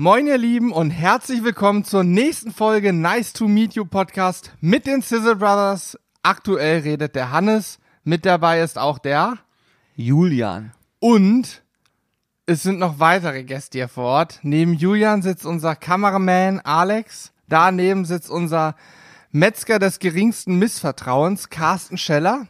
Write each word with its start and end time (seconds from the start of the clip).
Moin 0.00 0.28
ihr 0.28 0.38
Lieben 0.38 0.70
und 0.70 0.92
herzlich 0.92 1.42
willkommen 1.42 1.82
zur 1.82 2.04
nächsten 2.04 2.52
Folge 2.52 2.92
Nice 2.92 3.32
to 3.32 3.48
Meet 3.48 3.74
You 3.74 3.84
Podcast 3.84 4.52
mit 4.60 4.86
den 4.86 5.02
Sizzle 5.02 5.34
Brothers. 5.34 5.98
Aktuell 6.22 6.82
redet 6.82 7.16
der 7.16 7.32
Hannes, 7.32 7.80
mit 8.04 8.24
dabei 8.24 8.60
ist 8.60 8.78
auch 8.78 9.00
der 9.00 9.38
Julian. 9.96 10.72
und 11.00 11.64
es 12.46 12.62
sind 12.62 12.78
noch 12.78 13.00
weitere 13.00 13.42
Gäste 13.42 13.78
hier 13.78 13.88
vor 13.88 14.04
Ort. 14.04 14.38
Neben 14.44 14.74
Julian 14.74 15.20
sitzt 15.20 15.44
unser 15.44 15.74
Kameraman 15.74 16.60
Alex, 16.60 17.32
daneben 17.48 18.04
sitzt 18.04 18.30
unser 18.30 18.76
Metzger 19.32 19.80
des 19.80 19.98
geringsten 19.98 20.60
Missvertrauens 20.60 21.50
Carsten 21.50 21.98
Scheller 21.98 22.46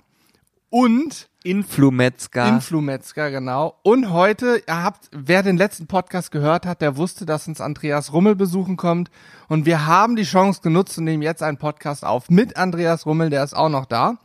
und 0.68 1.30
Influmetzger. 1.48 2.46
Influmetzger, 2.46 3.30
genau. 3.30 3.78
Und 3.82 4.10
heute, 4.10 4.62
ihr 4.68 4.82
habt, 4.82 5.08
wer 5.12 5.42
den 5.42 5.56
letzten 5.56 5.86
Podcast 5.86 6.30
gehört 6.30 6.66
hat, 6.66 6.82
der 6.82 6.98
wusste, 6.98 7.24
dass 7.24 7.48
uns 7.48 7.62
Andreas 7.62 8.12
Rummel 8.12 8.36
besuchen 8.36 8.76
kommt. 8.76 9.10
Und 9.48 9.64
wir 9.64 9.86
haben 9.86 10.14
die 10.14 10.24
Chance 10.24 10.60
genutzt 10.62 10.98
und 10.98 11.04
nehmen 11.04 11.22
jetzt 11.22 11.42
einen 11.42 11.56
Podcast 11.56 12.04
auf 12.04 12.28
mit 12.28 12.58
Andreas 12.58 13.06
Rummel, 13.06 13.30
der 13.30 13.44
ist 13.44 13.56
auch 13.56 13.70
noch 13.70 13.86
da. 13.86 14.18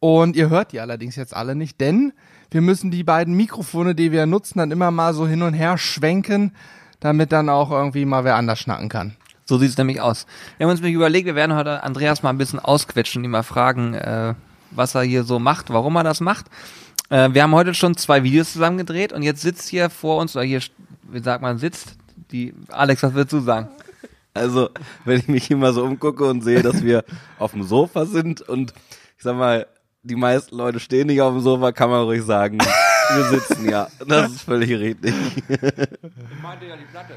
Und 0.00 0.34
ihr 0.34 0.50
hört 0.50 0.72
die 0.72 0.80
allerdings 0.80 1.14
jetzt 1.14 1.36
alle 1.36 1.54
nicht, 1.54 1.80
denn 1.80 2.12
wir 2.50 2.62
müssen 2.62 2.90
die 2.90 3.04
beiden 3.04 3.34
Mikrofone, 3.34 3.94
die 3.94 4.10
wir 4.10 4.26
nutzen, 4.26 4.58
dann 4.58 4.72
immer 4.72 4.90
mal 4.90 5.14
so 5.14 5.28
hin 5.28 5.42
und 5.42 5.54
her 5.54 5.78
schwenken, 5.78 6.52
damit 6.98 7.30
dann 7.30 7.48
auch 7.48 7.70
irgendwie 7.70 8.04
mal 8.06 8.24
wer 8.24 8.34
anders 8.34 8.58
schnacken 8.58 8.88
kann. 8.88 9.14
so 9.44 9.56
sieht 9.58 9.70
es 9.70 9.78
nämlich 9.78 10.00
aus. 10.00 10.26
Wir 10.58 10.66
haben 10.66 10.72
uns 10.72 10.80
nämlich 10.80 10.96
überlegt, 10.96 11.26
wir 11.26 11.36
werden 11.36 11.54
heute 11.54 11.84
Andreas 11.84 12.24
mal 12.24 12.30
ein 12.30 12.38
bisschen 12.38 12.58
ausquetschen 12.58 13.20
und 13.20 13.24
ihn 13.24 13.30
mal 13.30 13.44
fragen, 13.44 13.94
äh, 13.94 14.34
was 14.76 14.94
er 14.94 15.02
hier 15.02 15.24
so 15.24 15.38
macht, 15.38 15.70
warum 15.70 15.96
er 15.96 16.04
das 16.04 16.20
macht. 16.20 16.46
Äh, 17.10 17.30
wir 17.32 17.42
haben 17.42 17.54
heute 17.54 17.74
schon 17.74 17.96
zwei 17.96 18.22
Videos 18.22 18.52
zusammen 18.52 18.78
gedreht 18.78 19.12
und 19.12 19.22
jetzt 19.22 19.42
sitzt 19.42 19.68
hier 19.68 19.90
vor 19.90 20.20
uns, 20.20 20.36
oder 20.36 20.44
hier, 20.44 20.60
wie 21.02 21.22
sagt 21.22 21.42
man, 21.42 21.58
sitzt 21.58 21.96
die, 22.30 22.54
Alex, 22.68 23.02
was 23.02 23.14
würdest 23.14 23.32
du 23.32 23.40
sagen? 23.40 23.68
Also, 24.34 24.68
wenn 25.04 25.20
ich 25.20 25.28
mich 25.28 25.50
immer 25.50 25.72
so 25.72 25.84
umgucke 25.84 26.24
und 26.24 26.42
sehe, 26.42 26.62
dass 26.62 26.82
wir 26.82 27.04
auf 27.38 27.52
dem 27.52 27.62
Sofa 27.62 28.04
sind 28.04 28.42
und 28.42 28.72
ich 29.16 29.22
sag 29.22 29.36
mal, 29.36 29.66
die 30.02 30.16
meisten 30.16 30.56
Leute 30.56 30.78
stehen 30.78 31.06
nicht 31.08 31.20
auf 31.20 31.32
dem 31.32 31.40
Sofa, 31.40 31.72
kann 31.72 31.90
man 31.90 32.02
ruhig 32.02 32.22
sagen, 32.22 32.58
wir 32.58 33.24
sitzen 33.24 33.68
ja. 33.68 33.88
Das 34.06 34.30
ist 34.30 34.42
völlig 34.42 34.70
richtig. 34.70 35.14
Ich 35.48 36.42
meinte 36.42 36.66
ja 36.66 36.76
die 36.76 36.84
Platte. 36.84 37.14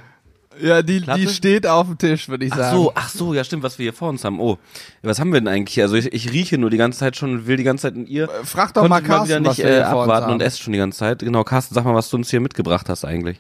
Ja, 0.62 0.82
die, 0.82 1.00
Platte? 1.00 1.22
die 1.22 1.28
steht 1.28 1.68
auf 1.68 1.88
dem 1.88 1.98
Tisch, 1.98 2.28
würde 2.28 2.46
ich 2.46 2.54
Ach 2.54 2.58
sagen. 2.58 2.78
so, 2.78 2.92
ach 2.96 3.10
so, 3.10 3.34
ja 3.34 3.44
stimmt, 3.44 3.64
was 3.64 3.80
wir 3.80 3.84
hier 3.84 3.94
vor 3.94 4.10
uns 4.10 4.24
haben. 4.24 4.40
Oh, 4.40 4.58
was 5.02 5.20
haben 5.20 5.32
wir 5.32 5.40
denn 5.40 5.48
eigentlich? 5.48 5.82
Also 5.82 5.96
ich, 5.96 6.12
ich 6.14 6.32
rieche 6.32 6.58
nur 6.58 6.70
die 6.70 6.78
ganze 6.78 7.00
Zeit 7.00 7.16
schon 7.16 7.32
und 7.32 7.48
will 7.48 7.58
die 7.58 7.64
ganze 7.64 7.84
Zeit 7.84 7.96
in 7.96 8.08
ihr. 8.08 8.30
Frag 8.44 8.74
doch 8.74 8.88
mal 8.88 9.02
Carsten, 9.02 9.30
wieder 9.30 9.50
was 9.50 9.58
nicht 9.58 9.66
wir 9.66 9.72
äh, 9.72 9.76
hier 9.78 9.86
vor 9.86 10.04
uns 10.04 10.12
abwarten 10.12 10.34
und 10.34 10.42
esse 10.42 10.62
schon 10.62 10.74
die 10.74 10.80
ganze 10.80 11.00
Zeit. 11.00 11.20
Genau, 11.20 11.44
Carsten, 11.44 11.76
sag 11.76 11.86
mal, 11.86 11.96
was 11.96 12.10
du 12.10 12.18
uns 12.18 12.30
hier 12.30 12.42
mitgebracht 12.42 12.90
hast 12.90 13.06
eigentlich. 13.06 13.40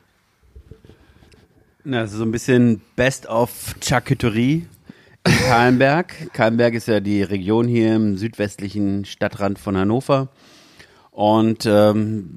Na, 1.83 2.01
das 2.01 2.11
ist 2.11 2.17
so 2.17 2.23
ein 2.23 2.31
bisschen 2.31 2.81
Best 2.95 3.27
of 3.27 3.75
Charcuterie 3.81 4.67
in 5.25 5.33
Kahlenberg. 5.47 6.33
Kahlenberg 6.33 6.73
ist 6.73 6.87
ja 6.87 6.99
die 6.99 7.23
Region 7.23 7.67
hier 7.67 7.95
im 7.95 8.17
südwestlichen 8.17 9.05
Stadtrand 9.05 9.59
von 9.59 9.75
Hannover. 9.77 10.29
Und 11.19 11.65
ähm, 11.65 12.29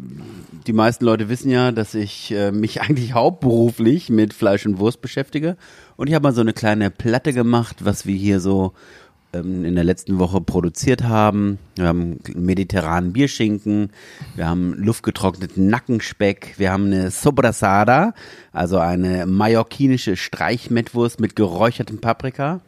die 0.66 0.72
meisten 0.72 1.05
Leute 1.05 1.28
wissen 1.28 1.52
ja, 1.52 1.70
dass 1.70 1.94
ich 1.94 2.33
äh, 2.33 2.50
mich 2.50 2.80
eigentlich 2.83 3.14
hauptberuflich 3.14 4.11
mit 4.11 4.34
Fleisch 4.34 4.66
und 4.66 4.80
Wurst 4.80 5.00
beschäftige. 5.00 5.56
Und 5.94 6.08
ich 6.08 6.14
habe 6.14 6.25
mal 6.25 6.34
so 6.34 6.41
eine 6.41 6.52
kleine 6.52 6.91
Platte 6.91 7.33
gemacht, 7.33 7.84
was 7.84 8.06
wir 8.06 8.16
hier 8.16 8.41
so 8.41 8.72
ähm, 9.33 9.64
in 9.64 9.77
der 9.77 9.84
letzten 9.84 10.19
Woche 10.19 10.41
produziert 10.41 11.05
haben. 11.05 11.60
Wir 11.77 11.86
haben 11.86 12.19
mediterranen 12.34 13.12
Bierschinken, 13.12 13.92
wir 14.34 14.48
haben 14.48 14.75
luftgetrockneten 14.75 15.69
Nackenspeck, 15.69 16.55
wir 16.56 16.72
haben 16.72 16.86
eine 16.86 17.12
Sobrasada, 17.12 18.14
also 18.53 18.78
eine 18.80 19.27
mallorquinische 19.27 20.16
Streichmettwurst 20.16 21.20
mit 21.20 21.36
geräuchertem 21.36 22.00
Paprika, 22.00 22.58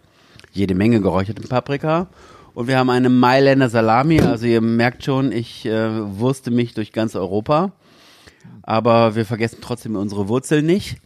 jede 0.53 0.77
Menge 0.77 1.01
geräuchertem 1.01 1.49
Paprika. 1.49 2.07
Und 2.55 2.69
wir 2.69 2.79
haben 2.79 2.91
eine 2.91 3.09
Mailänder 3.09 3.69
Salami, 3.69 4.21
also 4.21 4.47
ihr 4.47 4.61
merkt 4.61 5.05
schon, 5.05 5.33
ich 5.33 5.67
äh, 5.67 6.19
wurste 6.19 6.53
mich 6.53 6.73
durch 6.73 6.93
ganz 6.93 7.17
Europa. 7.17 7.73
Aber 8.63 9.17
wir 9.17 9.25
vergessen 9.25 9.59
trotzdem 9.61 9.97
unsere 9.97 10.29
Wurzeln 10.29 10.65
nicht. 10.65 10.99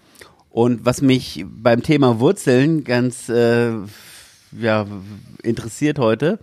Und 0.50 0.84
was 0.84 1.00
mich 1.00 1.47
beim 1.48 1.82
Thema 1.82 2.20
Wurzeln 2.20 2.84
ganz 2.84 3.31
äh, 3.31 3.72
ja, 4.53 4.87
interessiert 5.42 5.98
heute, 5.98 6.38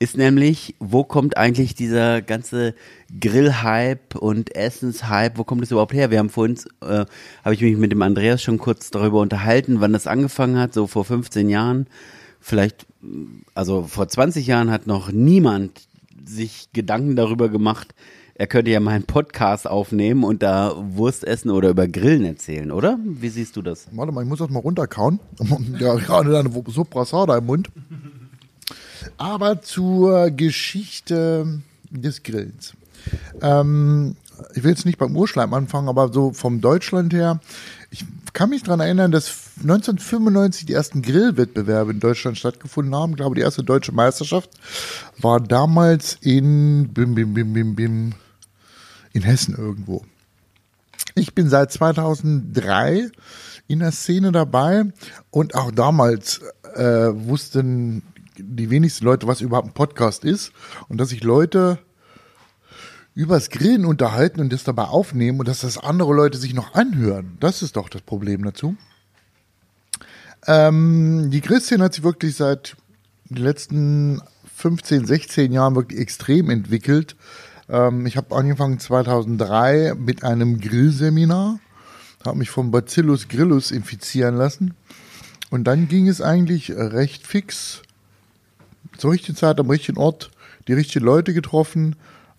ist 0.00 0.16
nämlich, 0.16 0.74
wo 0.80 1.04
kommt 1.04 1.36
eigentlich 1.36 1.76
dieser 1.76 2.20
ganze 2.20 2.74
Grillhype 3.20 4.18
und 4.18 4.54
Essenshype, 4.56 5.32
wo 5.36 5.44
kommt 5.44 5.62
das 5.62 5.70
überhaupt 5.70 5.94
her? 5.94 6.10
Wir 6.10 6.18
haben 6.18 6.30
vorhin, 6.30 6.58
äh, 6.82 7.04
habe 7.44 7.54
ich 7.54 7.60
mich 7.60 7.76
mit 7.76 7.92
dem 7.92 8.02
Andreas 8.02 8.42
schon 8.42 8.58
kurz 8.58 8.90
darüber 8.90 9.20
unterhalten, 9.20 9.80
wann 9.80 9.92
das 9.92 10.08
angefangen 10.08 10.58
hat, 10.58 10.74
so 10.74 10.88
vor 10.88 11.04
15 11.04 11.48
Jahren. 11.48 11.86
Vielleicht, 12.40 12.86
also 13.54 13.82
vor 13.82 14.08
20 14.08 14.46
Jahren 14.46 14.70
hat 14.70 14.86
noch 14.86 15.12
niemand 15.12 15.88
sich 16.24 16.68
Gedanken 16.72 17.16
darüber 17.16 17.48
gemacht, 17.48 17.94
er 18.40 18.46
könnte 18.46 18.70
ja 18.70 18.80
mal 18.80 18.92
einen 18.92 19.04
Podcast 19.04 19.68
aufnehmen 19.68 20.24
und 20.24 20.42
da 20.42 20.72
Wurst 20.74 21.24
essen 21.24 21.50
oder 21.50 21.68
über 21.68 21.86
Grillen 21.86 22.24
erzählen, 22.24 22.70
oder? 22.72 22.98
Wie 23.04 23.28
siehst 23.28 23.54
du 23.56 23.60
das? 23.60 23.88
Warte 23.92 24.12
mal, 24.12 24.22
ich 24.22 24.28
muss 24.30 24.38
das 24.38 24.48
mal 24.48 24.60
runterkauen. 24.60 25.20
Ja, 25.78 25.94
gerade 25.96 26.38
eine 26.38 26.50
Soprasada 26.68 27.36
im 27.36 27.44
Mund. 27.44 27.68
Aber 29.18 29.60
zur 29.60 30.30
Geschichte 30.30 31.60
des 31.90 32.22
Grillens. 32.22 32.72
Ähm, 33.42 34.16
ich 34.54 34.64
will 34.64 34.70
jetzt 34.70 34.86
nicht 34.86 34.98
beim 34.98 35.14
Urschleim 35.14 35.52
anfangen, 35.52 35.90
aber 35.90 36.10
so 36.10 36.32
vom 36.32 36.62
Deutschland 36.62 37.12
her. 37.12 37.40
Ich 37.90 38.06
kann 38.32 38.50
mich 38.50 38.62
daran 38.62 38.80
erinnern, 38.80 39.10
dass 39.10 39.28
1995 39.60 40.66
die 40.66 40.72
ersten 40.72 41.02
Grillwettbewerbe 41.02 41.92
in 41.92 42.00
Deutschland 42.00 42.38
stattgefunden 42.38 42.94
haben. 42.94 43.12
Ich 43.12 43.16
glaube, 43.16 43.34
die 43.34 43.40
erste 43.40 43.64
deutsche 43.64 43.92
Meisterschaft 43.92 44.50
war 45.18 45.40
damals 45.40 46.18
in 46.20 46.92
bim, 46.92 47.14
bim, 47.14 47.34
bim, 47.34 47.52
bim, 47.52 47.74
bim, 47.74 48.12
in 49.12 49.22
Hessen 49.22 49.54
irgendwo. 49.56 50.04
Ich 51.14 51.34
bin 51.34 51.48
seit 51.48 51.72
2003 51.72 53.10
in 53.66 53.80
der 53.80 53.92
Szene 53.92 54.32
dabei 54.32 54.84
und 55.30 55.54
auch 55.54 55.70
damals 55.70 56.40
äh, 56.74 57.08
wussten 57.12 58.02
die 58.38 58.70
wenigsten 58.70 59.04
Leute, 59.04 59.26
was 59.26 59.40
überhaupt 59.40 59.68
ein 59.68 59.74
Podcast 59.74 60.24
ist 60.24 60.52
und 60.88 60.98
dass 60.98 61.10
sich 61.10 61.22
Leute 61.22 61.78
übers 63.14 63.50
Grillen 63.50 63.84
unterhalten 63.84 64.40
und 64.40 64.52
das 64.52 64.64
dabei 64.64 64.84
aufnehmen 64.84 65.40
und 65.40 65.48
dass 65.48 65.60
das 65.60 65.78
andere 65.78 66.14
Leute 66.14 66.38
sich 66.38 66.54
noch 66.54 66.74
anhören. 66.74 67.36
Das 67.40 67.62
ist 67.62 67.76
doch 67.76 67.88
das 67.88 68.02
Problem 68.02 68.44
dazu. 68.44 68.76
Ähm, 70.46 71.30
die 71.30 71.40
Grillszene 71.40 71.84
hat 71.84 71.94
sich 71.94 72.04
wirklich 72.04 72.36
seit 72.36 72.76
den 73.28 73.42
letzten 73.42 74.22
15, 74.56 75.06
16 75.06 75.52
Jahren 75.52 75.74
wirklich 75.74 76.00
extrem 76.00 76.50
entwickelt. 76.50 77.16
Ähm, 77.68 78.06
ich 78.06 78.16
habe 78.16 78.34
angefangen 78.34 78.78
2003 78.78 79.94
mit 79.98 80.24
einem 80.24 80.60
Grillseminar, 80.60 81.58
habe 82.24 82.38
mich 82.38 82.50
vom 82.50 82.70
Bacillus 82.70 83.28
grillus 83.28 83.70
infizieren 83.70 84.36
lassen 84.36 84.74
und 85.50 85.64
dann 85.64 85.88
ging 85.88 86.08
es 86.08 86.20
eigentlich 86.20 86.72
recht 86.72 87.26
fix 87.26 87.82
zur 88.96 89.12
richtigen 89.12 89.36
Zeit 89.36 89.58
am 89.60 89.70
richtigen 89.70 89.98
Ort, 89.98 90.30
die 90.68 90.72
richtigen 90.74 91.04
Leute 91.04 91.32
getroffen, 91.32 91.96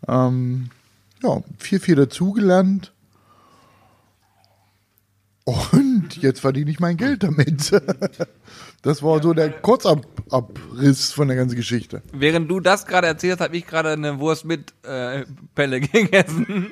ähm, 0.07 0.69
ja, 1.23 1.41
viel, 1.59 1.79
viel 1.79 1.95
dazugelernt. 1.95 2.93
Und 5.43 6.17
jetzt 6.17 6.39
verdiene 6.39 6.71
ich 6.71 6.79
mein 6.79 6.97
Geld 6.97 7.23
damit. 7.23 7.71
Das 8.83 9.03
war 9.03 9.21
so 9.21 9.31
der 9.33 9.51
Kurzabriss 9.51 11.13
von 11.13 11.27
der 11.27 11.37
ganzen 11.37 11.55
Geschichte. 11.55 12.01
Während 12.13 12.49
du 12.49 12.59
das 12.59 12.87
gerade 12.87 13.05
erzählst, 13.05 13.39
habe 13.39 13.55
ich 13.55 13.67
gerade 13.67 13.89
eine 13.89 14.17
Wurst 14.19 14.43
mit 14.43 14.73
äh, 14.83 15.25
Pelle 15.53 15.79
gegessen. 15.81 16.71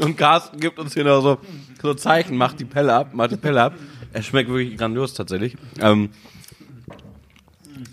Und 0.00 0.16
Carsten 0.16 0.60
gibt 0.60 0.78
uns 0.78 0.94
hier 0.94 1.02
noch 1.02 1.22
so, 1.22 1.38
so 1.82 1.94
Zeichen, 1.94 2.36
macht 2.36 2.60
die 2.60 2.64
Pelle 2.64 2.94
ab, 2.94 3.14
macht 3.14 3.32
die 3.32 3.36
Pelle 3.36 3.62
ab. 3.62 3.74
Es 4.12 4.26
schmeckt 4.26 4.48
wirklich 4.48 4.78
grandios 4.78 5.12
tatsächlich. 5.14 5.56
Ähm, 5.80 6.10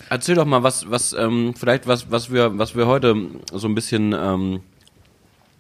erzähl 0.09 0.35
doch 0.35 0.45
mal, 0.45 0.63
was, 0.63 0.89
was, 0.89 1.13
ähm, 1.13 1.53
vielleicht 1.57 1.87
was, 1.87 2.09
was 2.11 2.31
wir, 2.31 2.57
was 2.57 2.75
wir 2.75 2.87
heute 2.87 3.15
so 3.53 3.67
ein 3.67 3.75
bisschen, 3.75 4.13
ähm, 4.13 4.61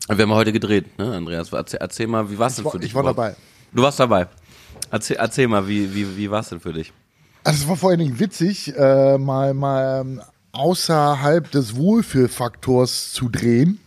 wir 0.07 0.23
haben 0.23 0.31
heute 0.33 0.51
gedreht, 0.53 0.97
ne, 0.97 1.15
Andreas? 1.15 1.51
Erzähl, 1.51 1.79
erzähl 1.81 2.07
mal, 2.07 2.29
wie 2.31 2.37
war's 2.39 2.55
denn 2.55 2.65
war- 2.65 2.71
für 2.71 2.79
dich? 2.79 2.89
ich 2.89 2.95
war 2.95 3.01
überhaupt? 3.01 3.17
dabei. 3.17 3.35
Du 3.73 3.83
warst 3.83 3.99
dabei. 3.99 4.27
Erzähl, 4.91 5.17
erzähl 5.17 5.47
mal, 5.47 5.67
wie, 5.67 5.93
wie, 5.93 6.15
wie 6.17 6.31
war's 6.31 6.49
denn 6.49 6.59
für 6.59 6.71
dich? 6.73 6.93
Also 7.43 7.63
es 7.63 7.69
war 7.69 7.75
vor 7.75 7.89
allen 7.89 7.99
Dingen 7.99 8.19
witzig, 8.19 8.73
äh, 8.77 9.17
mal, 9.17 9.53
mal 9.53 10.01
ähm, 10.01 10.21
außerhalb 10.51 11.49
des 11.51 11.75
Wohlfühlfaktors 11.75 13.11
zu 13.13 13.29
drehen. 13.29 13.79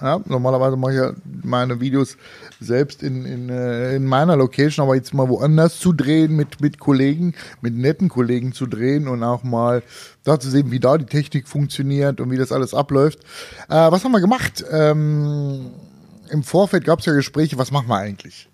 Ja, 0.00 0.20
normalerweise 0.26 0.76
mache 0.76 0.92
ich 0.92 0.98
ja 0.98 1.12
meine 1.42 1.80
Videos 1.80 2.18
selbst 2.60 3.02
in, 3.02 3.24
in, 3.24 3.48
äh, 3.48 3.96
in 3.96 4.04
meiner 4.04 4.36
Location, 4.36 4.84
aber 4.84 4.94
jetzt 4.94 5.14
mal 5.14 5.28
woanders 5.28 5.78
zu 5.78 5.94
drehen, 5.94 6.36
mit, 6.36 6.60
mit 6.60 6.78
Kollegen, 6.78 7.34
mit 7.62 7.74
netten 7.74 8.10
Kollegen 8.10 8.52
zu 8.52 8.66
drehen 8.66 9.08
und 9.08 9.22
auch 9.22 9.42
mal 9.42 9.82
da 10.22 10.38
zu 10.38 10.50
sehen, 10.50 10.70
wie 10.70 10.80
da 10.80 10.98
die 10.98 11.06
Technik 11.06 11.48
funktioniert 11.48 12.20
und 12.20 12.30
wie 12.30 12.36
das 12.36 12.52
alles 12.52 12.74
abläuft. 12.74 13.20
Äh, 13.70 13.90
was 13.90 14.04
haben 14.04 14.12
wir 14.12 14.20
gemacht? 14.20 14.62
Ähm, 14.70 15.70
Im 16.28 16.42
Vorfeld 16.42 16.84
gab 16.84 16.98
es 16.98 17.06
ja 17.06 17.14
Gespräche, 17.14 17.56
was 17.56 17.70
machen 17.70 17.88
wir 17.88 17.96
eigentlich? 17.96 18.50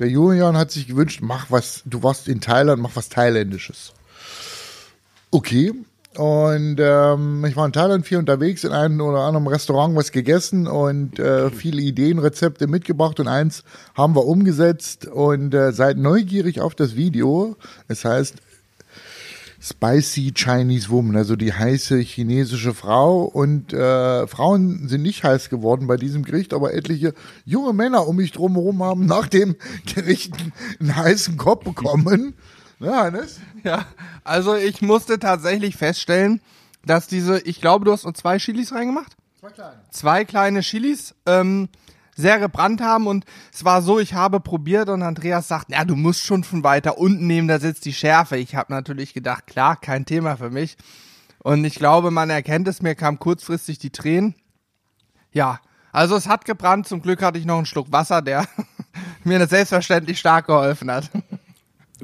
Der 0.00 0.08
Julian 0.08 0.56
hat 0.56 0.72
sich 0.72 0.88
gewünscht, 0.88 1.20
mach 1.22 1.48
was, 1.48 1.82
du 1.84 2.02
warst 2.02 2.26
in 2.26 2.40
Thailand, 2.40 2.82
mach 2.82 2.96
was 2.96 3.08
Thailändisches. 3.08 3.92
Okay. 5.30 5.72
Und 6.16 6.76
ähm, 6.78 7.44
ich 7.46 7.56
war 7.56 7.64
in 7.64 7.72
Thailand 7.72 8.06
viel 8.06 8.18
unterwegs, 8.18 8.64
in 8.64 8.72
einem 8.72 9.00
oder 9.00 9.20
anderen 9.20 9.46
Restaurant 9.46 9.96
was 9.96 10.12
gegessen 10.12 10.66
und 10.66 11.18
äh, 11.18 11.50
viele 11.50 11.80
Ideen, 11.80 12.18
Rezepte 12.18 12.66
mitgebracht 12.66 13.18
und 13.18 13.28
eins 13.28 13.64
haben 13.94 14.14
wir 14.14 14.26
umgesetzt 14.26 15.06
und 15.06 15.54
äh, 15.54 15.72
seid 15.72 15.96
neugierig 15.96 16.60
auf 16.60 16.74
das 16.74 16.96
Video. 16.96 17.56
Es 17.88 18.04
heißt 18.04 18.34
Spicy 19.62 20.32
Chinese 20.34 20.90
Woman, 20.90 21.16
also 21.16 21.36
die 21.36 21.52
heiße 21.52 21.98
chinesische 22.00 22.74
Frau. 22.74 23.22
Und 23.22 23.72
äh, 23.72 24.26
Frauen 24.26 24.88
sind 24.88 25.02
nicht 25.02 25.22
heiß 25.22 25.48
geworden 25.48 25.86
bei 25.86 25.96
diesem 25.96 26.24
Gericht, 26.24 26.52
aber 26.52 26.74
etliche 26.74 27.14
junge 27.46 27.72
Männer 27.72 28.06
um 28.06 28.16
mich 28.16 28.32
drumherum 28.32 28.82
haben 28.82 29.06
nach 29.06 29.28
dem 29.28 29.56
Gericht 29.94 30.34
einen 30.80 30.96
heißen 30.96 31.36
Kopf 31.38 31.64
bekommen. 31.64 32.34
Ja, 32.82 33.04
Hannes? 33.04 33.40
Ja, 33.62 33.86
also 34.24 34.56
ich 34.56 34.82
musste 34.82 35.20
tatsächlich 35.20 35.76
feststellen, 35.76 36.40
dass 36.84 37.06
diese, 37.06 37.38
ich 37.40 37.60
glaube, 37.60 37.84
du 37.84 37.92
hast 37.92 38.02
nur 38.02 38.14
zwei 38.14 38.38
Chilis 38.38 38.72
reingemacht? 38.72 39.16
Zwei 39.38 39.50
kleine. 39.50 39.80
Zwei 39.90 40.24
kleine 40.24 40.60
Chilis, 40.60 41.14
ähm, 41.26 41.68
sehr 42.16 42.40
gebrannt 42.40 42.80
haben 42.80 43.06
und 43.06 43.24
es 43.52 43.64
war 43.64 43.82
so, 43.82 44.00
ich 44.00 44.14
habe 44.14 44.40
probiert 44.40 44.88
und 44.88 45.02
Andreas 45.02 45.46
sagt, 45.46 45.70
ja, 45.70 45.84
du 45.84 45.94
musst 45.94 46.24
schon 46.24 46.42
von 46.42 46.64
weiter 46.64 46.98
unten 46.98 47.26
nehmen, 47.26 47.46
da 47.46 47.60
sitzt 47.60 47.84
die 47.84 47.94
Schärfe. 47.94 48.36
Ich 48.36 48.56
habe 48.56 48.72
natürlich 48.72 49.14
gedacht, 49.14 49.46
klar, 49.46 49.76
kein 49.76 50.04
Thema 50.04 50.36
für 50.36 50.50
mich. 50.50 50.76
Und 51.38 51.64
ich 51.64 51.76
glaube, 51.76 52.10
man 52.10 52.30
erkennt 52.30 52.68
es, 52.68 52.82
mir 52.82 52.94
kam 52.94 53.18
kurzfristig 53.18 53.78
die 53.78 53.90
Tränen. 53.90 54.34
Ja, 55.32 55.60
also 55.92 56.16
es 56.16 56.28
hat 56.28 56.44
gebrannt, 56.44 56.88
zum 56.88 57.00
Glück 57.00 57.22
hatte 57.22 57.38
ich 57.38 57.44
noch 57.44 57.56
einen 57.56 57.66
Schluck 57.66 57.92
Wasser, 57.92 58.22
der 58.22 58.46
mir 59.24 59.46
selbstverständlich 59.46 60.18
stark 60.18 60.46
geholfen 60.46 60.90
hat. 60.90 61.10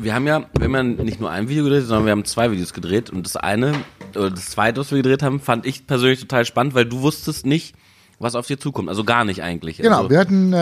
Wir 0.00 0.14
haben 0.14 0.26
ja, 0.26 0.44
wir 0.56 0.64
haben 0.64 0.74
ja 0.74 0.82
nicht 1.04 1.20
nur 1.20 1.30
ein 1.30 1.48
Video 1.48 1.64
gedreht, 1.64 1.84
sondern 1.84 2.06
wir 2.06 2.12
haben 2.12 2.24
zwei 2.24 2.50
Videos 2.50 2.72
gedreht. 2.72 3.10
Und 3.10 3.26
das 3.26 3.36
eine, 3.36 3.72
oder 4.14 4.30
das 4.30 4.50
zweite, 4.50 4.80
was 4.80 4.90
wir 4.90 4.98
gedreht 4.98 5.22
haben, 5.22 5.40
fand 5.40 5.66
ich 5.66 5.86
persönlich 5.86 6.20
total 6.20 6.44
spannend, 6.44 6.74
weil 6.74 6.86
du 6.86 7.00
wusstest 7.02 7.44
nicht, 7.44 7.74
was 8.20 8.34
auf 8.34 8.46
dir 8.46 8.58
zukommt. 8.58 8.88
Also 8.88 9.04
gar 9.04 9.24
nicht 9.24 9.42
eigentlich. 9.42 9.78
Genau, 9.78 9.98
Also, 9.98 10.10
wir 10.10 10.18
hatten, 10.18 10.52
äh, 10.52 10.56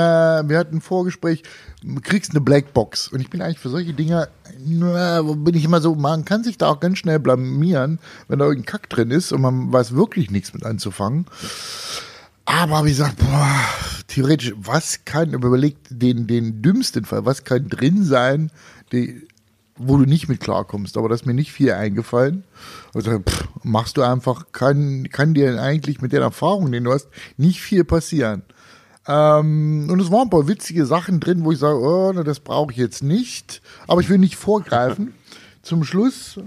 wir 0.48 0.58
hatten 0.58 0.76
ein 0.76 0.80
Vorgespräch, 0.80 1.42
du 1.82 2.00
kriegst 2.00 2.30
eine 2.30 2.40
Blackbox. 2.40 3.08
Und 3.08 3.20
ich 3.20 3.30
bin 3.30 3.42
eigentlich 3.42 3.58
für 3.58 3.68
solche 3.68 3.92
Dinge, 3.92 4.28
na, 4.64 5.26
wo 5.26 5.34
bin 5.34 5.54
ich 5.54 5.64
immer 5.64 5.80
so, 5.80 5.94
man 5.94 6.24
kann 6.24 6.42
sich 6.42 6.56
da 6.58 6.68
auch 6.68 6.80
ganz 6.80 6.98
schnell 6.98 7.18
blamieren, 7.18 7.98
wenn 8.28 8.38
da 8.38 8.46
irgendein 8.46 8.66
Kack 8.66 8.88
drin 8.88 9.10
ist 9.10 9.32
und 9.32 9.42
man 9.42 9.72
weiß 9.72 9.94
wirklich 9.94 10.30
nichts 10.30 10.54
mit 10.54 10.64
anzufangen. 10.64 11.26
Aber 12.46 12.84
wie 12.84 12.90
gesagt, 12.90 13.16
boah, 13.18 13.50
theoretisch, 14.06 14.54
was 14.56 15.04
kann, 15.04 15.32
überlegt 15.32 15.88
den, 15.90 16.26
den 16.26 16.62
dümmsten 16.62 17.04
Fall, 17.04 17.24
was 17.24 17.44
kann 17.44 17.68
drin 17.68 18.04
sein, 18.04 18.50
die, 18.92 19.25
wo 19.76 19.96
du 19.96 20.04
nicht 20.04 20.28
mit 20.28 20.40
klarkommst. 20.40 20.96
Aber 20.96 21.08
da 21.08 21.14
ist 21.14 21.26
mir 21.26 21.34
nicht 21.34 21.52
viel 21.52 21.72
eingefallen. 21.72 22.44
Also 22.94 23.18
pff, 23.20 23.48
machst 23.62 23.96
du 23.96 24.02
einfach, 24.02 24.46
kann, 24.52 25.08
kann 25.10 25.34
dir 25.34 25.60
eigentlich 25.60 26.00
mit 26.00 26.12
den 26.12 26.22
Erfahrungen, 26.22 26.72
die 26.72 26.80
du 26.80 26.92
hast, 26.92 27.08
nicht 27.36 27.60
viel 27.60 27.84
passieren. 27.84 28.42
Ähm, 29.08 29.88
und 29.90 30.00
es 30.00 30.10
waren 30.10 30.22
ein 30.22 30.30
paar 30.30 30.48
witzige 30.48 30.86
Sachen 30.86 31.20
drin, 31.20 31.44
wo 31.44 31.52
ich 31.52 31.58
sage, 31.58 31.78
oh, 31.78 32.12
na, 32.14 32.22
das 32.22 32.40
brauche 32.40 32.72
ich 32.72 32.78
jetzt 32.78 33.02
nicht. 33.02 33.62
Aber 33.86 34.00
ich 34.00 34.08
will 34.08 34.18
nicht 34.18 34.36
vorgreifen. 34.36 35.14
Zum 35.62 35.84
Schluss. 35.84 36.38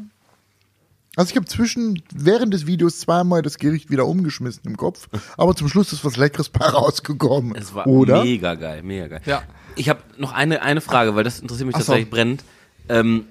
Also 1.16 1.32
ich 1.32 1.36
habe 1.36 1.46
zwischen, 1.48 2.02
während 2.14 2.54
des 2.54 2.66
Videos 2.66 3.00
zweimal 3.00 3.42
das 3.42 3.58
Gericht 3.58 3.90
wieder 3.90 4.06
umgeschmissen 4.06 4.62
im 4.66 4.78
Kopf, 4.78 5.10
aber 5.38 5.54
zum 5.54 5.68
Schluss 5.68 5.92
ist 5.92 6.06
was 6.06 6.16
Leckeres 6.16 6.48
bei 6.48 6.66
rausgekommen. 6.66 7.56
Es 7.56 7.74
war 7.74 7.88
Oder? 7.88 8.24
mega 8.24 8.56
geil, 8.56 8.84
mega 8.84 9.08
geil. 9.08 9.22
Ja. 9.26 9.42
Ich 9.76 9.90
habe 9.90 10.00
noch 10.18 10.32
eine, 10.32 10.62
eine 10.62 10.80
Frage, 10.80 11.16
weil 11.16 11.26
das 11.26 11.42
interessiert 11.42 11.68
mich 11.68 11.76
Ach 11.76 11.82
so. 11.82 11.88
tatsächlich 11.88 12.10
brennend. 12.10 12.44
Ähm, 12.90 13.26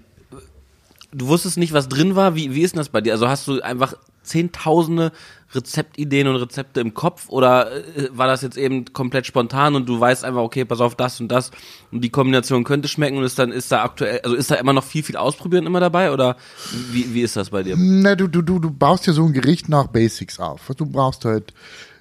du 1.12 1.26
wusstest 1.26 1.56
nicht, 1.56 1.72
was 1.72 1.88
drin 1.88 2.16
war. 2.16 2.34
Wie, 2.34 2.54
wie 2.54 2.62
ist 2.62 2.74
denn 2.74 2.78
das 2.78 2.88
bei 2.88 3.00
dir? 3.00 3.12
Also 3.12 3.28
hast 3.28 3.46
du 3.48 3.60
einfach 3.60 3.94
zehntausende 4.22 5.12
Rezeptideen 5.52 6.28
und 6.28 6.36
Rezepte 6.36 6.80
im 6.80 6.92
Kopf 6.92 7.30
oder 7.30 7.72
äh, 7.72 8.10
war 8.12 8.26
das 8.26 8.42
jetzt 8.42 8.58
eben 8.58 8.84
komplett 8.92 9.26
spontan 9.26 9.74
und 9.74 9.88
du 9.88 9.98
weißt 9.98 10.24
einfach, 10.24 10.42
okay, 10.42 10.66
pass 10.66 10.80
auf 10.80 10.94
das 10.94 11.20
und 11.20 11.28
das 11.28 11.50
und 11.90 12.02
die 12.02 12.10
Kombination 12.10 12.64
könnte 12.64 12.88
schmecken 12.88 13.16
und 13.16 13.24
ist 13.24 13.38
dann 13.38 13.50
ist 13.50 13.72
da 13.72 13.82
aktuell, 13.82 14.20
also 14.22 14.36
ist 14.36 14.50
da 14.50 14.56
immer 14.56 14.74
noch 14.74 14.84
viel, 14.84 15.02
viel 15.02 15.16
ausprobieren 15.16 15.64
immer 15.64 15.80
dabei 15.80 16.12
oder 16.12 16.36
wie, 16.92 17.14
wie 17.14 17.22
ist 17.22 17.36
das 17.36 17.50
bei 17.50 17.62
dir? 17.62 17.76
Na, 17.78 18.14
du, 18.14 18.28
du, 18.28 18.42
du, 18.42 18.58
du 18.58 18.70
baust 18.70 19.06
ja 19.06 19.14
so 19.14 19.24
ein 19.24 19.32
Gericht 19.32 19.70
nach 19.70 19.86
Basics 19.86 20.38
auf. 20.38 20.70
Du 20.76 20.84
brauchst 20.84 21.24
halt 21.24 21.54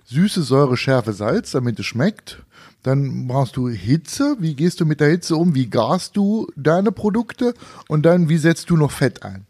süße 0.05 0.43
Säure, 0.43 0.75
Schärfe, 0.75 1.13
Salz, 1.13 1.51
damit 1.51 1.79
es 1.79 1.85
schmeckt. 1.85 2.43
Dann 2.83 3.27
brauchst 3.27 3.57
du 3.57 3.67
Hitze. 3.69 4.37
Wie 4.39 4.55
gehst 4.55 4.79
du 4.79 4.85
mit 4.85 4.99
der 5.01 5.09
Hitze 5.09 5.35
um? 5.35 5.55
Wie 5.55 5.69
garst 5.69 6.15
du 6.15 6.47
deine 6.55 6.91
Produkte? 6.91 7.53
Und 7.87 8.05
dann, 8.05 8.29
wie 8.29 8.37
setzt 8.37 8.69
du 8.69 8.77
noch 8.77 8.91
Fett 8.91 9.23
ein? 9.23 9.45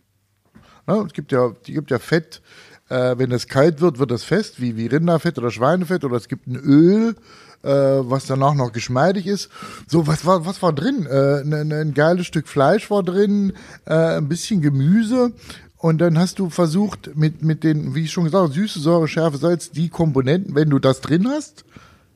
Na, 0.88 1.02
es 1.04 1.14
gibt 1.14 1.32
ja, 1.32 1.48
es 1.48 1.64
gibt 1.68 1.92
ja 1.92 2.00
Fett, 2.00 2.42
äh, 2.90 3.18
wenn 3.18 3.32
es 3.32 3.48
kalt 3.48 3.82
wird, 3.82 4.00
wird 4.00 4.12
das 4.12 4.24
fest, 4.24 4.62
wie, 4.62 4.78
wie 4.78 4.88
Rinderfett 4.88 5.38
oder 5.38 5.52
Schweinefett. 5.52 6.04
Oder 6.06 6.16
es 6.16 6.30
gibt 6.30 6.48
ein 6.48 6.56
Öl, 6.56 7.16
äh, 7.64 7.70
was 7.70 8.26
danach 8.26 8.56
noch 8.56 8.72
geschmeidig 8.72 9.28
ist. 9.28 9.50
So, 9.88 10.08
was 10.08 10.26
war, 10.26 10.46
was 10.46 10.62
war 10.62 10.74
drin? 10.74 11.06
Äh, 11.06 11.42
ein, 11.42 11.54
ein- 11.54 11.74
ein 11.74 11.94
geiles 11.94 12.26
Stück 12.26 12.48
Fleisch 12.48 12.90
war 12.90 13.04
drin, 13.04 13.54
äh, 13.86 13.94
ein 14.18 14.30
bisschen 14.30 14.62
Gemüse. 14.62 15.34
Und 15.80 16.00
dann 16.00 16.18
hast 16.18 16.40
du 16.40 16.50
versucht, 16.50 17.16
mit, 17.16 17.44
mit 17.44 17.64
den, 17.64 17.94
wie 17.94 18.04
ich 18.06 18.12
schon 18.12 18.24
gesagt 18.24 18.44
habe, 18.46 18.54
süße 18.54 18.80
Säure, 18.80 19.08
Schärfe, 19.08 19.38
Salz, 19.38 19.70
die 19.70 19.90
Komponenten, 19.90 20.56
wenn 20.56 20.70
du 20.72 20.80
das 20.80 21.02
drin 21.02 21.28
hast, 21.28 21.66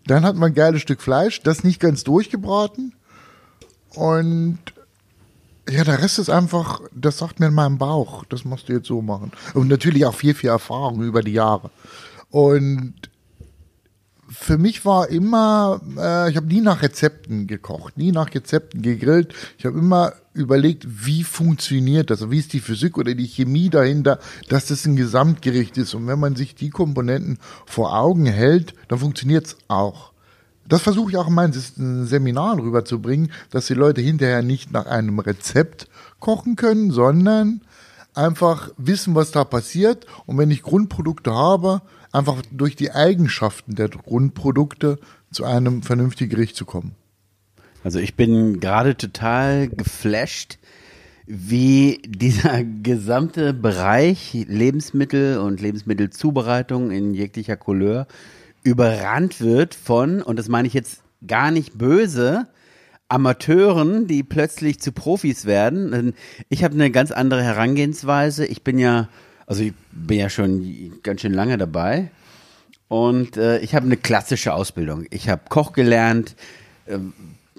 dann 0.05 0.23
hat 0.23 0.35
man 0.35 0.51
ein 0.51 0.55
geiles 0.55 0.81
Stück 0.81 1.01
Fleisch, 1.01 1.41
das 1.41 1.63
nicht 1.63 1.79
ganz 1.79 2.03
durchgebraten. 2.03 2.93
Und 3.93 4.59
ja, 5.69 5.83
der 5.83 6.01
Rest 6.01 6.19
ist 6.19 6.29
einfach, 6.29 6.81
das 6.93 7.19
sagt 7.19 7.39
mir 7.39 7.47
in 7.47 7.53
meinem 7.53 7.77
Bauch, 7.77 8.25
das 8.25 8.45
musst 8.45 8.69
du 8.69 8.73
jetzt 8.73 8.87
so 8.87 9.01
machen. 9.01 9.31
Und 9.53 9.67
natürlich 9.67 10.05
auch 10.05 10.15
viel, 10.15 10.33
viel 10.33 10.49
Erfahrung 10.49 11.01
über 11.03 11.21
die 11.21 11.33
Jahre. 11.33 11.69
Und 12.29 12.93
für 14.33 14.57
mich 14.57 14.85
war 14.85 15.09
immer, 15.09 15.81
äh, 15.97 16.29
ich 16.29 16.37
habe 16.37 16.47
nie 16.47 16.61
nach 16.61 16.81
Rezepten 16.81 17.47
gekocht, 17.47 17.97
nie 17.97 18.11
nach 18.11 18.33
Rezepten 18.33 18.81
gegrillt. 18.81 19.33
Ich 19.57 19.65
habe 19.65 19.77
immer 19.77 20.13
überlegt, 20.33 20.85
wie 20.87 21.23
funktioniert 21.23 22.09
das, 22.09 22.29
wie 22.31 22.39
ist 22.39 22.53
die 22.53 22.61
Physik 22.61 22.97
oder 22.97 23.13
die 23.13 23.27
Chemie 23.27 23.69
dahinter, 23.69 24.19
dass 24.47 24.67
das 24.67 24.85
ein 24.85 24.95
Gesamtgericht 24.95 25.77
ist. 25.77 25.93
Und 25.93 26.07
wenn 26.07 26.19
man 26.19 26.35
sich 26.35 26.55
die 26.55 26.69
Komponenten 26.69 27.39
vor 27.65 27.97
Augen 27.97 28.25
hält, 28.25 28.73
dann 28.87 28.99
funktioniert 28.99 29.47
es 29.47 29.57
auch. 29.67 30.11
Das 30.67 30.81
versuche 30.81 31.11
ich 31.11 31.17
auch 31.17 31.27
in 31.27 31.33
meinen 31.33 31.53
Seminaren 32.07 32.59
rüberzubringen, 32.59 33.31
dass 33.49 33.65
die 33.65 33.73
Leute 33.73 33.99
hinterher 33.99 34.41
nicht 34.41 34.71
nach 34.71 34.85
einem 34.85 35.19
Rezept 35.19 35.87
kochen 36.19 36.55
können, 36.55 36.91
sondern 36.91 37.61
einfach 38.13 38.69
wissen, 38.77 39.15
was 39.15 39.31
da 39.31 39.43
passiert. 39.43 40.05
Und 40.25 40.37
wenn 40.37 40.51
ich 40.51 40.63
Grundprodukte 40.63 41.33
habe, 41.33 41.81
einfach 42.11 42.41
durch 42.51 42.75
die 42.75 42.91
Eigenschaften 42.91 43.75
der 43.75 43.89
Grundprodukte 43.89 44.99
zu 45.31 45.45
einem 45.45 45.81
vernünftigen 45.81 46.29
Gericht 46.29 46.55
zu 46.55 46.65
kommen. 46.65 46.95
Also 47.83 47.99
ich 47.99 48.15
bin 48.15 48.59
gerade 48.59 48.95
total 48.95 49.67
geflasht, 49.69 50.59
wie 51.25 52.01
dieser 52.05 52.63
gesamte 52.63 53.53
Bereich 53.53 54.33
Lebensmittel 54.47 55.39
und 55.39 55.61
Lebensmittelzubereitung 55.61 56.91
in 56.91 57.13
jeglicher 57.13 57.55
Couleur 57.55 58.07
überrannt 58.63 59.39
wird 59.39 59.73
von, 59.73 60.21
und 60.21 60.37
das 60.37 60.49
meine 60.49 60.67
ich 60.67 60.73
jetzt 60.73 61.01
gar 61.25 61.51
nicht 61.51 61.77
böse, 61.77 62.47
Amateuren, 63.11 64.07
die 64.07 64.23
plötzlich 64.23 64.79
zu 64.79 64.91
Profis 64.91 65.45
werden. 65.45 66.13
Ich 66.49 66.63
habe 66.63 66.73
eine 66.75 66.91
ganz 66.91 67.11
andere 67.11 67.43
Herangehensweise. 67.43 68.45
Ich 68.45 68.63
bin 68.63 68.79
ja, 68.79 69.09
also 69.45 69.63
ich 69.63 69.73
bin 69.91 70.17
ja 70.17 70.29
schon 70.29 70.93
ganz 71.03 71.21
schön 71.21 71.33
lange 71.33 71.57
dabei. 71.57 72.11
Und 72.87 73.37
äh, 73.37 73.59
ich 73.59 73.75
habe 73.75 73.85
eine 73.85 73.97
klassische 73.97 74.53
Ausbildung. 74.53 75.05
Ich 75.09 75.29
habe 75.29 75.41
Koch 75.49 75.73
gelernt, 75.73 76.35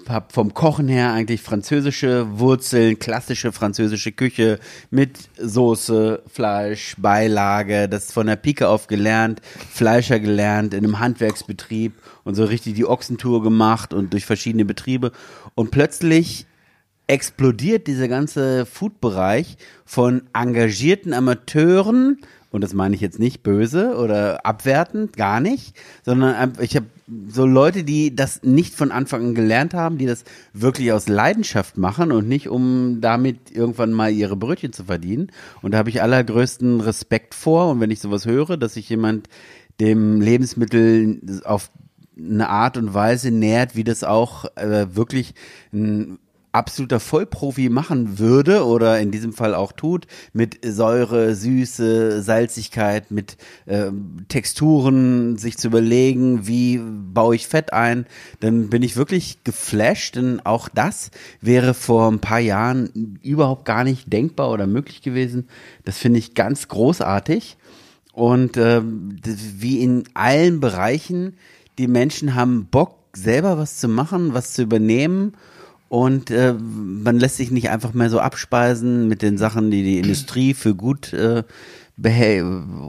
habe 0.09 0.33
vom 0.33 0.53
Kochen 0.53 0.87
her 0.87 1.13
eigentlich 1.13 1.41
französische 1.41 2.39
Wurzeln, 2.39 2.99
klassische 2.99 3.51
französische 3.51 4.11
Küche 4.11 4.59
mit 4.89 5.17
Soße, 5.37 6.21
Fleisch, 6.27 6.95
Beilage, 6.97 7.87
das 7.87 8.11
von 8.11 8.27
der 8.27 8.35
Pike 8.35 8.67
auf 8.67 8.87
gelernt, 8.87 9.41
Fleischer 9.71 10.19
gelernt 10.19 10.73
in 10.73 10.83
einem 10.83 10.99
Handwerksbetrieb 10.99 11.93
und 12.23 12.35
so 12.35 12.45
richtig 12.45 12.75
die 12.75 12.85
Ochsentour 12.85 13.43
gemacht 13.43 13.93
und 13.93 14.13
durch 14.13 14.25
verschiedene 14.25 14.65
Betriebe 14.65 15.11
und 15.55 15.71
plötzlich 15.71 16.45
explodiert 17.07 17.87
dieser 17.87 18.07
ganze 18.07 18.65
Food-Bereich 18.65 19.57
von 19.85 20.23
engagierten 20.33 21.13
Amateuren, 21.13 22.19
und 22.49 22.63
das 22.63 22.73
meine 22.73 22.95
ich 22.95 23.01
jetzt 23.01 23.19
nicht 23.19 23.41
böse 23.41 23.97
oder 23.97 24.45
abwertend, 24.45 25.17
gar 25.17 25.39
nicht, 25.39 25.75
sondern 26.03 26.53
ich 26.61 26.75
habe 26.75 26.85
so 27.27 27.45
Leute, 27.45 27.83
die 27.83 28.15
das 28.15 28.43
nicht 28.43 28.75
von 28.75 28.91
Anfang 28.91 29.27
an 29.27 29.35
gelernt 29.35 29.73
haben, 29.73 29.97
die 29.97 30.05
das 30.05 30.23
wirklich 30.53 30.91
aus 30.93 31.07
Leidenschaft 31.07 31.77
machen 31.77 32.11
und 32.11 32.27
nicht 32.27 32.47
um 32.47 33.01
damit 33.01 33.51
irgendwann 33.51 33.91
mal 33.91 34.11
ihre 34.11 34.35
Brötchen 34.35 34.71
zu 34.71 34.85
verdienen. 34.85 35.31
Und 35.61 35.73
da 35.73 35.79
habe 35.79 35.89
ich 35.89 36.01
allergrößten 36.01 36.79
Respekt 36.79 37.33
vor. 37.33 37.71
Und 37.71 37.79
wenn 37.79 37.91
ich 37.91 37.99
sowas 37.99 38.25
höre, 38.25 38.55
dass 38.55 38.75
sich 38.75 38.87
jemand 38.87 39.27
dem 39.79 40.21
Lebensmittel 40.21 41.41
auf 41.43 41.71
eine 42.17 42.49
Art 42.49 42.77
und 42.77 42.93
Weise 42.93 43.31
nähert, 43.31 43.75
wie 43.75 43.83
das 43.83 44.03
auch 44.03 44.45
äh, 44.55 44.95
wirklich 44.95 45.33
ein 45.73 46.19
absoluter 46.53 46.99
Vollprofi 46.99 47.69
machen 47.69 48.19
würde 48.19 48.65
oder 48.65 48.99
in 48.99 49.09
diesem 49.09 49.33
Fall 49.33 49.55
auch 49.55 49.71
tut, 49.71 50.05
mit 50.33 50.59
Säure, 50.63 51.33
Süße, 51.33 52.21
Salzigkeit, 52.21 53.09
mit 53.09 53.37
ähm, 53.65 54.25
Texturen, 54.27 55.37
sich 55.37 55.57
zu 55.57 55.67
überlegen, 55.67 56.45
wie 56.45 56.79
baue 56.79 57.35
ich 57.35 57.47
Fett 57.47 57.73
ein, 57.73 58.05
dann 58.39 58.69
bin 58.69 58.83
ich 58.83 58.95
wirklich 58.95 59.43
geflasht, 59.43 60.15
denn 60.15 60.41
auch 60.45 60.69
das 60.69 61.09
wäre 61.41 61.73
vor 61.73 62.11
ein 62.11 62.19
paar 62.19 62.39
Jahren 62.39 63.17
überhaupt 63.23 63.65
gar 63.65 63.83
nicht 63.83 64.13
denkbar 64.13 64.51
oder 64.51 64.67
möglich 64.67 65.01
gewesen. 65.01 65.47
Das 65.85 65.97
finde 65.97 66.19
ich 66.19 66.35
ganz 66.35 66.67
großartig. 66.67 67.57
Und 68.13 68.57
das- 68.57 68.83
wie 69.57 69.81
in 69.81 70.03
allen 70.13 70.59
Bereichen, 70.59 71.33
die 71.77 71.87
Menschen 71.87 72.35
haben 72.35 72.65
Bock, 72.65 72.97
selber 73.15 73.57
was 73.57 73.77
zu 73.77 73.87
machen, 73.87 74.33
was 74.33 74.53
zu 74.53 74.63
übernehmen. 74.63 75.33
Und 75.89 76.31
äh, 76.31 76.53
man 76.53 77.19
lässt 77.19 77.37
sich 77.37 77.51
nicht 77.51 77.69
einfach 77.69 77.93
mehr 77.93 78.09
so 78.09 78.19
abspeisen 78.19 79.07
mit 79.07 79.21
den 79.21 79.37
Sachen, 79.37 79.69
die 79.69 79.83
die 79.83 79.99
Industrie 79.99 80.55
für 80.55 80.73
gut 80.73 81.13
äh, 81.13 81.43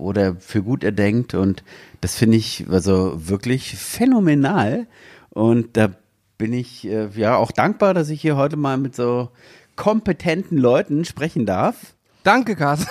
oder 0.00 0.36
für 0.36 0.62
gut 0.62 0.82
erdenkt. 0.82 1.34
Und 1.34 1.62
das 2.00 2.14
finde 2.16 2.38
ich 2.38 2.64
also 2.70 3.28
wirklich 3.28 3.76
phänomenal. 3.76 4.86
Und 5.28 5.76
da 5.76 5.90
bin 6.38 6.52
ich 6.52 6.86
äh, 6.86 7.08
ja 7.14 7.36
auch 7.36 7.52
dankbar, 7.52 7.92
dass 7.92 8.08
ich 8.08 8.22
hier 8.22 8.36
heute 8.36 8.56
mal 8.56 8.78
mit 8.78 8.96
so 8.96 9.30
kompetenten 9.76 10.56
Leuten 10.56 11.04
sprechen 11.04 11.44
darf. 11.46 11.94
Danke, 12.22 12.56
Carsten. 12.56 12.88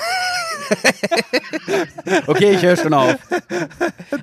Okay, 2.27 2.53
ich 2.53 2.61
höre 2.61 2.77
schon 2.77 2.93
auf. 2.93 3.15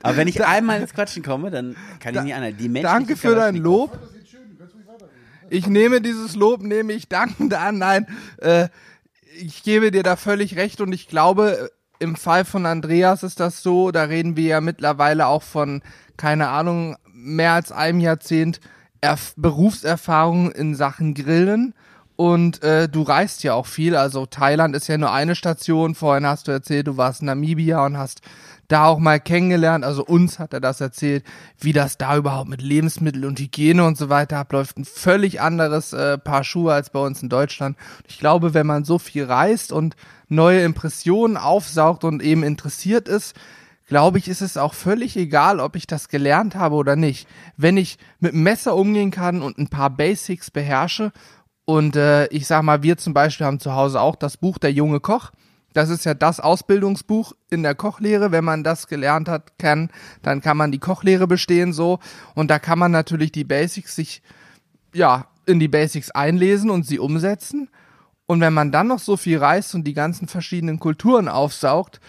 Aber 0.02 0.16
wenn 0.16 0.28
ich 0.28 0.44
einmal 0.44 0.80
ins 0.80 0.92
Quatschen 0.94 1.22
komme, 1.22 1.50
dann 1.50 1.76
kann 1.98 2.14
ich 2.14 2.22
nicht 2.22 2.34
anders. 2.34 2.54
Die 2.58 2.68
Menschen 2.68 2.90
Danke 2.90 3.16
für 3.16 3.34
dein 3.34 3.56
Lob. 3.56 3.98
Ich 5.48 5.66
nehme 5.66 6.00
dieses 6.00 6.36
Lob, 6.36 6.62
nehme 6.62 6.92
ich 6.92 7.08
dankend 7.08 7.54
an. 7.54 7.78
Nein, 7.78 8.06
äh, 8.38 8.68
ich 9.40 9.62
gebe 9.62 9.90
dir 9.90 10.02
da 10.02 10.16
völlig 10.16 10.56
recht 10.56 10.80
und 10.80 10.92
ich 10.92 11.08
glaube, 11.08 11.70
im 11.98 12.16
Fall 12.16 12.44
von 12.44 12.66
Andreas 12.66 13.22
ist 13.22 13.40
das 13.40 13.62
so, 13.62 13.90
da 13.90 14.04
reden 14.04 14.36
wir 14.36 14.46
ja 14.46 14.60
mittlerweile 14.60 15.26
auch 15.26 15.42
von, 15.42 15.82
keine 16.16 16.48
Ahnung, 16.48 16.96
mehr 17.12 17.52
als 17.52 17.72
einem 17.72 18.00
Jahrzehnt 18.00 18.60
Erf 19.02 19.32
Berufserfahrung 19.36 20.52
in 20.52 20.74
Sachen 20.74 21.14
Grillen. 21.14 21.74
Und 22.20 22.62
äh, 22.62 22.86
du 22.86 23.00
reist 23.00 23.44
ja 23.44 23.54
auch 23.54 23.64
viel, 23.64 23.96
also 23.96 24.26
Thailand 24.26 24.76
ist 24.76 24.88
ja 24.88 24.98
nur 24.98 25.10
eine 25.10 25.34
Station. 25.34 25.94
Vorhin 25.94 26.26
hast 26.26 26.48
du 26.48 26.52
erzählt, 26.52 26.86
du 26.86 26.98
warst 26.98 27.22
in 27.22 27.28
Namibia 27.28 27.82
und 27.86 27.96
hast 27.96 28.20
da 28.68 28.84
auch 28.84 28.98
mal 28.98 29.18
kennengelernt, 29.18 29.86
also 29.86 30.04
uns 30.04 30.38
hat 30.38 30.52
er 30.52 30.60
das 30.60 30.82
erzählt, 30.82 31.24
wie 31.58 31.72
das 31.72 31.96
da 31.96 32.18
überhaupt 32.18 32.50
mit 32.50 32.60
Lebensmittel 32.60 33.24
und 33.24 33.40
Hygiene 33.40 33.82
und 33.86 33.96
so 33.96 34.10
weiter 34.10 34.36
abläuft. 34.36 34.76
Ein 34.76 34.84
völlig 34.84 35.40
anderes 35.40 35.94
äh, 35.94 36.18
Paar 36.18 36.44
Schuhe 36.44 36.74
als 36.74 36.90
bei 36.90 37.00
uns 37.00 37.22
in 37.22 37.30
Deutschland. 37.30 37.78
Ich 38.06 38.18
glaube, 38.18 38.52
wenn 38.52 38.66
man 38.66 38.84
so 38.84 38.98
viel 38.98 39.24
reist 39.24 39.72
und 39.72 39.96
neue 40.28 40.60
Impressionen 40.60 41.38
aufsaugt 41.38 42.04
und 42.04 42.22
eben 42.22 42.42
interessiert 42.42 43.08
ist, 43.08 43.34
glaube 43.86 44.18
ich, 44.18 44.28
ist 44.28 44.42
es 44.42 44.58
auch 44.58 44.74
völlig 44.74 45.16
egal, 45.16 45.58
ob 45.58 45.74
ich 45.74 45.86
das 45.86 46.08
gelernt 46.08 46.54
habe 46.54 46.74
oder 46.76 46.96
nicht. 46.96 47.26
Wenn 47.56 47.78
ich 47.78 47.96
mit 48.20 48.34
dem 48.34 48.42
Messer 48.42 48.76
umgehen 48.76 49.10
kann 49.10 49.40
und 49.40 49.56
ein 49.56 49.68
paar 49.68 49.88
Basics 49.88 50.50
beherrsche 50.50 51.12
und 51.70 51.94
äh, 51.94 52.26
ich 52.30 52.48
sag 52.48 52.62
mal, 52.62 52.82
wir 52.82 52.96
zum 52.96 53.14
Beispiel 53.14 53.46
haben 53.46 53.60
zu 53.60 53.76
Hause 53.76 54.00
auch 54.00 54.16
das 54.16 54.36
Buch 54.36 54.58
Der 54.58 54.72
junge 54.72 54.98
Koch. 54.98 55.30
Das 55.72 55.88
ist 55.88 56.04
ja 56.04 56.14
das 56.14 56.40
Ausbildungsbuch 56.40 57.32
in 57.48 57.62
der 57.62 57.76
Kochlehre. 57.76 58.32
Wenn 58.32 58.44
man 58.44 58.64
das 58.64 58.88
gelernt 58.88 59.28
hat, 59.28 59.56
kann, 59.56 59.88
dann 60.22 60.40
kann 60.40 60.56
man 60.56 60.72
die 60.72 60.80
Kochlehre 60.80 61.28
bestehen 61.28 61.72
so. 61.72 62.00
Und 62.34 62.50
da 62.50 62.58
kann 62.58 62.80
man 62.80 62.90
natürlich 62.90 63.30
die 63.30 63.44
Basics 63.44 63.94
sich, 63.94 64.20
ja, 64.92 65.28
in 65.46 65.60
die 65.60 65.68
Basics 65.68 66.10
einlesen 66.10 66.70
und 66.70 66.88
sie 66.88 66.98
umsetzen. 66.98 67.68
Und 68.26 68.40
wenn 68.40 68.52
man 68.52 68.72
dann 68.72 68.88
noch 68.88 68.98
so 68.98 69.16
viel 69.16 69.38
reist 69.38 69.72
und 69.76 69.84
die 69.84 69.94
ganzen 69.94 70.26
verschiedenen 70.26 70.80
Kulturen 70.80 71.28
aufsaugt, 71.28 72.00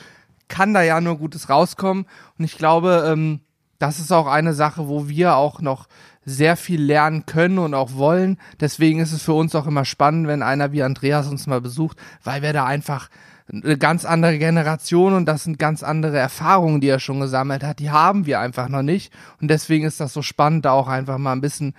kann 0.47 0.73
da 0.73 0.81
ja 0.81 0.99
nur 1.01 1.19
Gutes 1.19 1.49
rauskommen. 1.49 2.07
Und 2.39 2.45
ich 2.45 2.57
glaube, 2.57 3.03
ähm, 3.05 3.41
das 3.77 3.99
ist 3.99 4.11
auch 4.11 4.25
eine 4.25 4.55
Sache, 4.55 4.87
wo 4.87 5.07
wir 5.07 5.35
auch 5.35 5.61
noch 5.61 5.87
sehr 6.23 6.55
viel 6.55 6.81
lernen 6.81 7.25
können 7.25 7.57
und 7.57 7.73
auch 7.73 7.95
wollen. 7.95 8.37
Deswegen 8.59 8.99
ist 8.99 9.11
es 9.11 9.23
für 9.23 9.33
uns 9.33 9.55
auch 9.55 9.67
immer 9.67 9.85
spannend, 9.85 10.27
wenn 10.27 10.43
einer 10.43 10.71
wie 10.71 10.83
Andreas 10.83 11.27
uns 11.27 11.47
mal 11.47 11.61
besucht, 11.61 11.97
weil 12.23 12.41
wir 12.41 12.53
da 12.53 12.65
einfach 12.65 13.09
eine 13.51 13.77
ganz 13.77 14.05
andere 14.05 14.37
Generation 14.37 15.13
und 15.13 15.25
das 15.25 15.43
sind 15.43 15.59
ganz 15.59 15.83
andere 15.83 16.17
Erfahrungen, 16.17 16.79
die 16.79 16.87
er 16.87 16.99
schon 16.99 17.19
gesammelt 17.19 17.63
hat. 17.63 17.79
Die 17.79 17.91
haben 17.91 18.25
wir 18.25 18.39
einfach 18.39 18.69
noch 18.69 18.83
nicht. 18.83 19.11
Und 19.41 19.49
deswegen 19.49 19.85
ist 19.85 19.99
das 19.99 20.13
so 20.13 20.21
spannend, 20.21 20.65
da 20.65 20.71
auch 20.71 20.87
einfach 20.87 21.17
mal 21.17 21.33
ein 21.33 21.41
bisschen 21.41 21.73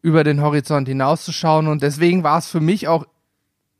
über 0.00 0.24
den 0.24 0.40
Horizont 0.40 0.88
hinauszuschauen. 0.88 1.66
Und 1.66 1.82
deswegen 1.82 2.22
war 2.22 2.38
es 2.38 2.48
für 2.48 2.60
mich 2.60 2.88
auch. 2.88 3.06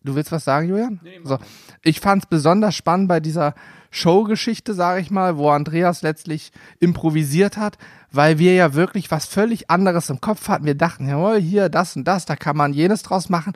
Du 0.05 0.15
willst 0.15 0.33
was 0.33 0.45
sagen, 0.45 0.69
Julian? 0.69 1.01
so. 1.25 1.39
Ich 1.83 2.01
fand 2.01 2.25
es 2.25 2.29
besonders 2.29 2.75
spannend 2.75 3.09
bei 3.09 3.21
dieser 3.21 3.55
Showgeschichte, 3.91 4.75
sage 4.75 5.01
ich 5.01 5.11
mal, 5.11 5.39
wo 5.39 5.51
Andreas 5.51 6.03
letztlich 6.03 6.53
improvisiert 6.79 7.57
hat, 7.57 7.79
weil 8.13 8.39
wir 8.39 8.55
ja 8.55 8.75
wirklich 8.75 9.11
was 9.11 9.27
völlig 9.27 9.71
anderes 9.71 10.11
im 10.11 10.21
Kopf 10.21 10.49
hatten. 10.49 10.65
Wir 10.65 10.75
dachten, 10.75 11.09
jawohl, 11.09 11.41
hier 11.41 11.69
das 11.69 11.97
und 11.97 12.05
das, 12.05 12.25
da 12.25 12.37
kann 12.37 12.57
man 12.57 12.73
jenes 12.73 13.03
draus 13.03 13.29
machen. 13.29 13.53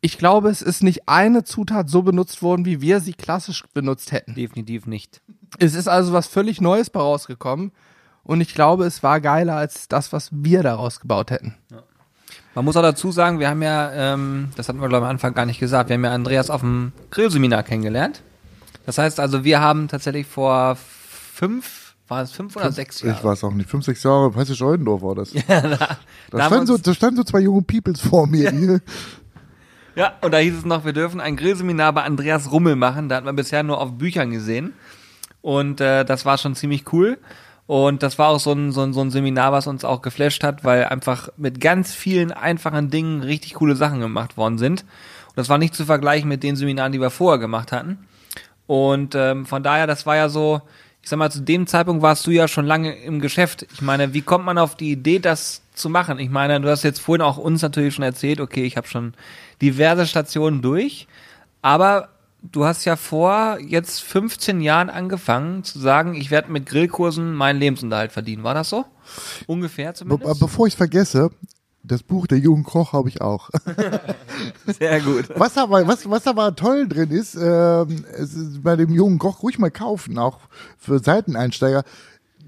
Ich 0.00 0.18
glaube, 0.18 0.50
es 0.50 0.60
ist 0.60 0.82
nicht 0.82 1.08
eine 1.08 1.44
Zutat 1.44 1.88
so 1.88 2.02
benutzt 2.02 2.42
worden, 2.42 2.66
wie 2.66 2.80
wir 2.80 3.00
sie 3.00 3.14
klassisch 3.14 3.64
benutzt 3.72 4.12
hätten. 4.12 4.34
Definitiv 4.34 4.86
nicht. 4.86 5.22
Es 5.58 5.74
ist 5.74 5.88
also 5.88 6.12
was 6.12 6.26
völlig 6.26 6.60
Neues 6.60 6.90
bei 6.90 7.00
rausgekommen. 7.00 7.72
Und 8.22 8.40
ich 8.40 8.54
glaube, 8.54 8.84
es 8.84 9.02
war 9.02 9.20
geiler 9.20 9.56
als 9.56 9.88
das, 9.88 10.12
was 10.12 10.30
wir 10.32 10.62
daraus 10.62 11.00
gebaut 11.00 11.30
hätten. 11.30 11.54
Man 12.54 12.64
muss 12.64 12.76
auch 12.76 12.82
dazu 12.82 13.12
sagen, 13.12 13.38
wir 13.38 13.48
haben 13.48 13.62
ja, 13.62 13.92
ähm, 13.92 14.50
das 14.56 14.68
hatten 14.68 14.80
wir 14.80 14.88
glaube 14.88 15.04
ich 15.04 15.08
am 15.08 15.10
Anfang 15.10 15.34
gar 15.34 15.44
nicht 15.44 15.58
gesagt, 15.58 15.88
wir 15.88 15.94
haben 15.94 16.04
ja 16.04 16.12
Andreas 16.12 16.50
auf 16.50 16.60
dem 16.60 16.92
Grillseminar 17.10 17.62
kennengelernt. 17.62 18.22
Das 18.86 18.98
heißt 18.98 19.18
also, 19.20 19.44
wir 19.44 19.60
haben 19.60 19.88
tatsächlich 19.88 20.26
vor 20.26 20.76
fünf, 20.76 21.83
war 22.08 22.22
es 22.22 22.32
fünf 22.32 22.54
oder 22.56 22.70
sechs 22.70 23.00
Jahre? 23.00 23.16
Ich 23.16 23.24
weiß 23.24 23.44
auch 23.44 23.52
nicht. 23.52 23.68
Fünf, 23.68 23.84
sechs 23.84 24.02
Jahre, 24.02 24.34
weißt 24.34 24.50
du, 24.50 24.54
Scheudendorf 24.54 25.02
war 25.02 25.14
das. 25.14 25.32
da, 25.48 25.48
da 25.50 25.68
haben 25.78 25.96
standen 26.30 26.66
so, 26.66 26.78
da 26.78 26.94
standen 26.94 27.16
so 27.16 27.24
zwei 27.24 27.40
junge 27.40 27.62
Peoples 27.62 28.00
vor 28.00 28.26
mir. 28.26 28.50
hier. 28.50 28.80
Ja, 29.96 30.14
und 30.22 30.34
da 30.34 30.38
hieß 30.38 30.56
es 30.56 30.64
noch, 30.64 30.84
wir 30.84 30.92
dürfen 30.92 31.20
ein 31.20 31.36
Grillseminar 31.36 31.92
bei 31.92 32.02
Andreas 32.02 32.50
Rummel 32.50 32.74
machen. 32.74 33.08
Da 33.08 33.14
hat 33.14 33.24
man 33.24 33.36
bisher 33.36 33.62
nur 33.62 33.80
auf 33.80 33.92
Büchern 33.92 34.32
gesehen. 34.32 34.72
Und 35.40 35.80
äh, 35.80 36.04
das 36.04 36.24
war 36.24 36.36
schon 36.36 36.56
ziemlich 36.56 36.92
cool. 36.92 37.16
Und 37.66 38.02
das 38.02 38.18
war 38.18 38.30
auch 38.30 38.40
so 38.40 38.52
ein, 38.52 38.72
so, 38.72 38.82
ein, 38.82 38.92
so 38.92 39.00
ein 39.00 39.10
Seminar, 39.10 39.52
was 39.52 39.66
uns 39.66 39.84
auch 39.84 40.02
geflasht 40.02 40.42
hat, 40.42 40.64
weil 40.64 40.86
einfach 40.86 41.28
mit 41.36 41.60
ganz 41.60 41.94
vielen 41.94 42.32
einfachen 42.32 42.90
Dingen 42.90 43.22
richtig 43.22 43.54
coole 43.54 43.76
Sachen 43.76 44.00
gemacht 44.00 44.36
worden 44.36 44.58
sind. 44.58 44.82
Und 44.82 45.36
das 45.36 45.48
war 45.48 45.58
nicht 45.58 45.74
zu 45.74 45.84
vergleichen 45.84 46.28
mit 46.28 46.42
den 46.42 46.56
Seminaren, 46.56 46.92
die 46.92 47.00
wir 47.00 47.10
vorher 47.10 47.38
gemacht 47.38 47.70
hatten. 47.70 48.06
Und 48.66 49.14
ähm, 49.14 49.46
von 49.46 49.62
daher, 49.62 49.86
das 49.86 50.06
war 50.06 50.16
ja 50.16 50.28
so, 50.28 50.62
ich 51.04 51.10
sag 51.10 51.18
mal, 51.18 51.30
zu 51.30 51.42
dem 51.42 51.66
Zeitpunkt 51.66 52.00
warst 52.00 52.26
du 52.26 52.30
ja 52.30 52.48
schon 52.48 52.64
lange 52.64 52.96
im 52.96 53.20
Geschäft. 53.20 53.66
Ich 53.74 53.82
meine, 53.82 54.14
wie 54.14 54.22
kommt 54.22 54.46
man 54.46 54.56
auf 54.56 54.74
die 54.74 54.90
Idee, 54.90 55.18
das 55.18 55.60
zu 55.74 55.90
machen? 55.90 56.18
Ich 56.18 56.30
meine, 56.30 56.58
du 56.62 56.70
hast 56.70 56.82
jetzt 56.82 56.98
vorhin 57.00 57.20
auch 57.20 57.36
uns 57.36 57.60
natürlich 57.60 57.94
schon 57.94 58.04
erzählt, 58.04 58.40
okay, 58.40 58.64
ich 58.64 58.78
habe 58.78 58.88
schon 58.88 59.12
diverse 59.60 60.06
Stationen 60.06 60.62
durch, 60.62 61.06
aber 61.60 62.08
du 62.40 62.64
hast 62.64 62.86
ja 62.86 62.96
vor 62.96 63.58
jetzt 63.60 64.00
15 64.00 64.62
Jahren 64.62 64.88
angefangen 64.88 65.62
zu 65.62 65.78
sagen, 65.78 66.14
ich 66.14 66.30
werde 66.30 66.50
mit 66.50 66.64
Grillkursen 66.64 67.34
meinen 67.34 67.60
Lebensunterhalt 67.60 68.12
verdienen. 68.12 68.42
War 68.42 68.54
das 68.54 68.70
so? 68.70 68.86
Ungefähr 69.46 69.90
Be 69.90 69.94
zumindest? 69.94 70.40
bevor 70.40 70.66
ich 70.66 70.74
vergesse, 70.74 71.30
das 71.84 72.02
Buch 72.02 72.26
Der 72.26 72.38
jungen 72.38 72.64
Koch 72.64 72.92
habe 72.92 73.08
ich 73.08 73.20
auch. 73.20 73.50
Sehr 74.78 75.00
gut. 75.00 75.26
Was 75.36 75.56
aber, 75.58 75.86
was, 75.86 76.08
was 76.08 76.26
aber 76.26 76.56
toll 76.56 76.88
drin 76.88 77.10
ist, 77.10 77.34
ähm, 77.34 78.04
es 78.12 78.34
ist 78.34 78.62
bei 78.62 78.74
dem 78.74 78.92
jungen 78.92 79.18
Koch 79.18 79.42
ruhig 79.42 79.58
mal 79.58 79.70
kaufen, 79.70 80.18
auch 80.18 80.38
für 80.78 80.98
Seiteneinsteiger. 80.98 81.84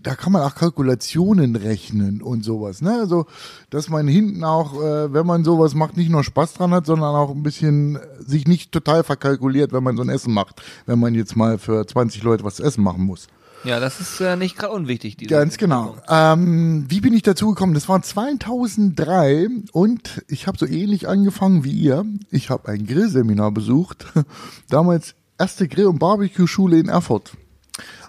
Da 0.03 0.15
kann 0.15 0.33
man 0.33 0.43
auch 0.43 0.55
Kalkulationen 0.55 1.57
rechnen 1.57 2.23
und 2.23 2.45
sowas. 2.45 2.81
Ne? 2.81 2.93
Also, 2.93 3.27
dass 3.71 3.89
man 3.89 4.09
hinten 4.09 4.45
auch, 4.45 4.81
äh, 4.81 5.13
wenn 5.13 5.27
man 5.27 5.45
sowas 5.45 5.75
macht, 5.75 5.97
nicht 5.97 6.11
nur 6.11 6.25
Spaß 6.25 6.55
dran 6.55 6.71
hat, 6.71 6.87
sondern 6.87 7.15
auch 7.15 7.31
ein 7.31 7.43
bisschen 7.43 7.99
sich 8.19 8.47
nicht 8.47 8.73
total 8.73 9.05
verkalkuliert, 9.05 9.73
wenn 9.73 9.83
man 9.83 9.97
so 9.97 10.03
ein 10.03 10.09
Essen 10.09 10.33
macht. 10.33 10.63
Wenn 10.87 11.01
man 11.01 11.15
jetzt 11.15 11.37
mal 11.37 11.59
für 11.59 11.87
20 11.87 12.23
Leute 12.23 12.45
was 12.45 12.57
zu 12.57 12.63
essen 12.63 12.85
machen 12.85 13.05
muss. 13.05 13.27
Ja, 13.65 13.81
das 13.81 14.01
ist 14.01 14.21
äh, 14.21 14.37
nicht 14.37 14.57
gerade 14.57 14.73
unwichtig. 14.73 15.17
Diese 15.17 15.31
Ganz 15.31 15.57
genau. 15.57 15.97
Ähm, 16.09 16.85
wie 16.89 17.01
bin 17.01 17.13
ich 17.15 17.23
dazu 17.23 17.49
gekommen? 17.49 17.75
Das 17.75 17.89
war 17.89 18.01
2003 18.01 19.49
und 19.73 20.23
ich 20.29 20.47
habe 20.47 20.59
so 20.59 20.67
ähnlich 20.67 21.09
angefangen 21.09 21.65
wie 21.65 21.73
ihr. 21.73 22.05
Ich 22.31 22.51
habe 22.51 22.69
ein 22.69 22.87
Grillseminar 22.87 23.51
besucht. 23.51 24.07
Damals 24.69 25.15
erste 25.39 25.69
Grill- 25.69 25.87
und 25.87 25.99
Barbecue-Schule 25.99 26.79
in 26.79 26.89
Erfurt. 26.89 27.33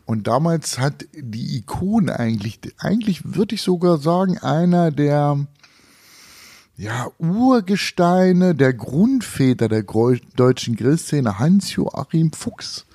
Und 0.05 0.27
damals 0.27 0.79
hat 0.79 1.05
die 1.13 1.57
Ikone 1.57 2.17
eigentlich, 2.17 2.59
eigentlich 2.77 3.35
würde 3.35 3.55
ich 3.55 3.61
sogar 3.61 3.97
sagen, 3.97 4.37
einer 4.37 4.89
der 4.89 5.45
ja, 6.77 7.07
Urgesteine, 7.17 8.55
der 8.55 8.73
Grundväter 8.73 9.67
der 9.67 9.83
deutschen 9.83 10.77
Grillszene, 10.77 11.39
Hans-Joachim 11.39 12.31
Fuchs. 12.31 12.86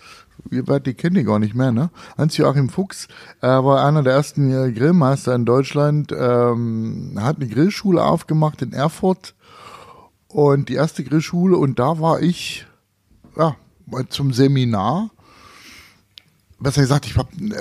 Ihr 0.50 0.66
werdet 0.66 0.86
die 0.86 0.94
kennt 0.94 1.16
ihr 1.16 1.24
gar 1.24 1.38
nicht 1.38 1.54
mehr, 1.54 1.72
ne? 1.72 1.90
Hans-Joachim 2.18 2.68
Fuchs 2.68 3.08
äh, 3.40 3.46
war 3.46 3.84
einer 3.84 4.02
der 4.02 4.14
ersten 4.14 4.74
Grillmeister 4.74 5.34
in 5.34 5.44
Deutschland, 5.44 6.12
ähm, 6.12 7.16
hat 7.20 7.36
eine 7.36 7.48
Grillschule 7.48 8.02
aufgemacht 8.02 8.60
in 8.62 8.72
Erfurt 8.72 9.34
und 10.28 10.68
die 10.68 10.74
erste 10.74 11.04
Grillschule 11.04 11.56
und 11.56 11.78
da 11.78 12.00
war 12.00 12.20
ich 12.20 12.66
ja, 13.36 13.56
zum 14.08 14.32
Seminar. 14.32 15.10
Besser 16.58 16.82
gesagt, 16.82 17.06
ich 17.06 17.16
hab, 17.16 17.32
äh, 17.34 17.54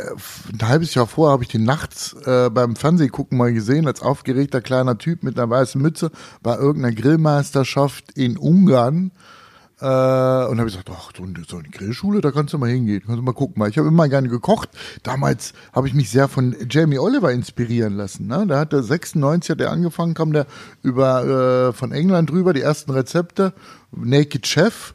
ein 0.54 0.68
halbes 0.68 0.94
Jahr 0.94 1.08
vorher 1.08 1.34
habe 1.34 1.44
ich 1.44 1.50
den 1.50 1.64
nachts 1.64 2.14
äh, 2.26 2.50
beim 2.52 2.76
Fernsehgucken 2.76 3.38
mal 3.38 3.52
gesehen, 3.52 3.88
als 3.88 4.02
aufgeregter 4.02 4.62
kleiner 4.62 4.98
Typ 4.98 5.24
mit 5.24 5.40
einer 5.40 5.50
weißen 5.50 5.82
Mütze 5.82 6.12
bei 6.44 6.56
irgendeiner 6.56 6.96
Grillmeisterschaft 6.96 8.12
in 8.12 8.38
Ungarn. 8.38 9.12
Äh, 9.82 9.86
und 9.86 10.60
habe 10.60 10.68
ich 10.68 10.76
gesagt, 10.78 10.90
ach, 10.92 11.12
so, 11.18 11.24
eine- 11.24 11.44
so 11.48 11.58
eine 11.58 11.68
Grillschule, 11.70 12.22
da 12.22 12.30
kannst 12.32 12.54
du 12.54 12.60
mal 12.60 12.70
hingehen, 12.70 13.02
kannst 13.04 13.18
du 13.18 13.24
mal 13.24 13.34
gucken. 13.34 13.66
Ich 13.68 13.78
habe 13.80 13.88
immer 13.88 14.08
gerne 14.10 14.30
gekocht. 14.30 14.70
Damals 15.02 15.54
habe 15.74 15.88
ich 15.88 15.94
mich 15.96 16.12
sehr 16.12 16.28
von 16.28 16.56
Jamie 16.70 17.00
Oliver 17.00 17.32
inspirieren 17.32 17.96
lassen. 17.98 18.28
Ne? 18.28 18.46
Da 18.48 18.60
hat 18.60 18.74
der 18.74 18.84
96 18.84 19.50
hat 19.52 19.60
der 19.60 19.72
angefangen, 19.72 20.14
kam 20.14 20.34
der 20.34 20.46
über 20.84 21.70
äh, 21.70 21.74
von 21.74 21.92
England 21.92 22.32
rüber, 22.32 22.54
die 22.54 22.62
ersten 22.62 22.92
Rezepte, 22.92 23.54
Naked 23.92 24.46
Chef. 24.46 24.94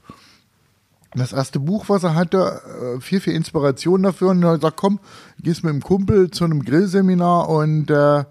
Das 1.15 1.33
erste 1.33 1.59
Buch, 1.59 1.89
was 1.89 2.05
er 2.05 2.15
hatte, 2.15 2.61
äh, 2.97 3.01
viel, 3.01 3.21
viel 3.21 3.33
Inspiration 3.35 4.03
dafür. 4.03 4.29
Und 4.31 4.43
er 4.43 4.51
hat 4.51 4.61
gesagt, 4.61 4.77
komm, 4.77 5.01
gehst 5.41 5.65
mit 5.65 5.73
dem 5.73 5.83
Kumpel 5.83 6.31
zu 6.31 6.45
einem 6.45 6.63
Grillseminar 6.65 7.49
und 7.49 7.91
äh, 7.91 8.25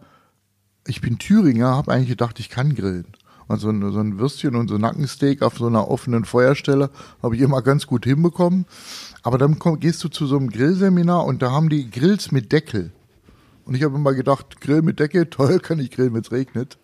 ich 0.87 1.01
bin 1.01 1.17
Thüringer, 1.17 1.75
habe 1.75 1.91
eigentlich 1.91 2.09
gedacht, 2.09 2.39
ich 2.39 2.49
kann 2.49 2.75
grillen. 2.75 3.07
Und 3.47 3.59
so 3.59 3.69
ein, 3.69 3.91
so 3.91 3.99
ein 3.99 4.17
Würstchen 4.17 4.55
und 4.55 4.69
so 4.69 4.75
ein 4.75 4.81
Nackensteak 4.81 5.41
auf 5.41 5.57
so 5.57 5.67
einer 5.67 5.89
offenen 5.89 6.25
Feuerstelle 6.25 6.89
habe 7.21 7.35
ich 7.35 7.41
immer 7.41 7.61
ganz 7.61 7.85
gut 7.85 8.05
hinbekommen. 8.05 8.65
Aber 9.21 9.37
dann 9.37 9.59
komm, 9.59 9.79
gehst 9.79 10.03
du 10.03 10.09
zu 10.09 10.25
so 10.25 10.37
einem 10.37 10.49
Grillseminar 10.49 11.25
und 11.25 11.41
da 11.41 11.51
haben 11.51 11.69
die 11.69 11.89
Grills 11.89 12.31
mit 12.31 12.51
Deckel. 12.51 12.91
Und 13.65 13.75
ich 13.75 13.83
habe 13.83 13.95
immer 13.95 14.13
gedacht, 14.13 14.61
Grill 14.61 14.81
mit 14.81 14.99
Deckel, 14.99 15.25
toll, 15.29 15.59
kann 15.59 15.79
ich 15.79 15.91
grillen, 15.91 16.13
wenn 16.13 16.21
es 16.21 16.31
regnet. 16.31 16.77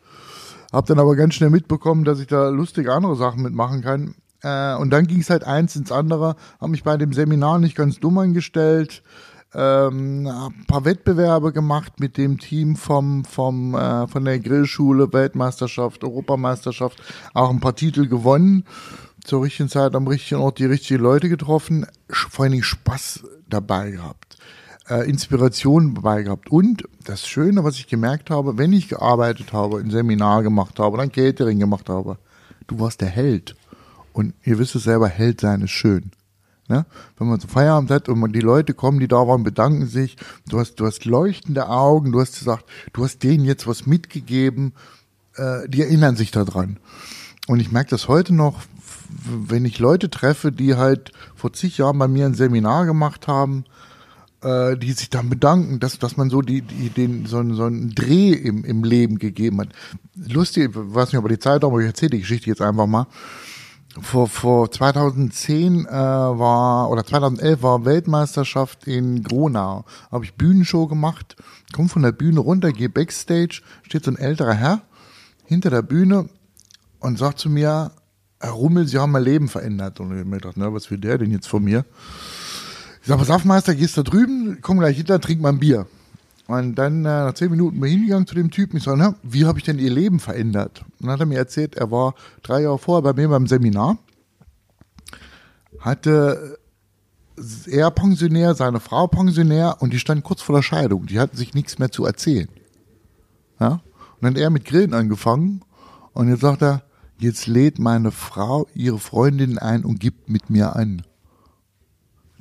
Hab 0.72 0.86
dann 0.86 1.00
aber 1.00 1.16
ganz 1.16 1.36
schnell 1.36 1.50
mitbekommen, 1.50 2.06
dass 2.06 2.20
ich 2.20 2.28
da 2.28 2.50
lustige 2.50 2.94
andere 2.94 3.16
Sachen 3.16 3.44
mitmachen 3.44 3.82
kann. 3.82 4.16
Äh, 4.42 4.76
und 4.76 4.90
dann 4.90 5.06
ging 5.06 5.20
es 5.20 5.30
halt 5.30 5.44
eins 5.44 5.76
ins 5.76 5.92
andere. 5.92 6.36
Hab 6.60 6.70
mich 6.70 6.84
bei 6.84 6.98
dem 6.98 7.14
Seminar 7.14 7.60
nicht 7.60 7.76
ganz 7.76 8.00
dumm 8.00 8.18
angestellt. 8.18 9.04
Ähm, 9.54 10.28
ein 10.28 10.66
paar 10.66 10.86
Wettbewerbe 10.86 11.52
gemacht 11.52 12.00
mit 12.00 12.18
dem 12.18 12.40
Team 12.40 12.76
vom, 12.76 13.26
vom, 13.26 13.76
äh, 13.76 14.08
von 14.08 14.24
der 14.24 14.40
Grillschule, 14.40 15.12
Weltmeisterschaft, 15.12 16.04
Europameisterschaft, 16.04 17.02
auch 17.34 17.50
ein 17.50 17.60
paar 17.60 17.76
Titel 17.76 18.08
gewonnen. 18.08 18.66
Zur 19.24 19.44
richtigen 19.44 19.70
Zeit 19.70 19.94
am 19.94 20.08
richtigen 20.08 20.42
Ort 20.42 20.58
die 20.58 20.66
richtigen 20.66 21.04
Leute 21.04 21.30
getroffen, 21.30 21.86
vor 22.10 22.48
Dingen 22.48 22.64
Spaß 22.64 23.24
dabei 23.48 23.92
gehabt 23.92 24.38
äh, 24.92 25.10
Inspiration 25.10 25.96
dabei 25.96 26.24
gehabt. 26.24 26.52
Und 26.52 26.84
das 27.06 27.28
Schöne, 27.28 27.64
was 27.64 27.78
ich 27.78 27.88
gemerkt 27.88 28.30
habe, 28.30 28.58
wenn 28.58 28.74
ich 28.74 28.90
gearbeitet 28.90 29.54
habe, 29.54 29.80
ein 29.80 29.90
Seminar 29.90 30.44
gemacht 30.44 30.80
habe, 30.80 30.98
dann 30.98 31.12
Catering 31.12 31.60
gemacht 31.60 31.90
habe, 31.90 32.18
du 32.68 32.80
warst 32.80 33.02
der 33.02 33.10
Held. 33.10 33.56
Und 34.14 34.34
ihr 34.44 34.60
wisst 34.60 34.76
es 34.76 34.84
selber, 34.84 35.08
Held 35.08 35.42
sein 35.42 35.62
ist 35.62 35.72
schön. 35.72 36.12
Ne? 36.72 36.86
Wenn 37.18 37.28
man 37.28 37.38
so 37.42 37.50
Feierabend 37.50 37.92
hat 37.92 38.08
und 38.08 38.32
die 38.32 38.40
Leute 38.40 38.74
kommen, 38.74 39.02
die 39.02 39.10
da 39.10 39.28
waren, 39.28 39.44
bedanken 39.44 39.88
sich, 39.88 40.16
du 40.48 40.58
hast, 40.58 40.76
du 40.76 40.86
hast 40.86 41.04
leuchtende 41.04 41.68
Augen, 41.68 42.14
du 42.14 42.22
hast 42.22 42.40
gesagt, 42.40 42.64
du 42.94 43.04
hast 43.04 43.24
denen 43.24 43.44
jetzt 43.44 43.68
was 43.68 43.86
mitgegeben, 43.86 44.72
äh, 45.36 45.68
die 45.68 45.82
erinnern 45.82 46.16
sich 46.16 46.32
daran. 46.32 46.78
Und 47.48 47.60
ich 47.60 47.74
merke 47.74 47.90
das 47.90 48.08
heute 48.08 48.34
noch, 48.34 48.62
wenn 49.26 49.66
ich 49.66 49.80
Leute 49.80 50.10
treffe, 50.10 50.54
die 50.54 50.76
halt 50.76 51.12
vor 51.36 51.52
zig 51.52 51.78
Jahren 51.78 52.00
bei 52.00 52.08
mir 52.08 52.26
ein 52.26 52.36
Seminar 52.36 52.86
gemacht 52.86 53.28
haben, 53.28 53.66
äh, 54.42 54.78
die 54.78 54.94
sich 54.94 55.10
dann 55.10 55.30
bedanken, 55.30 55.82
dass, 55.82 56.00
dass 56.00 56.16
man 56.16 56.30
so 56.30 56.42
die, 56.42 56.62
die, 56.62 56.90
den, 56.90 57.26
so, 57.26 57.40
einen- 57.40 57.54
so 57.56 57.66
einen 57.66 57.94
Dreh 57.94 58.32
im, 58.32 58.64
im 58.64 58.86
Leben 58.86 59.20
gegeben 59.20 59.60
hat. 59.60 59.70
Lustig, 60.16 60.70
ich 60.70 60.74
weiß 60.74 61.12
nicht, 61.12 61.22
ob 61.22 61.28
die 61.28 61.38
Zeit 61.38 61.64
haben, 61.64 61.72
aber 61.74 61.82
ich 61.82 61.88
erzähle 61.88 62.12
die 62.12 62.22
Geschichte 62.22 62.50
jetzt 62.50 62.62
einfach 62.62 62.88
mal. 62.88 63.08
Vor, 64.00 64.28
vor 64.28 64.72
2010 64.72 65.86
äh, 65.86 65.92
war, 65.92 66.90
oder 66.90 67.06
2011 67.06 67.62
war 67.62 67.84
Weltmeisterschaft 67.84 68.88
in 68.88 69.22
Gronau. 69.22 69.84
Habe 70.10 70.24
ich 70.24 70.36
Bühnenshow 70.36 70.88
gemacht, 70.88 71.36
komm 71.74 71.90
von 71.90 72.02
der 72.02 72.14
Bühne 72.14 72.40
runter, 72.40 72.72
gehe 72.72 72.88
Backstage, 72.88 73.62
steht 73.84 74.06
so 74.06 74.12
ein 74.12 74.18
älterer 74.18 74.54
Herr 74.54 74.82
hinter 75.46 75.70
der 75.70 75.82
Bühne 75.82 76.30
und 77.00 77.20
sagt 77.20 77.40
zu 77.40 77.50
mir, 77.50 77.92
Herr 78.40 78.52
Rummel, 78.52 78.88
Sie 78.88 78.98
haben 78.98 79.12
mein 79.12 79.24
Leben 79.24 79.50
verändert. 79.50 80.00
Und 80.00 80.14
ich 80.14 80.20
hab 80.20 80.26
mir 80.26 80.38
gedacht, 80.38 80.56
na, 80.56 80.74
was 80.74 80.90
will 80.90 80.98
der 80.98 81.18
denn 81.18 81.32
jetzt 81.32 81.48
von 81.48 81.64
mir? 81.64 81.86
Ich 83.02 83.08
sag, 83.08 83.18
pass 83.18 83.30
auf, 83.30 83.44
gehst 83.44 83.98
da 83.98 84.04
drüben, 84.04 84.60
komm 84.62 84.80
gleich 84.80 84.96
hinter, 84.96 85.20
trink 85.20 85.42
mal 85.42 85.50
ein 85.50 85.60
Bier. 85.60 85.86
Und 86.48 86.76
dann 86.76 87.06
äh, 87.06 87.08
nach 87.08 87.34
zehn 87.34 87.52
Minuten 87.52 87.80
bin 87.80 87.90
ich 87.90 87.96
hingegangen 87.96 88.28
zu 88.28 88.36
dem 88.36 88.52
Typen. 88.52 88.78
Ich 88.78 88.84
sage, 88.84 88.98
na, 88.98 89.16
wie 89.24 89.46
habe 89.46 89.60
ich 89.60 89.66
denn 89.66 89.80
Ihr 89.80 89.92
Leben 89.92 90.20
verändert? 90.20 90.84
Und 91.00 91.08
dann 91.08 91.12
hat 91.12 91.20
er 91.20 91.26
mir 91.26 91.38
erzählt, 91.38 91.76
er 91.76 91.92
war 91.92 92.16
drei 92.44 92.62
Jahre 92.62 92.80
vorher 92.80 93.02
bei 93.02 93.14
mir 93.14 93.30
beim 93.30 93.48
Seminar, 93.48 93.98
hatte 95.80 96.60
äh, 97.38 97.72
er 97.72 97.92
Pensionär, 97.92 98.56
seine 98.56 98.80
Frau 98.80 99.08
Pensionär 99.08 99.78
und 99.80 99.94
die 99.94 100.00
standen 100.00 100.24
kurz 100.24 100.42
vor 100.42 100.56
der 100.56 100.64
Scheidung. 100.64 101.06
Die 101.06 101.20
hatten 101.20 101.38
sich 101.38 101.54
nichts 101.54 101.80
mehr 101.80 101.92
zu 101.92 102.06
erzählen. 102.06 102.50
Ja? 103.60 103.70
Und 103.70 103.82
dann 104.22 104.34
hat 104.34 104.42
er 104.42 104.50
mit 104.50 104.66
Grillen 104.66 104.94
angefangen 104.94 105.62
und 106.14 106.30
jetzt 106.30 106.42
sagt 106.42 106.62
er, 106.62 106.84
jetzt 107.18 107.48
lädt 107.48 107.80
meine 107.80 108.12
Frau 108.12 108.68
ihre 108.74 109.00
Freundin 109.00 109.58
ein 109.58 109.86
und 109.86 110.00
gibt 110.00 110.30
mit 110.30 110.50
mir 110.50 110.76
an. 110.76 111.04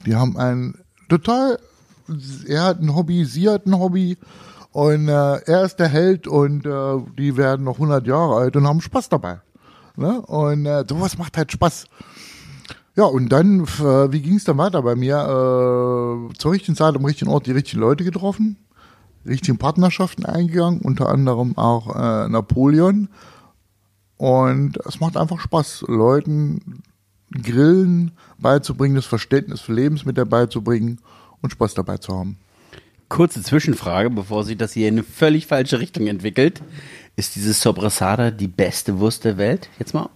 Die 0.07 0.17
haben 0.17 0.37
ein 0.37 0.75
total, 1.09 1.59
er 2.47 2.65
hat 2.65 2.81
ein 2.81 2.95
Hobby, 2.95 3.25
sie 3.25 3.49
hat 3.49 3.67
ein 3.67 3.79
Hobby 3.79 4.17
und 4.73 5.09
äh, 5.09 5.37
er 5.37 5.65
ist 5.65 5.77
der 5.77 5.89
Held 5.89 6.27
und 6.27 6.67
äh, 6.67 6.99
die 7.19 7.37
werden 7.37 7.65
noch 7.65 7.75
100 7.75 8.07
Jahre 8.07 8.37
alt 8.37 8.57
und 8.57 8.67
haben 8.67 8.81
Spaß 8.81 9.09
dabei. 9.09 9.41
Ne? 9.97 10.21
Und 10.23 10.67
äh, 10.67 10.85
sowas 10.89 11.19
macht 11.19 11.37
halt 11.37 11.51
Spaß. 11.53 11.87
Ja, 12.97 13.05
und 13.05 13.29
dann, 13.31 13.61
äh, 13.61 14.13
wie 14.13 14.21
ging 14.21 14.37
es 14.37 14.45
dann 14.45 14.59
weiter 14.59 14.83
bei 14.83 14.95
mir? 14.95 15.17
Äh, 15.17 16.35
zur 16.39 16.53
richtigen 16.53 16.77
Zeit 16.77 16.95
am 16.95 17.05
richtigen 17.05 17.31
Ort 17.31 17.47
die 17.47 17.53
richtigen 17.53 17.81
Leute 17.81 18.05
getroffen, 18.05 18.57
richtigen 19.27 19.59
Partnerschaften 19.59 20.25
eingegangen, 20.25 20.81
unter 20.81 21.09
anderem 21.09 21.57
auch 21.57 21.95
äh, 21.95 22.29
Napoleon. 22.29 23.09
Und 24.17 24.77
es 24.87 25.01
macht 25.01 25.17
einfach 25.17 25.41
Spaß, 25.41 25.85
Leuten 25.89 26.83
Grillen 27.33 28.13
beizubringen, 28.39 28.97
das 28.97 29.07
Verständnis 29.07 29.61
für 29.61 29.73
Lebensmittel 29.73 30.27
beizubringen 30.27 31.01
und 31.43 31.51
Spaß 31.51 31.75
dabei 31.75 31.99
zu 31.99 32.17
haben. 32.17 32.39
Kurze 33.09 33.43
Zwischenfrage, 33.43 34.11
bevor 34.11 34.45
sich 34.45 34.57
das 34.57 34.73
hier 34.73 34.89
in 34.89 34.95
eine 34.95 35.03
völlig 35.03 35.47
falsche 35.47 35.81
Richtung 35.81 36.07
entwickelt. 36.07 36.63
Ist 37.17 37.35
diese 37.35 37.53
Sobrasada 37.53 38.31
die 38.31 38.47
beste 38.49 38.99
Wurst 39.01 39.25
der 39.25 39.37
Welt? 39.37 39.69
Jetzt 39.79 39.95
mal. 39.95 40.09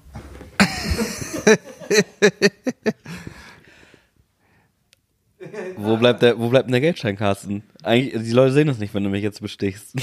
Wo 5.76 5.96
bleibt 5.96 6.22
der, 6.22 6.38
wo 6.38 6.48
bleibt 6.48 6.66
denn 6.66 6.72
der 6.72 6.80
Geldschein, 6.80 7.16
Carsten? 7.16 7.62
Eigentlich, 7.82 8.22
die 8.22 8.32
Leute 8.32 8.52
sehen 8.54 8.66
das 8.66 8.78
nicht, 8.78 8.94
wenn 8.94 9.04
du 9.04 9.10
mich 9.10 9.22
jetzt 9.22 9.42
bestichst. 9.42 9.94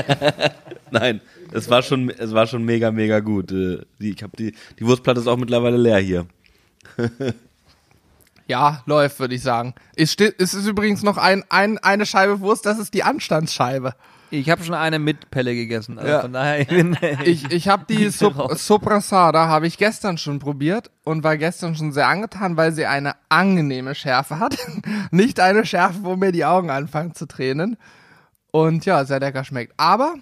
Nein, 0.90 1.20
es 1.52 1.68
war 1.68 1.82
schon, 1.82 2.08
es 2.10 2.32
war 2.32 2.46
schon 2.46 2.64
mega, 2.64 2.90
mega 2.90 3.20
gut. 3.20 3.52
Äh, 3.52 3.80
Die, 4.00 4.10
ich 4.10 4.22
hab 4.22 4.34
die, 4.36 4.54
die 4.78 4.86
Wurstplatte 4.86 5.20
ist 5.20 5.26
auch 5.26 5.36
mittlerweile 5.36 5.76
leer 5.76 5.98
hier. 5.98 6.26
Ja, 8.46 8.82
läuft, 8.86 9.18
würde 9.20 9.34
ich 9.34 9.42
sagen. 9.42 9.74
Es, 9.96 10.12
steht, 10.12 10.40
es 10.40 10.54
ist 10.54 10.66
übrigens 10.66 11.02
noch 11.02 11.16
ein, 11.16 11.44
ein, 11.48 11.78
eine 11.78 12.06
Scheibe 12.06 12.40
Wurst, 12.40 12.66
das 12.66 12.78
ist 12.78 12.92
die 12.94 13.02
Anstandsscheibe. 13.02 13.94
Ich 14.30 14.50
habe 14.50 14.64
schon 14.64 14.74
eine 14.74 14.98
mit 14.98 15.30
Pelle 15.30 15.54
gegessen. 15.54 15.98
Also 15.98 16.10
Ja. 16.10 16.20
Von 16.20 16.32
daher, 16.32 16.60
ich 17.24 17.50
Ich, 17.52 17.68
habe 17.68 17.84
die. 17.88 18.08
Soprasada 18.54 19.46
habe 19.46 19.66
ich 19.66 19.78
gestern 19.78 20.18
schon 20.18 20.40
probiert 20.40 20.90
und 21.04 21.22
war 21.22 21.36
gestern 21.36 21.76
schon 21.76 21.92
sehr 21.92 22.08
angetan, 22.08 22.56
weil 22.56 22.72
sie 22.72 22.86
eine 22.86 23.14
angenehme 23.28 23.94
Schärfe 23.94 24.40
hat. 24.40 24.56
Nicht 25.10 25.40
eine 25.40 25.64
Schärfe, 25.64 26.02
wo 26.02 26.16
mir 26.16 26.32
die 26.32 26.44
Augen 26.44 26.70
anfangen 26.70 27.14
zu 27.14 27.26
tränen. 27.26 27.76
Und 28.50 28.84
ja, 28.86 29.04
sehr 29.04 29.20
lecker 29.20 29.44
schmeckt. 29.44 29.74
Aber 29.76 30.14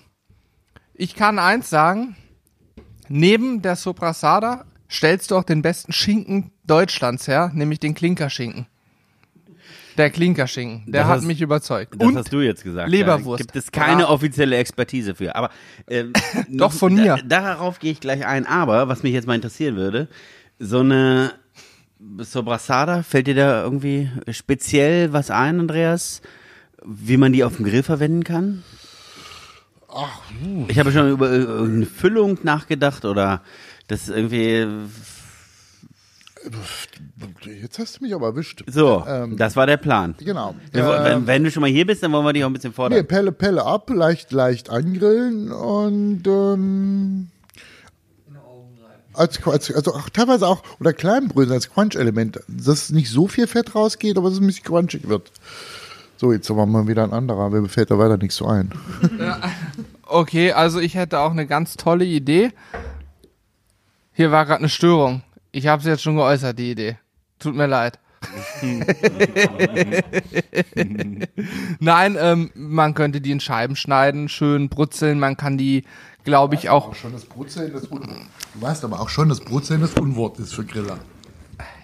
ich 0.94 1.14
kann 1.14 1.38
eins 1.38 1.70
sagen, 1.70 2.16
neben 3.08 3.62
der 3.62 3.76
Soprasada 3.76 4.64
stellst 4.92 5.31
du 5.31 5.37
auch 5.37 5.44
den 5.44 5.62
besten 5.62 5.92
Schinken 5.92 6.52
Deutschlands 6.66 7.26
her, 7.26 7.50
nämlich 7.55 7.81
den 7.81 7.94
Klinkerschinken. 7.94 8.66
Der 9.98 10.09
Klinkerschinken, 10.11 10.90
der 10.90 11.02
Das 11.02 11.09
hat 11.11 11.16
hast- 11.18 11.24
mich 11.26 11.40
überzeugt. 11.42 11.94
Das 11.98 12.09
Und 12.09 12.16
hast 12.16 12.33
du 12.33 12.40
jetzt 12.40 12.64
gesagt. 12.64 12.88
Leberwurst. 12.88 13.40
Da 13.40 13.44
gibt 13.44 13.57
es 13.57 13.70
keine 13.72 14.02
Ja. 14.02 14.09
offizielle 14.09 14.57
Expertise 14.57 15.14
für. 15.14 15.35
Aber 15.37 15.50
ähm, 15.88 16.12
Doch, 16.48 16.72
von 16.72 16.94
mir. 16.94 17.16
Da, 17.26 17.40
darauf 17.42 17.78
gehe 17.78 17.92
ich 17.92 18.00
gleich 18.00 18.24
ein. 18.26 18.46
Aber 18.46 18.88
was 18.88 19.02
mich 19.02 19.12
jetzt 19.12 19.26
mal 19.26 19.35
interessieren 19.35 19.76
würde, 19.76 20.09
so 20.59 20.81
eine 20.81 21.33
Sobrasada, 22.18 23.02
fällt 23.02 23.26
dir 23.26 23.35
da 23.35 23.62
irgendwie 23.62 24.11
speziell 24.31 25.12
was 25.12 25.31
ein, 25.31 25.61
Andreas? 25.61 26.22
Wie 26.85 27.16
man 27.18 27.33
die 27.33 27.44
auf 27.44 27.57
dem 27.57 27.64
Grill 27.66 27.83
verwenden 27.83 28.24
kann? 28.24 28.64
Ich 30.68 30.78
habe 30.78 30.90
schon 30.90 31.11
über 31.11 31.31
irgendeine 31.31 31.85
Füllung 31.87 32.38
nachgedacht 32.44 33.05
oder 33.05 33.42
das 33.88 34.09
irgendwie. 34.09 34.66
Jetzt 37.61 37.79
hast 37.79 37.99
du 38.01 38.05
mich 38.05 38.14
aber 38.14 38.29
erwischt. 38.29 38.64
So, 38.66 39.05
Ähm, 39.07 39.37
das 39.37 39.55
war 39.55 39.66
der 39.66 39.77
Plan. 39.77 40.16
Genau. 40.18 40.57
Wir, 40.73 40.83
Ähm, 40.83 41.05
wenn, 41.05 41.27
wenn 41.29 41.45
du 41.45 41.51
schon 41.53 41.61
mal 41.61 41.71
hier 41.71 41.87
bist, 41.87 42.03
dann 42.03 42.11
wollen 42.12 42.25
wir 42.25 42.33
dich 42.33 42.42
auch 42.42 42.49
ein 42.49 42.53
bisschen 42.53 42.73
fordern. 42.73 42.99
Nee, 42.99 43.05
Pelle, 43.05 43.31
Pelle 43.31 43.64
ab, 43.64 43.88
leicht, 43.90 44.33
leicht 44.33 44.68
angrillen 44.68 45.53
und 45.53 46.27
ähm, 46.27 47.29
als, 49.14 49.47
als 49.47 49.73
also 49.73 49.95
auch 49.95 50.09
teilweise 50.09 50.47
auch 50.49 50.62
oder 50.81 50.92
Kleinbrösel 50.92 51.53
als 51.53 51.71
Crunch-Element, 51.71 52.40
dass 52.49 52.90
nicht 52.90 53.11
so 53.11 53.29
viel 53.29 53.47
Fett 53.47 53.75
rausgeht, 53.75 54.16
aber 54.16 54.29
dass 54.29 54.38
es 54.38 54.42
ein 54.42 54.47
bisschen 54.47 54.64
crunchig 54.64 55.09
wird. 55.09 55.31
So, 56.16 56.33
jetzt 56.33 56.49
haben 56.51 56.57
wir 56.57 56.66
mal 56.66 56.88
wieder 56.88 57.05
ein 57.05 57.12
anderer, 57.12 57.51
mir 57.51 57.68
fällt 57.68 57.90
da 57.90 57.99
weiter 57.99 58.16
nichts 58.16 58.37
so 58.37 58.47
ein. 58.47 58.73
Okay, 60.05 60.53
also 60.53 60.79
ich 60.79 60.95
hätte 60.95 61.21
auch 61.21 61.31
eine 61.31 61.47
ganz 61.47 61.79
tolle 61.79 62.05
Idee. 62.05 62.53
Hier 64.12 64.31
war 64.31 64.44
gerade 64.44 64.59
eine 64.59 64.68
Störung. 64.68 65.22
Ich 65.53 65.66
habe 65.66 65.81
es 65.81 65.87
jetzt 65.87 66.03
schon 66.03 66.16
geäußert, 66.16 66.59
die 66.59 66.72
Idee. 66.72 66.98
Tut 67.38 67.55
mir 67.55 67.66
leid. 67.66 67.98
Nein, 71.81 72.16
ähm, 72.20 72.51
man 72.55 72.94
könnte 72.94 73.20
die 73.20 73.33
in 73.33 73.40
Scheiben 73.40 73.75
schneiden, 73.75 74.29
schön 74.29 74.68
brutzeln. 74.68 75.18
Man 75.18 75.37
kann 75.37 75.59
die, 75.59 75.85
glaube 76.25 76.55
ich, 76.55 76.70
auch. 76.70 76.94
schon 76.94 77.12
das 77.12 77.25
Brutzeln 77.25 77.72
das 77.72 77.90
Un 77.90 78.29
Du 78.55 78.62
weißt 78.62 78.85
aber 78.85 79.01
auch 79.01 79.09
schon, 79.09 79.29
dass 79.29 79.40
Brutzeln 79.40 79.81
das 79.81 79.94
Unwort 79.94 80.38
ist 80.38 80.55
für 80.55 80.64
Griller. 80.64 80.98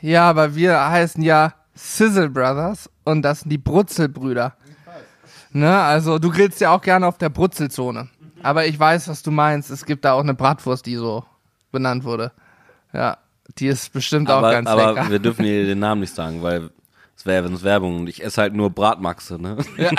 Ja, 0.03 0.29
aber 0.29 0.55
wir 0.55 0.79
heißen 0.91 1.23
ja 1.23 1.55
Sizzle 1.75 2.29
Brothers 2.29 2.91
und 3.05 3.23
das 3.23 3.41
sind 3.41 3.51
die 3.51 3.59
Brutzelbrüder. 3.59 4.55
Ne, 5.53 5.81
also 5.81 6.19
du 6.19 6.31
grillst 6.31 6.61
ja 6.61 6.71
auch 6.71 6.83
gerne 6.83 7.07
auf 7.07 7.17
der 7.17 7.31
Brutzelzone. 7.31 8.09
Aber 8.43 8.67
ich 8.67 8.79
weiß, 8.79 9.09
was 9.09 9.23
du 9.23 9.31
meinst. 9.31 9.71
Es 9.71 9.87
gibt 9.87 10.05
da 10.05 10.13
auch 10.13 10.21
eine 10.21 10.35
Bratwurst, 10.35 10.85
die 10.87 10.97
so 10.97 11.25
benannt 11.79 12.05
wurde. 12.05 12.33
Ja, 12.93 13.19
die 13.59 13.69
ist 13.69 13.93
bestimmt 13.93 14.31
auch 14.31 14.39
aber, 14.39 14.53
ganz 14.53 14.69
aber 14.69 14.95
lecker. 14.95 15.11
wir 15.11 15.19
dürfen 15.21 15.45
hier 15.45 15.65
den 15.65 15.79
Namen 15.79 16.01
nicht 16.01 16.15
sagen, 16.15 16.43
weil 16.43 16.71
es 17.17 17.25
wäre 17.25 17.43
ja 17.43 17.49
sonst 17.49 17.63
Werbung 17.63 18.01
und 18.01 18.09
ich 18.09 18.23
esse 18.23 18.41
halt 18.41 18.55
nur 18.55 18.71
Bratmaxe, 18.71 19.41
ne? 19.41 19.57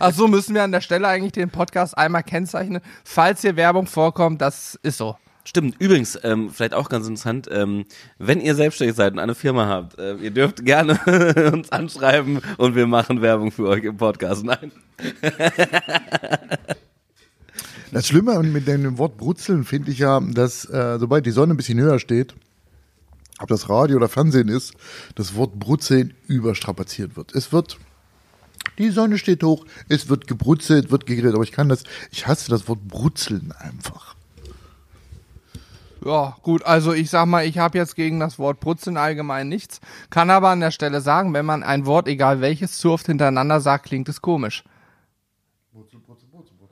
Ach 0.00 0.12
so, 0.12 0.28
müssen 0.28 0.54
wir 0.54 0.62
an 0.62 0.72
der 0.72 0.80
Stelle 0.80 1.06
eigentlich 1.08 1.32
den 1.32 1.50
Podcast 1.50 1.96
einmal 1.96 2.22
kennzeichnen. 2.22 2.80
Falls 3.04 3.42
hier 3.42 3.54
Werbung 3.56 3.86
vorkommt, 3.86 4.40
das 4.40 4.78
ist 4.82 4.98
so. 4.98 5.16
Stimmt, 5.44 5.76
übrigens, 5.78 6.18
ähm, 6.24 6.50
vielleicht 6.50 6.74
auch 6.74 6.88
ganz 6.88 7.06
interessant, 7.06 7.48
ähm, 7.50 7.84
wenn 8.18 8.40
ihr 8.40 8.54
selbstständig 8.54 8.96
seid 8.96 9.12
und 9.12 9.18
eine 9.18 9.34
Firma 9.34 9.66
habt, 9.66 9.98
äh, 9.98 10.14
ihr 10.16 10.30
dürft 10.30 10.64
gerne 10.64 10.98
uns 11.52 11.70
anschreiben 11.70 12.40
und 12.56 12.74
wir 12.74 12.86
machen 12.86 13.22
Werbung 13.22 13.52
für 13.52 13.68
euch 13.68 13.84
im 13.84 13.96
Podcast. 13.96 14.44
Nein. 14.44 14.72
Das 17.90 18.06
Schlimme 18.06 18.42
mit 18.42 18.68
dem 18.68 18.98
Wort 18.98 19.16
Brutzeln 19.16 19.64
finde 19.64 19.90
ich 19.90 19.98
ja, 19.98 20.20
dass 20.20 20.66
äh, 20.66 20.98
sobald 20.98 21.24
die 21.24 21.30
Sonne 21.30 21.54
ein 21.54 21.56
bisschen 21.56 21.80
höher 21.80 21.98
steht, 21.98 22.34
ob 23.38 23.48
das 23.48 23.68
Radio 23.70 23.96
oder 23.96 24.08
Fernsehen 24.08 24.48
ist, 24.48 24.74
das 25.14 25.34
Wort 25.34 25.58
Brutzeln 25.58 26.14
überstrapaziert 26.26 27.16
wird. 27.16 27.34
Es 27.34 27.52
wird, 27.52 27.78
die 28.76 28.90
Sonne 28.90 29.16
steht 29.16 29.42
hoch, 29.42 29.64
es 29.88 30.08
wird 30.08 30.26
gebrutzelt, 30.26 30.90
wird 30.90 31.06
gegrillt, 31.06 31.34
aber 31.34 31.44
ich 31.44 31.52
kann 31.52 31.70
das, 31.70 31.84
ich 32.10 32.26
hasse 32.26 32.50
das 32.50 32.68
Wort 32.68 32.86
Brutzeln 32.86 33.52
einfach. 33.58 34.16
Ja, 36.04 36.36
gut, 36.42 36.64
also 36.64 36.92
ich 36.92 37.10
sag 37.10 37.26
mal, 37.26 37.44
ich 37.44 37.58
habe 37.58 37.78
jetzt 37.78 37.96
gegen 37.96 38.20
das 38.20 38.38
Wort 38.38 38.60
Brutzeln 38.60 38.98
allgemein 38.98 39.48
nichts, 39.48 39.80
kann 40.10 40.30
aber 40.30 40.50
an 40.50 40.60
der 40.60 40.70
Stelle 40.72 41.00
sagen, 41.00 41.32
wenn 41.32 41.46
man 41.46 41.62
ein 41.62 41.86
Wort, 41.86 42.06
egal 42.06 42.40
welches, 42.40 42.78
zu 42.78 42.92
oft 42.92 43.06
hintereinander 43.06 43.60
sagt, 43.60 43.86
klingt 43.86 44.08
es 44.08 44.20
komisch. 44.20 44.62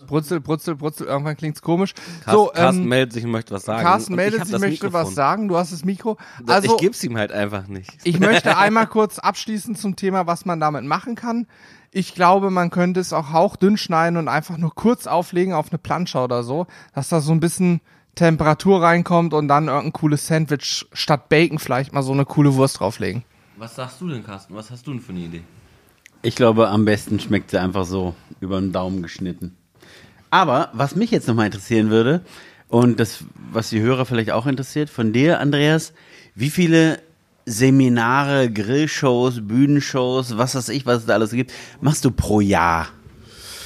Brutzel, 0.07 0.41
Brutzel, 0.41 0.77
Brutzel, 0.77 1.07
irgendwann 1.07 1.37
klingt's 1.37 1.63
komisch. 1.63 1.95
Carsten, 2.25 2.31
so, 2.33 2.47
Carsten 2.53 2.83
ähm, 2.83 2.89
meldet 2.89 3.13
sich 3.13 3.25
und 3.25 3.31
möchte 3.33 3.55
was 3.55 3.65
sagen. 3.65 3.83
Carsten 3.83 4.13
Und 4.13 4.17
meldet 4.17 4.43
sich, 4.43 4.53
das 4.53 4.61
möchte 4.61 4.93
was 4.93 5.15
sagen, 5.15 5.49
du 5.49 5.57
hast 5.57 5.73
das 5.73 5.85
Mikro. 5.85 6.17
ich 6.43 6.51
Also, 6.51 6.77
geb's 6.77 7.03
ihm 7.05 7.17
halt 7.17 7.33
einfach 7.33 7.67
nicht. 7.67 7.91
ich 8.05 8.19
möchte 8.21 8.57
einmal 8.59 8.87
kurz 8.87 9.19
abschließen 9.19 9.77
zum 9.77 9.97
Thema, 9.97 10.27
was 10.27 10.45
man 10.45 10.61
damit 10.61 10.85
machen 10.85 11.15
kann. 11.15 11.47
Ich 11.93 12.15
glaube, 12.15 12.51
man 12.51 12.71
könnte 12.71 13.01
es 13.01 13.13
auch 13.13 13.33
hauchdünn 13.33 13.77
schneiden 13.77 14.17
und 14.19 14.29
einfach 14.29 14.59
nur 14.59 14.75
kurz 14.75 15.07
auflegen 15.07 15.55
auf 15.55 15.71
eine 15.71 15.79
Plansche 15.79 16.19
oder 16.19 16.43
so, 16.43 16.67
dass 16.95 17.09
da 17.09 17.21
so 17.21 17.33
ein 17.33 17.41
bisschen 17.41 17.81
Temperatur 18.17 18.83
reinkommt 18.83 19.35
und 19.35 19.49
dann 19.49 19.69
irgendein 19.69 19.93
cooles 19.93 20.27
Sandwich 20.27 20.87
statt 20.93 21.29
Bacon 21.29 21.59
vielleicht 21.59 21.93
mal 21.93 22.03
so 22.03 22.13
eine 22.13 22.25
coole 22.25 22.55
Wurst 22.55 22.81
drauflegen. 22.81 23.25
Was 23.57 23.77
sagst 23.77 24.01
du 24.01 24.09
denn, 24.09 24.25
Carsten? 24.25 24.55
Was 24.55 24.71
hast 24.71 24.87
du 24.87 24.93
denn 24.93 25.01
für 25.01 25.13
eine 25.13 25.21
Idee? 25.21 25.43
Ich 26.23 26.35
glaube, 26.35 26.69
am 26.69 26.85
besten 26.85 27.21
schmeckt 27.21 27.51
sie 27.51 27.61
einfach 27.61 27.85
so 27.85 28.15
über 28.41 28.61
den 28.61 28.73
Daumen 28.73 29.03
geschnitten. 29.03 29.57
Aber 30.37 30.69
was 30.75 30.95
mich 30.97 31.11
jetzt 31.11 31.27
nochmal 31.29 31.47
interessieren 31.47 31.89
würde, 31.89 32.21
und 32.69 33.01
das, 33.01 33.25
was 33.53 33.71
die 33.71 33.81
Hörer 33.81 34.05
vielleicht 34.05 34.33
auch 34.33 34.45
interessiert, 34.47 34.91
von 34.91 35.15
dir, 35.15 35.41
Andreas, 35.41 35.95
wie 36.35 36.51
viele 36.51 36.99
Seminare, 37.47 38.51
Grillshows, 38.53 39.41
Bühnenshows, 39.47 40.37
was 40.37 40.55
weiß 40.55 40.69
ich, 40.69 40.85
was 40.85 40.99
es 40.99 41.07
da 41.07 41.15
alles 41.15 41.31
gibt, 41.31 41.53
machst 41.81 42.05
du 42.05 42.11
pro 42.11 42.43
Jahr? 42.43 42.89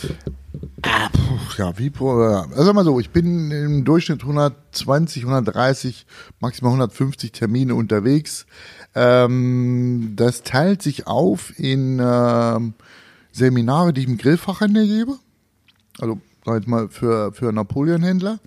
Puh, 0.03 1.39
Ja, 1.59 1.77
wie, 1.77 1.91
pro- 1.91 2.23
ja. 2.23 2.47
also 2.55 2.73
mal 2.73 2.85
so, 2.85 3.01
ich 3.01 3.11
bin 3.11 3.51
im 3.51 3.85
Durchschnitt 3.85 4.21
120, 4.23 5.25
130, 5.25 6.07
maximal 6.39 6.71
150 6.71 7.33
Termine 7.33 7.75
unterwegs. 7.75 8.47
Ähm, 8.95 10.13
das 10.15 10.45
teilt 10.45 10.83
sich 10.83 11.09
auf 11.09 11.53
in 11.59 12.01
ähm, 12.01 12.75
Seminare, 13.33 13.93
die 13.93 14.03
ich 14.03 14.07
im 14.09 14.19
Grillfachhandel 14.19 14.87
gebe. 14.87 15.17
Also, 15.99 16.21
sag 16.51 16.63
ich 16.63 16.69
mal, 16.69 16.89
für, 16.89 17.33
für 17.33 17.53
Napoleon-Händler. 17.53 18.39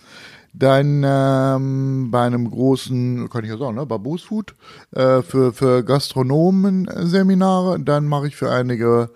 Dann 0.54 1.04
ähm, 1.04 2.12
bei 2.12 2.22
einem 2.22 2.50
großen, 2.50 3.30
kann 3.30 3.44
ich 3.44 3.50
ja 3.50 3.58
sagen, 3.58 3.76
ne, 3.76 3.86
bei 3.88 3.98
Boost 3.98 4.26
Food, 4.26 4.54
äh, 4.92 5.24
für, 5.24 5.52
für 5.52 5.84
Gastronomen 5.84 6.88
äh, 6.88 7.08
Seminare. 7.08 7.80
Dann 7.80 8.06
mache 8.06 8.28
ich 8.28 8.36
für 8.36 8.52
einige 8.52 9.10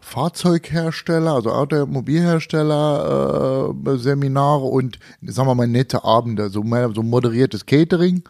Fahrzeughersteller, 0.00 1.34
also 1.34 1.52
Automobilhersteller, 1.52 3.74
äh, 3.86 3.98
Seminare 3.98 4.64
und 4.64 4.98
sagen 5.22 5.48
wir 5.48 5.54
mal 5.54 5.68
nette 5.68 6.04
Abende, 6.04 6.48
so, 6.48 6.62
mehr, 6.62 6.90
so 6.94 7.02
moderiertes 7.02 7.66
Catering 7.66 8.22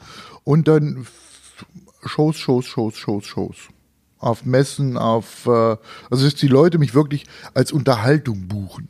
und 0.45 0.69
dann 0.69 1.07
Shows, 2.05 2.37
Shows, 2.37 2.67
Shows, 2.67 2.97
Shows, 2.97 3.25
Shows. 3.25 3.57
Auf 4.19 4.45
Messen, 4.45 4.97
auf, 4.97 5.47
äh, 5.47 5.77
also 6.11 6.25
dass 6.25 6.35
die 6.35 6.49
Leute 6.49 6.79
mich 6.79 6.95
wirklich 6.95 7.27
als 7.55 7.73
Unterhaltung 7.73 8.49
buchen. 8.49 8.89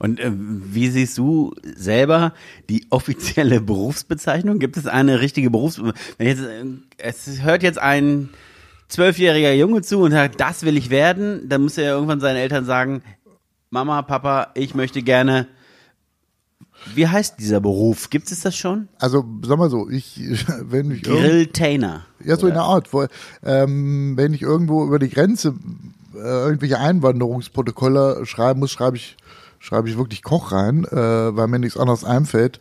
Und 0.00 0.18
äh, 0.18 0.32
wie 0.32 0.88
siehst 0.88 1.18
du 1.18 1.54
selber 1.62 2.32
die 2.70 2.86
offizielle 2.88 3.60
Berufsbezeichnung? 3.60 4.58
Gibt 4.58 4.78
es 4.78 4.86
eine 4.86 5.20
richtige 5.20 5.50
Berufsbezeichnung? 5.50 6.82
Äh, 6.96 7.04
es 7.06 7.42
hört 7.42 7.62
jetzt 7.62 7.78
ein 7.78 8.30
zwölfjähriger 8.88 9.52
Junge 9.52 9.82
zu 9.82 10.00
und 10.00 10.12
sagt, 10.12 10.40
das 10.40 10.62
will 10.62 10.78
ich 10.78 10.88
werden, 10.88 11.48
dann 11.50 11.62
muss 11.62 11.76
er 11.76 11.84
ja 11.84 11.90
irgendwann 11.90 12.18
seinen 12.18 12.36
Eltern 12.36 12.64
sagen, 12.64 13.02
Mama, 13.68 14.00
Papa, 14.00 14.48
ich 14.54 14.74
möchte 14.74 15.02
gerne. 15.02 15.46
Wie 16.94 17.06
heißt 17.06 17.38
dieser 17.38 17.60
Beruf? 17.60 18.08
Gibt 18.08 18.32
es 18.32 18.40
das 18.40 18.56
schon? 18.56 18.88
Also, 18.98 19.22
sag 19.44 19.58
mal 19.58 19.68
so, 19.68 19.90
ich, 19.90 20.18
wenn 20.62 20.92
ich 20.92 21.02
Grilltainer. 21.02 22.06
Ja, 22.24 22.36
so 22.38 22.46
in 22.46 22.54
der 22.54 22.62
Art. 22.62 22.90
Wo, 22.94 23.06
ähm, 23.44 24.16
wenn 24.16 24.32
ich 24.32 24.40
irgendwo 24.40 24.82
über 24.86 24.98
die 24.98 25.10
Grenze 25.10 25.54
äh, 26.14 26.18
irgendwelche 26.18 26.78
Einwanderungsprotokolle 26.78 28.24
schreiben 28.24 28.60
muss, 28.60 28.70
schreibe 28.70 28.96
ich 28.96 29.18
schreibe 29.60 29.90
ich 29.90 29.98
wirklich 29.98 30.22
Koch 30.22 30.52
rein, 30.52 30.84
äh, 30.84 30.96
weil 31.36 31.46
mir 31.46 31.58
nichts 31.58 31.76
anderes 31.76 32.02
einfällt. 32.02 32.60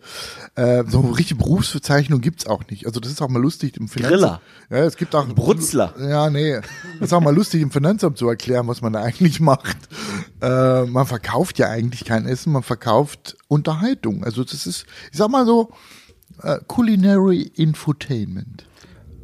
Äh, 0.56 0.84
so 0.86 1.00
eine 1.00 1.18
richtige 1.18 1.40
Berufsbezeichnung 1.40 2.20
gibt's 2.20 2.46
auch 2.46 2.68
nicht. 2.70 2.86
Also 2.86 3.00
das 3.00 3.12
ist 3.12 3.22
auch 3.22 3.30
mal 3.30 3.42
lustig 3.42 3.78
im 3.78 3.88
Finanzamt. 3.88 4.22
Griller. 4.22 4.42
Ja, 4.70 4.86
es 4.86 4.98
gibt 4.98 5.16
auch 5.16 5.26
Brutzler. 5.28 5.96
Ja, 5.98 6.30
nee. 6.30 6.60
Das 7.00 7.08
ist 7.08 7.14
auch 7.14 7.22
mal 7.22 7.34
lustig 7.34 7.62
im 7.62 7.72
Finanzamt 7.72 8.18
zu 8.18 8.28
erklären, 8.28 8.68
was 8.68 8.82
man 8.82 8.94
da 8.94 9.02
eigentlich 9.02 9.40
macht. 9.40 9.78
Äh, 10.42 10.86
man 10.86 11.06
verkauft 11.06 11.58
ja 11.58 11.70
eigentlich 11.70 12.04
kein 12.04 12.26
Essen, 12.26 12.52
man 12.52 12.64
verkauft 12.64 13.38
Unterhaltung. 13.48 14.26
Also 14.26 14.44
das 14.44 14.68
ist, 14.68 14.86
ich 15.12 15.18
sag 15.18 15.30
mal 15.30 15.46
so, 15.46 15.72
äh, 16.44 16.60
Culinary 16.68 17.50
Infotainment. 17.56 18.66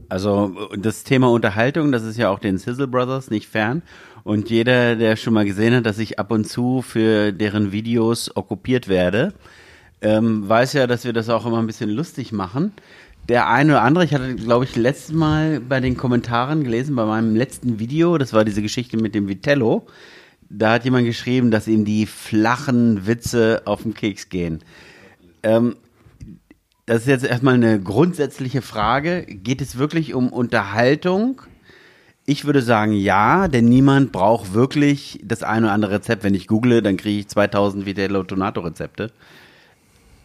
Also 0.08 0.70
das 0.78 1.04
Thema 1.04 1.30
Unterhaltung, 1.30 1.92
das 1.92 2.04
ist 2.04 2.18
ja 2.18 2.30
auch 2.30 2.40
den 2.40 2.58
Sizzle 2.58 2.88
Brothers 2.88 3.30
nicht 3.30 3.50
fern. 3.50 3.82
Und 4.26 4.50
jeder, 4.50 4.96
der 4.96 5.18
schon 5.18 5.36
mal 5.36 5.46
gesehen 5.46 5.76
hat, 5.76 5.86
dass 5.86 6.00
ich 6.00 6.18
ab 6.18 6.32
und 6.32 6.46
zu 6.46 6.82
für 6.82 7.32
deren 7.32 7.72
Videos 7.72 8.36
okkupiert 8.36 8.88
werde, 8.88 9.36
ähm, 10.02 10.50
weiß 10.50 10.74
ja, 10.74 10.88
dass 10.88 11.06
wir 11.06 11.14
das 11.14 11.30
auch 11.30 11.46
immer 11.46 11.60
ein 11.60 11.68
bisschen 11.68 11.92
lustig 11.92 12.32
machen. 12.32 12.74
Der 13.30 13.48
eine 13.48 13.74
oder 13.74 13.84
andere, 13.84 14.04
ich 14.04 14.16
hatte, 14.16 14.34
glaube 14.34 14.66
ich, 14.66 14.76
letztes 14.76 15.14
Mal 15.14 15.60
bei 15.60 15.80
den 15.80 15.96
Kommentaren 15.96 16.64
gelesen, 16.64 16.96
bei 16.96 17.06
meinem 17.06 17.36
letzten 17.36 17.78
Video, 17.78 18.18
das 18.18 18.34
war 18.34 18.44
diese 18.44 18.64
Geschichte 18.64 18.98
mit 18.98 19.14
dem 19.14 19.28
Vitello, 19.28 19.86
da 20.50 20.74
hat 20.74 20.86
jemand 20.86 21.06
geschrieben, 21.06 21.52
dass 21.52 21.68
ihm 21.68 21.86
die 21.86 22.08
flachen 22.08 23.06
Witze 23.06 23.62
auf 23.66 23.84
den 23.84 23.94
Keks 23.94 24.30
gehen. 24.30 24.64
Ähm, 25.44 25.76
das 26.88 27.02
ist 27.02 27.08
jetzt 27.08 27.26
erstmal 27.26 27.54
eine 27.54 27.80
grundsätzliche 27.80 28.64
Frage. 28.64 29.24
Geht 29.28 29.62
es 29.62 29.78
wirklich 29.78 30.16
um 30.16 30.30
Unterhaltung? 30.34 31.44
Ich 32.28 32.46
würde 32.46 32.64
sagen 32.64 32.94
ja, 32.94 33.48
denn 33.48 33.66
niemand 33.66 34.12
braucht 34.12 34.54
wirklich 34.54 35.20
das 35.24 35.44
eine 35.44 35.68
oder 35.68 35.74
andere 35.74 35.92
Rezept. 35.94 36.24
Wenn 36.24 36.34
ich 36.34 36.48
google, 36.48 36.82
dann 36.82 36.98
kriege 36.98 37.20
ich 37.20 37.28
2000 37.28 37.86
Vitello 37.86 38.24
Tonato 38.24 38.62
Rezepte. 38.62 39.12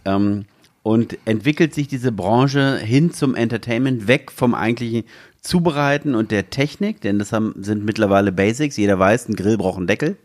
Ähm, 0.06 0.46
und 0.82 1.18
entwickelt 1.26 1.74
sich 1.74 1.88
diese 1.88 2.10
Branche 2.10 2.78
hin 2.78 3.12
zum 3.12 3.34
Entertainment, 3.34 4.08
weg 4.08 4.32
vom 4.32 4.54
eigentlichen 4.54 5.04
Zubereiten 5.42 6.14
und 6.14 6.30
der 6.30 6.48
Technik, 6.48 7.02
denn 7.02 7.18
das 7.18 7.32
haben, 7.32 7.54
sind 7.58 7.84
mittlerweile 7.84 8.32
Basics. 8.32 8.78
Jeder 8.78 8.98
weiß, 8.98 9.28
ein 9.28 9.36
Grill 9.36 9.58
braucht 9.58 9.76
einen 9.76 9.86
Deckel 9.86 10.16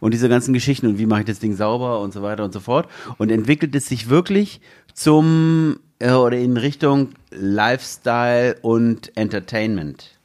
und 0.00 0.12
diese 0.12 0.28
ganzen 0.28 0.52
Geschichten 0.52 0.86
und 0.88 0.98
wie 0.98 1.06
mache 1.06 1.20
ich 1.20 1.26
das 1.26 1.38
Ding 1.38 1.54
sauber 1.54 2.00
und 2.00 2.12
so 2.12 2.22
weiter 2.22 2.44
und 2.44 2.52
so 2.52 2.58
fort. 2.58 2.88
Und 3.18 3.30
entwickelt 3.30 3.74
es 3.76 3.86
sich 3.86 4.08
wirklich 4.08 4.60
zum 4.92 5.78
äh, 6.00 6.10
oder 6.10 6.36
in 6.36 6.56
Richtung 6.56 7.10
Lifestyle 7.30 8.56
und 8.62 9.16
Entertainment. 9.16 10.18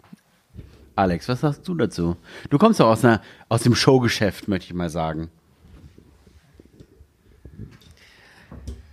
Alex, 0.97 1.29
was 1.29 1.41
sagst 1.41 1.67
du 1.67 1.75
dazu? 1.75 2.17
Du 2.49 2.57
kommst 2.57 2.79
doch 2.79 2.87
aus, 2.87 3.05
einer, 3.05 3.21
aus 3.49 3.61
dem 3.61 3.75
Showgeschäft, 3.75 4.47
möchte 4.47 4.65
ich 4.65 4.73
mal 4.73 4.89
sagen. 4.89 5.29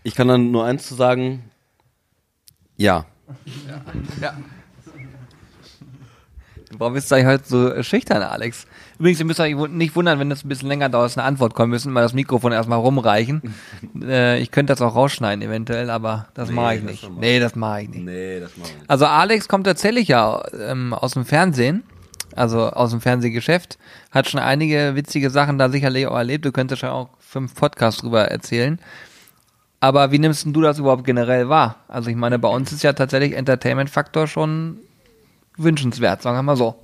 Ich 0.02 0.14
kann 0.14 0.28
dann 0.28 0.50
nur 0.50 0.66
eins 0.66 0.86
zu 0.86 0.94
sagen. 0.94 1.44
Ja. 2.76 3.06
Ja. 4.20 4.36
Warum 6.76 6.92
bist 6.92 7.10
du 7.10 7.14
eigentlich 7.14 7.26
heute 7.26 7.44
so 7.46 7.82
schüchtern, 7.82 8.22
Alex? 8.22 8.66
Übrigens, 8.98 9.20
ihr 9.20 9.26
müsst 9.26 9.40
euch 9.40 9.54
nicht 9.54 9.96
wundern, 9.96 10.18
wenn 10.18 10.30
es 10.30 10.44
ein 10.44 10.48
bisschen 10.48 10.68
länger 10.68 10.88
dauert, 10.90 11.06
dass 11.06 11.16
eine 11.16 11.26
Antwort 11.26 11.54
kommen 11.54 11.70
müssen, 11.70 11.92
mal 11.92 12.02
das 12.02 12.12
Mikrofon 12.12 12.52
erstmal 12.52 12.80
rumreichen. 12.80 13.54
äh, 14.02 14.40
ich 14.40 14.50
könnte 14.50 14.72
das 14.72 14.82
auch 14.82 14.94
rausschneiden 14.94 15.42
eventuell, 15.42 15.88
aber 15.88 16.28
das 16.34 16.50
Nee, 16.50 16.54
mache 16.54 16.74
ich 16.74 16.80
das 16.82 16.90
nicht. 16.90 17.10
Nee, 17.18 17.40
das 17.40 17.54
mache 17.56 17.82
ich 17.82 17.88
nicht. 17.88 18.04
Nee, 18.04 18.40
das 18.40 18.56
machen 18.56 18.70
wir 18.72 18.78
nicht. 18.78 18.90
Also 18.90 19.06
Alex 19.06 19.48
kommt 19.48 19.66
tatsächlich 19.66 20.08
ja 20.08 20.42
ähm, 20.52 20.92
aus 20.92 21.12
dem 21.12 21.24
Fernsehen, 21.24 21.82
also 22.36 22.70
aus 22.70 22.90
dem 22.90 23.00
Fernsehgeschäft, 23.00 23.78
hat 24.10 24.28
schon 24.28 24.40
einige 24.40 24.94
witzige 24.94 25.30
Sachen 25.30 25.58
da 25.58 25.68
sicherlich 25.68 26.06
auch 26.06 26.16
erlebt. 26.16 26.44
Du 26.44 26.52
könntest 26.52 26.80
schon 26.80 26.90
auch 26.90 27.08
fünf 27.18 27.54
Podcasts 27.54 28.00
drüber 28.00 28.24
erzählen. 28.26 28.78
Aber 29.80 30.12
wie 30.12 30.18
nimmst 30.18 30.46
du 30.46 30.60
das 30.62 30.78
überhaupt 30.78 31.04
generell 31.04 31.48
wahr? 31.48 31.76
Also 31.88 32.08
ich 32.08 32.16
meine, 32.16 32.38
bei 32.38 32.48
uns 32.48 32.72
ist 32.72 32.82
ja 32.82 32.94
tatsächlich 32.94 33.34
Entertainment-Faktor 33.34 34.26
schon 34.26 34.78
wünschenswert, 35.56 36.22
sagen 36.22 36.38
wir 36.38 36.42
mal 36.42 36.56
so. 36.56 36.76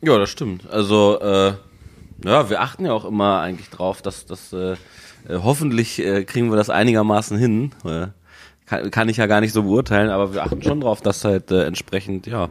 Ja, 0.00 0.16
das 0.16 0.30
stimmt. 0.30 0.70
Also, 0.70 1.18
äh, 1.20 1.54
ja, 2.24 2.50
wir 2.50 2.60
achten 2.60 2.84
ja 2.84 2.92
auch 2.92 3.04
immer 3.04 3.40
eigentlich 3.40 3.70
drauf, 3.70 4.00
dass 4.00 4.26
das 4.26 4.52
äh, 4.52 4.76
äh, 5.28 5.38
hoffentlich 5.42 5.98
äh, 5.98 6.24
kriegen 6.24 6.50
wir 6.50 6.56
das 6.56 6.70
einigermaßen 6.70 7.36
hin. 7.36 7.72
Äh, 7.84 8.08
kann, 8.68 8.90
kann 8.90 9.08
ich 9.08 9.16
ja 9.16 9.26
gar 9.26 9.40
nicht 9.40 9.52
so 9.52 9.62
beurteilen, 9.62 10.10
aber 10.10 10.34
wir 10.34 10.42
achten 10.42 10.62
schon 10.62 10.80
drauf, 10.80 11.00
dass 11.00 11.24
halt 11.24 11.50
äh, 11.50 11.64
entsprechend, 11.64 12.26
ja, 12.26 12.50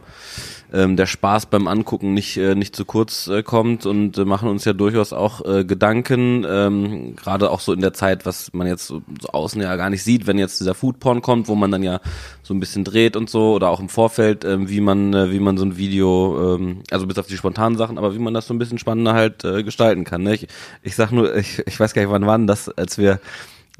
ähm, 0.72 0.96
der 0.96 1.06
Spaß 1.06 1.46
beim 1.46 1.66
Angucken 1.66 2.12
nicht, 2.12 2.36
äh, 2.36 2.54
nicht 2.54 2.76
zu 2.76 2.84
kurz 2.84 3.26
äh, 3.28 3.42
kommt 3.42 3.86
und 3.86 4.18
äh, 4.18 4.24
machen 4.24 4.50
uns 4.50 4.64
ja 4.64 4.72
durchaus 4.74 5.12
auch 5.12 5.44
äh, 5.46 5.64
Gedanken, 5.64 6.44
ähm, 6.48 7.16
gerade 7.16 7.50
auch 7.50 7.60
so 7.60 7.72
in 7.72 7.80
der 7.80 7.94
Zeit, 7.94 8.26
was 8.26 8.52
man 8.52 8.66
jetzt 8.66 8.86
so, 8.86 9.00
so 9.20 9.28
außen 9.28 9.62
ja 9.62 9.76
gar 9.76 9.88
nicht 9.88 10.02
sieht, 10.02 10.26
wenn 10.26 10.38
jetzt 10.38 10.60
dieser 10.60 10.74
Foodporn 10.74 11.22
kommt, 11.22 11.48
wo 11.48 11.54
man 11.54 11.70
dann 11.70 11.82
ja 11.82 12.00
so 12.42 12.52
ein 12.52 12.60
bisschen 12.60 12.84
dreht 12.84 13.16
und 13.16 13.30
so 13.30 13.54
oder 13.54 13.70
auch 13.70 13.80
im 13.80 13.88
Vorfeld, 13.88 14.44
ähm, 14.44 14.68
wie 14.68 14.80
man, 14.80 15.14
äh, 15.14 15.30
wie 15.30 15.40
man 15.40 15.56
so 15.56 15.64
ein 15.64 15.78
Video, 15.78 16.56
ähm, 16.56 16.82
also 16.90 17.06
bis 17.06 17.18
auf 17.18 17.26
die 17.26 17.36
spontanen 17.36 17.78
Sachen, 17.78 17.96
aber 17.96 18.14
wie 18.14 18.18
man 18.18 18.34
das 18.34 18.46
so 18.46 18.54
ein 18.54 18.58
bisschen 18.58 18.78
spannender 18.78 19.14
halt 19.14 19.44
äh, 19.44 19.62
gestalten 19.62 20.04
kann. 20.04 20.22
Ne? 20.22 20.34
Ich, 20.34 20.48
ich 20.82 20.96
sag 20.96 21.12
nur, 21.12 21.34
ich, 21.34 21.62
ich 21.66 21.80
weiß 21.80 21.94
gar 21.94 22.02
nicht, 22.02 22.10
wann 22.10 22.26
war 22.26 22.36
denn 22.36 22.46
das, 22.46 22.68
als 22.68 22.98
wir, 22.98 23.20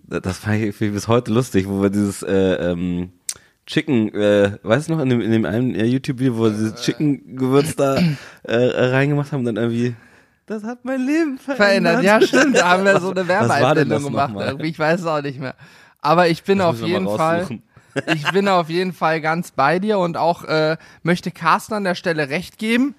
das 0.09 0.47
war 0.47 0.55
ich 0.55 0.79
bis 0.79 1.09
heute 1.09 1.33
lustig, 1.33 1.69
wo 1.69 1.83
wir 1.83 1.91
dieses 1.91 2.23
äh, 2.23 2.73
ähm, 2.73 3.11
Chicken, 3.67 4.15
äh, 4.15 4.59
weißt 4.63 4.89
du 4.89 4.95
noch, 4.95 5.03
in 5.03 5.11
dem, 5.11 5.21
in 5.21 5.31
dem 5.31 5.45
einen 5.45 5.75
äh, 5.75 5.85
YouTube-Video, 5.85 6.39
wo 6.39 6.45
wir 6.45 6.51
dieses 6.51 6.77
Chicken-Gewürz 6.77 7.77
da 7.77 7.99
äh, 8.43 8.57
reingemacht 8.57 9.31
haben 9.33 9.41
und 9.41 9.45
dann 9.45 9.57
irgendwie, 9.57 9.95
das 10.47 10.65
hat 10.65 10.87
mein 10.87 11.05
Leben 11.05 11.37
verändert. 11.37 12.01
Verändert. 12.01 12.03
Ja, 12.03 12.21
stimmt. 12.23 12.57
Da 12.57 12.71
haben 12.71 12.85
wir 12.87 12.99
so 13.01 13.11
eine 13.11 13.29
Werbeeinblendung 13.29 14.05
gemacht. 14.05 14.35
Irgendwie. 14.39 14.69
Ich 14.69 14.79
weiß 14.79 15.01
es 15.01 15.07
auch 15.07 15.21
nicht 15.21 15.39
mehr. 15.39 15.55
Aber 16.01 16.29
ich 16.29 16.43
bin 16.43 16.59
Das 16.59 16.69
auf 16.69 16.81
jeden 16.81 17.07
Fall, 17.07 17.47
ich 18.15 18.31
bin 18.33 18.49
auf 18.49 18.71
jeden 18.71 18.95
Fall 18.95 19.21
ganz 19.21 19.51
bei 19.51 19.79
dir 19.79 19.99
und 19.99 20.17
auch 20.17 20.45
äh, 20.45 20.79
möchte 21.03 21.31
Carsten 21.31 21.75
an 21.75 21.85
der 21.85 21.95
Stelle 21.95 22.31
recht 22.31 22.59
geben. 22.59 22.95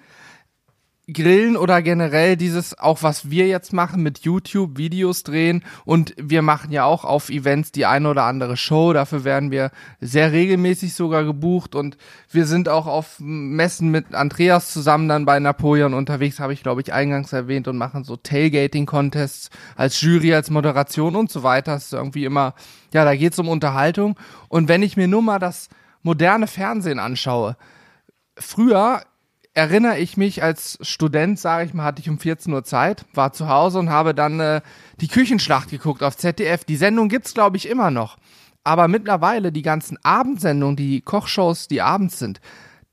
Grillen 1.12 1.56
oder 1.56 1.82
generell 1.82 2.36
dieses, 2.36 2.78
auch 2.78 3.02
was 3.02 3.30
wir 3.30 3.46
jetzt 3.46 3.72
machen 3.72 4.02
mit 4.02 4.20
YouTube, 4.20 4.78
Videos 4.78 5.22
drehen. 5.22 5.62
Und 5.84 6.14
wir 6.16 6.42
machen 6.42 6.72
ja 6.72 6.84
auch 6.84 7.04
auf 7.04 7.30
Events 7.30 7.72
die 7.72 7.86
eine 7.86 8.08
oder 8.08 8.24
andere 8.24 8.56
Show, 8.56 8.92
dafür 8.92 9.24
werden 9.24 9.50
wir 9.50 9.70
sehr 10.00 10.32
regelmäßig 10.32 10.94
sogar 10.94 11.24
gebucht. 11.24 11.74
Und 11.74 11.96
wir 12.30 12.46
sind 12.46 12.68
auch 12.68 12.86
auf 12.86 13.16
Messen 13.18 13.90
mit 13.90 14.14
Andreas 14.14 14.72
zusammen 14.72 15.08
dann 15.08 15.24
bei 15.24 15.38
Napoleon 15.38 15.94
unterwegs, 15.94 16.40
habe 16.40 16.52
ich 16.52 16.62
glaube 16.62 16.80
ich 16.80 16.92
eingangs 16.92 17.32
erwähnt 17.32 17.68
und 17.68 17.76
machen 17.76 18.04
so 18.04 18.16
Tailgating-Contests 18.16 19.50
als 19.76 20.00
Jury, 20.00 20.34
als 20.34 20.50
Moderation 20.50 21.16
und 21.16 21.30
so 21.30 21.42
weiter. 21.42 21.72
Das 21.72 21.86
ist 21.86 21.92
irgendwie 21.92 22.24
immer, 22.24 22.54
ja, 22.92 23.04
da 23.04 23.14
geht's 23.14 23.38
um 23.38 23.48
Unterhaltung. 23.48 24.18
Und 24.48 24.68
wenn 24.68 24.82
ich 24.82 24.96
mir 24.96 25.08
nur 25.08 25.22
mal 25.22 25.38
das 25.38 25.68
moderne 26.02 26.46
Fernsehen 26.46 26.98
anschaue, 26.98 27.56
früher 28.36 29.02
erinnere 29.60 29.98
ich 29.98 30.16
mich 30.16 30.42
als 30.42 30.78
Student, 30.80 31.38
sage 31.38 31.66
ich 31.66 31.74
mal, 31.74 31.84
hatte 31.84 32.00
ich 32.00 32.08
um 32.08 32.18
14 32.18 32.50
Uhr 32.52 32.64
Zeit, 32.64 33.04
war 33.12 33.34
zu 33.34 33.48
Hause 33.48 33.78
und 33.78 33.90
habe 33.90 34.14
dann 34.14 34.40
äh, 34.40 34.62
die 35.02 35.08
Küchenschlacht 35.08 35.68
geguckt 35.68 36.02
auf 36.02 36.16
ZDF. 36.16 36.64
Die 36.64 36.76
Sendung 36.76 37.10
gibt's 37.10 37.34
glaube 37.34 37.58
ich 37.58 37.68
immer 37.68 37.90
noch, 37.90 38.16
aber 38.64 38.88
mittlerweile 38.88 39.52
die 39.52 39.60
ganzen 39.60 39.98
Abendsendungen, 40.02 40.76
die 40.76 41.02
Kochshows, 41.02 41.68
die 41.68 41.82
abends 41.82 42.18
sind, 42.18 42.40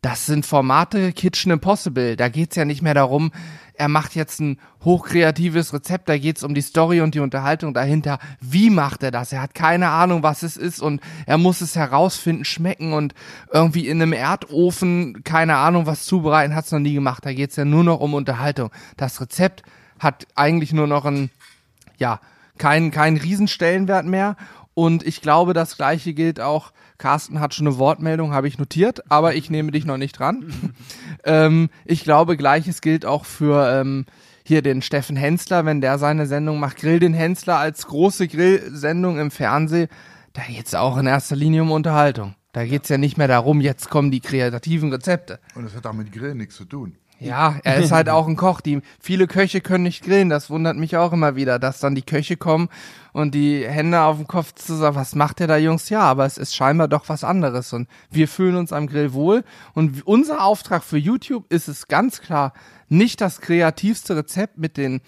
das 0.01 0.25
sind 0.25 0.45
Formate 0.45 1.13
Kitchen 1.13 1.53
Impossible. 1.53 2.17
Da 2.17 2.27
geht's 2.27 2.57
ja 2.57 2.65
nicht 2.65 2.81
mehr 2.81 2.93
darum, 2.93 3.31
er 3.77 3.87
macht 3.87 4.15
jetzt 4.15 4.39
ein 4.39 4.59
hochkreatives 4.83 5.71
Rezept, 5.73 6.09
da 6.09 6.17
geht's 6.17 6.43
um 6.43 6.53
die 6.53 6.61
Story 6.61 7.01
und 7.01 7.13
die 7.13 7.19
Unterhaltung 7.19 7.73
dahinter. 7.73 8.17
Wie 8.41 8.69
macht 8.69 9.03
er 9.03 9.11
das? 9.11 9.31
Er 9.31 9.41
hat 9.41 9.53
keine 9.53 9.89
Ahnung, 9.89 10.23
was 10.23 10.43
es 10.43 10.57
ist 10.57 10.81
und 10.81 10.99
er 11.25 11.37
muss 11.37 11.61
es 11.61 11.75
herausfinden, 11.75 12.43
schmecken 12.43 12.93
und 12.93 13.13
irgendwie 13.53 13.87
in 13.87 14.01
einem 14.01 14.13
Erdofen, 14.13 15.23
keine 15.23 15.57
Ahnung, 15.57 15.85
was 15.85 16.05
zubereiten, 16.05 16.55
hat's 16.55 16.71
noch 16.71 16.79
nie 16.79 16.93
gemacht. 16.93 17.25
Da 17.25 17.33
geht's 17.33 17.55
ja 17.55 17.65
nur 17.65 17.83
noch 17.83 17.99
um 17.99 18.15
Unterhaltung. 18.15 18.71
Das 18.97 19.21
Rezept 19.21 19.63
hat 19.99 20.27
eigentlich 20.35 20.73
nur 20.73 20.87
noch 20.87 21.05
ein, 21.05 21.29
ja, 21.97 22.19
keinen 22.57 22.91
kein 22.91 23.17
Riesenstellenwert 23.17 24.05
mehr. 24.05 24.35
Und 24.73 25.05
ich 25.05 25.21
glaube, 25.21 25.53
das 25.53 25.77
gleiche 25.77 26.13
gilt 26.13 26.39
auch, 26.39 26.71
Carsten 26.97 27.39
hat 27.39 27.53
schon 27.53 27.67
eine 27.67 27.77
Wortmeldung, 27.77 28.33
habe 28.33 28.47
ich 28.47 28.57
notiert, 28.57 29.11
aber 29.11 29.35
ich 29.35 29.49
nehme 29.49 29.71
dich 29.71 29.85
noch 29.85 29.97
nicht 29.97 30.17
dran. 30.17 30.73
ähm, 31.23 31.69
ich 31.85 32.03
glaube, 32.03 32.37
gleiches 32.37 32.81
gilt 32.81 33.05
auch 33.05 33.25
für 33.25 33.69
ähm, 33.71 34.05
hier 34.43 34.61
den 34.61 34.81
Steffen 34.81 35.15
Hensler, 35.15 35.65
wenn 35.65 35.81
der 35.81 35.99
seine 35.99 36.25
Sendung 36.25 36.59
macht, 36.59 36.77
Grill 36.77 36.99
den 36.99 37.13
Hensler 37.13 37.57
als 37.57 37.85
große 37.87 38.27
Grillsendung 38.27 39.19
im 39.19 39.29
Fernsehen. 39.29 39.89
Da 40.33 40.41
geht's 40.47 40.73
auch 40.73 40.97
in 40.97 41.05
erster 41.05 41.35
Linie 41.35 41.63
um 41.63 41.71
Unterhaltung. 41.71 42.35
Da 42.53 42.65
geht's 42.65 42.89
ja 42.89 42.97
nicht 42.97 43.17
mehr 43.17 43.27
darum, 43.27 43.61
jetzt 43.61 43.89
kommen 43.89 44.09
die 44.09 44.21
kreativen 44.21 44.91
Rezepte. 44.91 45.39
Und 45.53 45.65
das 45.65 45.75
hat 45.75 45.85
auch 45.85 45.93
mit 45.93 46.11
Grillen 46.11 46.37
nichts 46.37 46.55
zu 46.55 46.65
tun. 46.65 46.97
Ja, 47.19 47.59
er 47.63 47.77
ist 47.77 47.91
halt 47.91 48.09
auch 48.09 48.27
ein 48.27 48.35
Koch. 48.35 48.61
Die 48.61 48.81
viele 48.99 49.27
Köche 49.27 49.61
können 49.61 49.83
nicht 49.83 50.03
grillen. 50.03 50.29
Das 50.29 50.49
wundert 50.49 50.77
mich 50.77 50.97
auch 50.97 51.13
immer 51.13 51.35
wieder, 51.35 51.59
dass 51.59 51.79
dann 51.79 51.95
die 51.95 52.03
Köche 52.03 52.37
kommen 52.37 52.69
und 53.13 53.33
die 53.33 53.67
Hände 53.67 54.01
auf 54.01 54.17
dem 54.17 54.27
Kopf 54.27 54.53
zu 54.53 54.75
sagen, 54.75 54.95
was 54.95 55.15
macht 55.15 55.39
ihr 55.39 55.47
da, 55.47 55.57
Jungs? 55.57 55.89
Ja, 55.89 56.01
aber 56.01 56.25
es 56.25 56.37
ist 56.37 56.55
scheinbar 56.55 56.87
doch 56.87 57.09
was 57.09 57.23
anderes 57.23 57.73
und 57.73 57.87
wir 58.11 58.27
fühlen 58.27 58.55
uns 58.55 58.71
am 58.71 58.87
Grill 58.87 59.13
wohl. 59.13 59.43
Und 59.73 60.05
unser 60.05 60.43
Auftrag 60.43 60.83
für 60.83 60.97
YouTube 60.97 61.45
ist 61.51 61.67
es 61.67 61.87
ganz 61.87 62.21
klar, 62.21 62.53
nicht 62.89 63.21
das 63.21 63.41
kreativste 63.41 64.15
Rezept 64.15 64.57
mit 64.57 64.77
den 64.77 65.01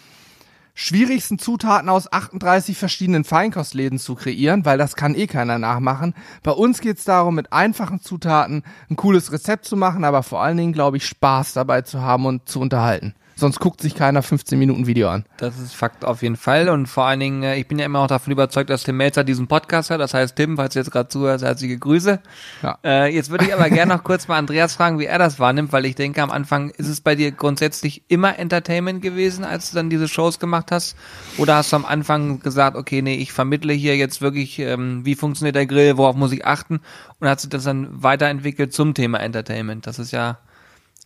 schwierigsten 0.79 1.37
Zutaten 1.37 1.89
aus 1.89 2.11
38 2.11 2.77
verschiedenen 2.77 3.25
Feinkostläden 3.25 3.99
zu 3.99 4.15
kreieren, 4.15 4.63
weil 4.63 4.77
das 4.77 4.95
kann 4.95 5.13
eh 5.13 5.27
keiner 5.27 5.59
nachmachen. 5.59 6.13
Bei 6.41 6.51
uns 6.51 6.79
geht's 6.79 7.03
darum, 7.03 7.35
mit 7.35 7.51
einfachen 7.51 7.99
Zutaten 7.99 8.63
ein 8.89 8.95
cooles 8.95 9.33
Rezept 9.33 9.65
zu 9.65 9.75
machen, 9.75 10.05
aber 10.05 10.23
vor 10.23 10.41
allen 10.41 10.55
Dingen, 10.55 10.71
glaube 10.71 10.95
ich, 10.95 11.05
Spaß 11.05 11.51
dabei 11.51 11.81
zu 11.81 12.01
haben 12.01 12.25
und 12.25 12.47
zu 12.47 12.61
unterhalten. 12.61 13.13
Sonst 13.39 13.59
guckt 13.59 13.79
sich 13.81 13.95
keiner 13.95 14.21
15 14.21 14.59
Minuten 14.59 14.85
Video 14.85 15.07
an. 15.09 15.23
Das 15.37 15.57
ist 15.57 15.73
Fakt 15.73 16.03
auf 16.03 16.21
jeden 16.21 16.35
Fall. 16.35 16.67
Und 16.67 16.87
vor 16.87 17.05
allen 17.05 17.21
Dingen, 17.21 17.41
äh, 17.43 17.55
ich 17.55 17.67
bin 17.69 17.79
ja 17.79 17.85
immer 17.85 17.99
auch 17.99 18.07
davon 18.07 18.33
überzeugt, 18.33 18.69
dass 18.69 18.83
Tim 18.83 18.97
Melzer 18.97 19.23
diesen 19.23 19.47
Podcast 19.47 19.89
hat. 19.91 20.01
Das 20.01 20.13
heißt, 20.13 20.35
Tim, 20.35 20.57
falls 20.57 20.73
du 20.73 20.79
jetzt 20.79 20.91
gerade 20.91 21.07
zuhörst, 21.07 21.45
herzliche 21.45 21.77
Grüße. 21.77 22.19
Ja. 22.61 22.77
Äh, 22.83 23.15
jetzt 23.15 23.29
würde 23.29 23.45
ich 23.45 23.53
aber 23.53 23.69
gerne 23.69 23.95
noch 23.95 24.03
kurz 24.03 24.27
mal 24.27 24.37
Andreas 24.37 24.75
fragen, 24.75 24.99
wie 24.99 25.05
er 25.05 25.19
das 25.19 25.39
wahrnimmt, 25.39 25.71
weil 25.71 25.85
ich 25.85 25.95
denke, 25.95 26.21
am 26.21 26.31
Anfang 26.31 26.69
ist 26.71 26.89
es 26.89 26.99
bei 26.99 27.15
dir 27.15 27.31
grundsätzlich 27.31 28.03
immer 28.09 28.37
Entertainment 28.37 29.01
gewesen, 29.01 29.45
als 29.45 29.71
du 29.71 29.75
dann 29.75 29.89
diese 29.89 30.09
Shows 30.09 30.39
gemacht 30.39 30.71
hast? 30.73 30.97
Oder 31.37 31.55
hast 31.55 31.71
du 31.71 31.77
am 31.77 31.85
Anfang 31.85 32.41
gesagt, 32.41 32.75
okay, 32.75 33.01
nee, 33.01 33.15
ich 33.15 33.31
vermittle 33.31 33.71
hier 33.71 33.95
jetzt 33.95 34.21
wirklich, 34.21 34.59
ähm, 34.59 35.05
wie 35.05 35.15
funktioniert 35.15 35.55
der 35.55 35.65
Grill, 35.65 35.97
worauf 35.97 36.17
muss 36.17 36.33
ich 36.33 36.45
achten? 36.45 36.81
Und 37.19 37.29
hast 37.29 37.45
du 37.45 37.47
das 37.47 37.63
dann 37.63 37.87
weiterentwickelt 38.03 38.73
zum 38.73 38.93
Thema 38.93 39.21
Entertainment? 39.21 39.87
Das 39.87 39.97
ist 39.97 40.11
ja, 40.11 40.39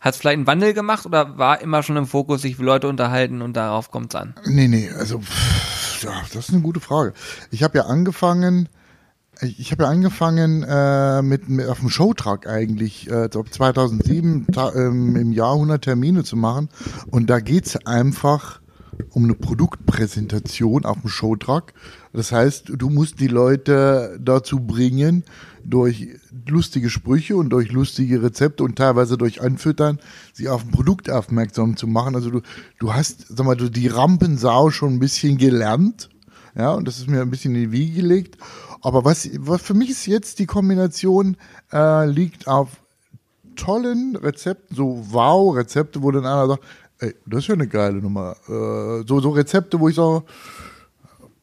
hat 0.04 0.12
es 0.12 0.20
vielleicht 0.20 0.36
einen 0.36 0.46
Wandel 0.46 0.74
gemacht 0.74 1.06
oder 1.06 1.38
war 1.38 1.62
immer 1.62 1.82
schon 1.82 1.96
im 1.96 2.06
Fokus, 2.06 2.42
sich 2.42 2.58
Leute 2.58 2.88
unterhalten 2.88 3.40
und 3.40 3.54
darauf 3.54 3.90
kommt 3.90 4.12
es 4.12 4.20
an? 4.20 4.34
Nee, 4.44 4.68
nee, 4.68 4.90
also 4.90 5.20
pff, 5.20 6.02
ja, 6.02 6.12
das 6.34 6.48
ist 6.48 6.52
eine 6.52 6.60
gute 6.60 6.80
Frage. 6.80 7.14
Ich 7.50 7.62
habe 7.62 7.78
ja 7.78 7.86
angefangen, 7.86 8.68
ich 9.40 9.72
habe 9.72 9.84
ja 9.84 9.88
angefangen 9.88 10.62
äh, 10.62 11.22
mit, 11.22 11.48
mit 11.48 11.66
auf 11.68 11.80
dem 11.80 11.88
Showtruck 11.88 12.46
eigentlich, 12.46 13.10
äh, 13.10 13.30
so 13.32 13.42
2007 13.42 14.48
ta, 14.52 14.74
ähm, 14.74 15.16
im 15.16 15.32
Jahr 15.32 15.54
100 15.54 15.82
Termine 15.82 16.22
zu 16.22 16.36
machen 16.36 16.68
und 17.10 17.30
da 17.30 17.40
geht's 17.40 17.74
einfach 17.86 18.60
um 19.08 19.24
eine 19.24 19.34
Produktpräsentation 19.34 20.84
auf 20.84 21.00
dem 21.00 21.08
Showtruck. 21.08 21.72
Das 22.14 22.30
heißt, 22.30 22.72
du 22.76 22.90
musst 22.90 23.18
die 23.18 23.26
Leute 23.26 24.18
dazu 24.22 24.60
bringen, 24.60 25.24
durch 25.64 26.08
lustige 26.48 26.88
Sprüche 26.88 27.36
und 27.36 27.50
durch 27.50 27.72
lustige 27.72 28.22
Rezepte 28.22 28.62
und 28.62 28.76
teilweise 28.76 29.18
durch 29.18 29.42
Anfüttern, 29.42 29.98
sie 30.32 30.48
auf 30.48 30.64
ein 30.64 30.70
Produkt 30.70 31.10
aufmerksam 31.10 31.76
zu 31.76 31.88
machen. 31.88 32.14
Also 32.14 32.30
du, 32.30 32.40
du 32.78 32.94
hast, 32.94 33.26
sag 33.28 33.44
mal, 33.44 33.56
du 33.56 33.68
die 33.68 33.88
Rampensau 33.88 34.70
schon 34.70 34.94
ein 34.94 34.98
bisschen 35.00 35.38
gelernt. 35.38 36.08
Ja, 36.56 36.70
und 36.72 36.86
das 36.86 36.98
ist 36.98 37.08
mir 37.08 37.20
ein 37.20 37.30
bisschen 37.30 37.54
in 37.56 37.62
die 37.62 37.72
Wiege 37.72 38.02
gelegt. 38.02 38.38
Aber 38.80 39.04
was, 39.04 39.28
was 39.38 39.62
für 39.62 39.74
mich 39.74 39.90
ist 39.90 40.06
jetzt 40.06 40.38
die 40.38 40.46
Kombination, 40.46 41.36
äh, 41.72 42.06
liegt 42.06 42.46
auf 42.46 42.68
tollen 43.56 44.14
Rezepten, 44.14 44.76
so 44.76 45.04
Wow-Rezepte, 45.10 46.02
wo 46.02 46.12
dann 46.12 46.26
einer 46.26 46.46
sagt, 46.46 46.62
ey, 46.98 47.14
das 47.26 47.40
ist 47.40 47.48
ja 47.48 47.54
eine 47.54 47.66
geile 47.66 47.96
Nummer. 47.96 48.36
Äh, 48.46 49.04
so, 49.08 49.18
so 49.20 49.30
Rezepte, 49.30 49.80
wo 49.80 49.88
ich 49.88 49.96
sage, 49.96 50.22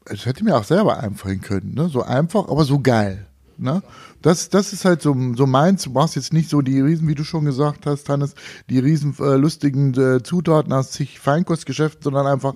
es 0.05 0.25
hätte 0.25 0.43
mir 0.43 0.57
auch 0.57 0.63
selber 0.63 0.99
einfallen 0.99 1.41
können, 1.41 1.73
ne? 1.73 1.89
So 1.89 2.01
einfach, 2.03 2.47
aber 2.47 2.63
so 2.65 2.79
geil. 2.79 3.25
Ne? 3.57 3.83
Das, 4.23 4.49
das 4.49 4.73
ist 4.73 4.85
halt 4.85 5.03
so, 5.03 5.15
so 5.35 5.45
meins. 5.45 5.83
Du 5.83 5.91
machst 5.91 6.15
jetzt 6.15 6.33
nicht 6.33 6.49
so 6.49 6.61
die 6.61 6.79
riesen, 6.79 7.07
wie 7.07 7.13
du 7.13 7.23
schon 7.23 7.45
gesagt 7.45 7.85
hast, 7.85 8.09
Hannes, 8.09 8.33
die 8.69 8.79
riesen 8.79 9.15
äh, 9.19 9.35
lustigen 9.35 9.93
äh, 9.93 10.23
Zutaten 10.23 10.73
aus 10.73 10.93
sich 10.93 11.19
Feinkostgeschäften, 11.19 12.01
sondern 12.01 12.25
einfach 12.25 12.55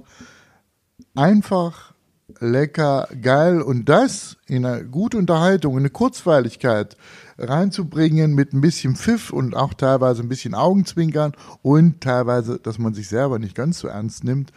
einfach 1.14 1.94
lecker, 2.40 3.08
geil 3.22 3.62
und 3.62 3.88
das 3.88 4.38
in 4.48 4.66
eine 4.66 4.84
gute 4.84 5.18
Unterhaltung, 5.18 5.74
in 5.74 5.80
eine 5.80 5.90
Kurzweiligkeit 5.92 6.98
reinzubringen 7.38 8.34
mit 8.34 8.54
ein 8.54 8.62
bisschen 8.62 8.96
Pfiff 8.96 9.32
und 9.32 9.56
auch 9.56 9.74
teilweise 9.74 10.24
ein 10.24 10.30
bisschen 10.30 10.56
Augenzwinkern 10.56 11.34
und 11.62 12.02
teilweise, 12.02 12.60
dass 12.60 12.80
man 12.80 12.94
sich 12.94 13.10
selber 13.10 13.40
nicht 13.40 13.56
ganz 13.56 13.80
so 13.80 13.88
ernst 13.88 14.24
nimmt. 14.24 14.52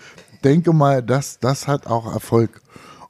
Denke 0.44 0.72
mal, 0.72 1.03
das, 1.03 1.38
das 1.38 1.66
hat 1.66 1.87
auch 1.87 2.12
Erfolg. 2.12 2.61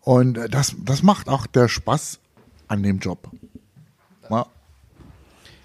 Und 0.00 0.38
das, 0.50 0.74
das 0.78 1.02
macht 1.02 1.28
auch 1.28 1.46
der 1.46 1.68
Spaß 1.68 2.18
an 2.68 2.82
dem 2.82 2.98
Job. 2.98 3.30
Ja. 4.30 4.46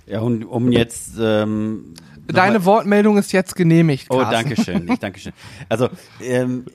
Ja, 0.06 0.20
und 0.20 0.44
um 0.44 0.72
jetzt 0.72 1.14
ähm, 1.18 1.94
Deine 2.28 2.64
Wortmeldung 2.66 3.18
ist 3.18 3.32
jetzt 3.32 3.56
genehmigt. 3.56 4.08
Oh, 4.10 4.18
Carsten. 4.18 4.50
danke 4.50 4.62
schön. 4.62 4.92
Ich 4.92 5.00
danke 5.00 5.20
schön. 5.20 5.34
Also, 5.70 5.90
ähm, 6.22 6.66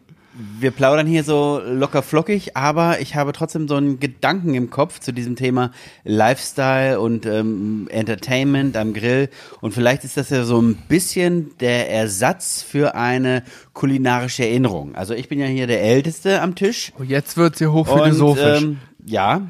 wir 0.60 0.70
plaudern 0.70 1.06
hier 1.06 1.24
so 1.24 1.60
locker 1.64 2.02
flockig, 2.02 2.56
aber 2.56 3.00
ich 3.00 3.16
habe 3.16 3.32
trotzdem 3.32 3.66
so 3.66 3.74
einen 3.74 3.98
Gedanken 3.98 4.54
im 4.54 4.70
Kopf 4.70 5.00
zu 5.00 5.12
diesem 5.12 5.34
Thema 5.34 5.72
Lifestyle 6.04 7.00
und 7.00 7.26
ähm, 7.26 7.88
Entertainment 7.90 8.76
am 8.76 8.94
Grill. 8.94 9.30
Und 9.60 9.74
vielleicht 9.74 10.04
ist 10.04 10.16
das 10.16 10.30
ja 10.30 10.44
so 10.44 10.60
ein 10.62 10.76
bisschen 10.88 11.56
der 11.58 11.90
Ersatz 11.90 12.62
für 12.62 12.94
eine 12.94 13.42
kulinarische 13.72 14.44
Erinnerung. 14.44 14.94
Also 14.94 15.14
ich 15.14 15.28
bin 15.28 15.40
ja 15.40 15.46
hier 15.46 15.66
der 15.66 15.82
Älteste 15.82 16.40
am 16.40 16.54
Tisch. 16.54 16.92
Oh, 16.98 17.02
jetzt 17.02 17.36
wird's 17.36 17.58
hier 17.58 17.72
hochphilosophisch. 17.72 18.62
Und, 18.62 18.70
ähm, 18.70 18.78
ja, 19.04 19.42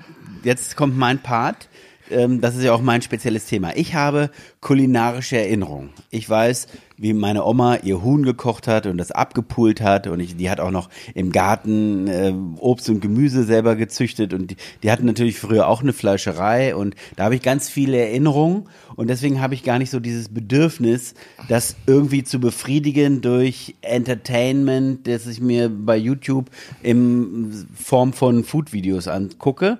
jetzt 0.42 0.76
kommt 0.76 0.96
mein 0.96 1.18
Part. 1.18 1.68
Ähm, 2.10 2.40
das 2.40 2.56
ist 2.56 2.64
ja 2.64 2.72
auch 2.72 2.82
mein 2.82 3.02
spezielles 3.02 3.46
Thema. 3.46 3.76
Ich 3.76 3.94
habe 3.94 4.30
kulinarische 4.60 5.36
Erinnerungen. 5.38 5.90
Ich 6.10 6.28
weiß, 6.28 6.68
wie 6.98 7.12
meine 7.12 7.44
Oma 7.44 7.76
ihr 7.76 8.02
Huhn 8.02 8.24
gekocht 8.24 8.66
hat 8.66 8.86
und 8.86 8.98
das 8.98 9.12
abgepult 9.12 9.80
hat 9.80 10.08
und 10.08 10.20
ich, 10.20 10.36
die 10.36 10.50
hat 10.50 10.60
auch 10.60 10.70
noch 10.70 10.90
im 11.14 11.30
Garten 11.30 12.08
äh, 12.08 12.34
Obst 12.58 12.88
und 12.90 13.00
Gemüse 13.00 13.44
selber 13.44 13.76
gezüchtet 13.76 14.34
und 14.34 14.50
die, 14.50 14.56
die 14.82 14.90
hatten 14.90 15.06
natürlich 15.06 15.38
früher 15.38 15.68
auch 15.68 15.80
eine 15.80 15.92
Fleischerei 15.92 16.74
und 16.74 16.96
da 17.16 17.24
habe 17.24 17.36
ich 17.36 17.42
ganz 17.42 17.68
viele 17.68 17.98
Erinnerungen 17.98 18.64
und 18.96 19.08
deswegen 19.08 19.40
habe 19.40 19.54
ich 19.54 19.62
gar 19.62 19.78
nicht 19.78 19.90
so 19.90 20.00
dieses 20.00 20.28
Bedürfnis, 20.28 21.14
das 21.48 21.76
irgendwie 21.86 22.24
zu 22.24 22.40
befriedigen 22.40 23.20
durch 23.20 23.76
Entertainment, 23.80 25.06
das 25.06 25.26
ich 25.26 25.40
mir 25.40 25.68
bei 25.68 25.96
YouTube 25.96 26.50
in 26.82 27.68
Form 27.74 28.12
von 28.12 28.42
Food-Videos 28.42 29.06
angucke. 29.06 29.78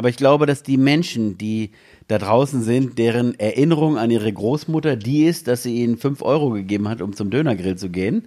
Aber 0.00 0.08
ich 0.08 0.16
glaube, 0.16 0.46
dass 0.46 0.62
die 0.62 0.78
Menschen, 0.78 1.36
die 1.36 1.72
da 2.08 2.16
draußen 2.16 2.62
sind, 2.62 2.98
deren 2.98 3.38
Erinnerung 3.38 3.98
an 3.98 4.10
ihre 4.10 4.32
Großmutter 4.32 4.96
die 4.96 5.24
ist, 5.24 5.46
dass 5.46 5.62
sie 5.62 5.74
ihnen 5.76 5.98
fünf 5.98 6.22
Euro 6.22 6.48
gegeben 6.52 6.88
hat, 6.88 7.02
um 7.02 7.14
zum 7.14 7.28
Dönergrill 7.28 7.76
zu 7.76 7.90
gehen, 7.90 8.24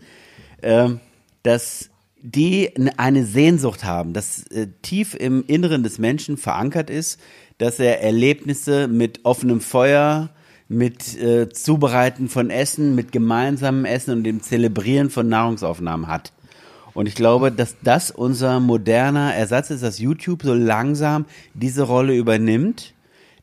ähm, 0.62 1.00
dass 1.42 1.90
die 2.22 2.70
eine 2.98 3.26
Sehnsucht 3.26 3.86
haben, 3.86 4.14
dass 4.14 4.46
äh, 4.52 4.68
tief 4.84 5.16
im 5.16 5.44
Inneren 5.48 5.82
des 5.82 5.98
Menschen 5.98 6.38
verankert 6.38 6.92
ist, 6.92 7.20
dass 7.58 7.80
er 7.80 8.04
Erlebnisse 8.04 8.88
mit 8.88 9.22
offenem 9.24 9.60
Feuer, 9.60 10.30
mit 10.68 11.20
äh, 11.20 11.50
Zubereiten 11.50 12.30
von 12.30 12.52
Essen, 12.52 12.94
mit 12.94 13.12
gemeinsamem 13.12 13.86
Essen 13.86 14.12
und 14.12 14.24
dem 14.26 14.44
Zelebrieren 14.44 15.10
von 15.10 15.28
Nahrungsaufnahmen 15.28 16.08
hat. 16.08 16.34
Und 16.94 17.08
ich 17.08 17.16
glaube, 17.16 17.52
dass 17.52 17.76
das 17.82 18.12
unser 18.12 18.60
moderner 18.60 19.34
Ersatz 19.34 19.70
ist, 19.70 19.84
dass 19.84 20.00
YouTube 20.00 20.44
so 20.44 20.54
langsam 20.54 21.26
diese 21.54 21.84
Rolle 21.84 22.16
übernimmt. 22.16 22.94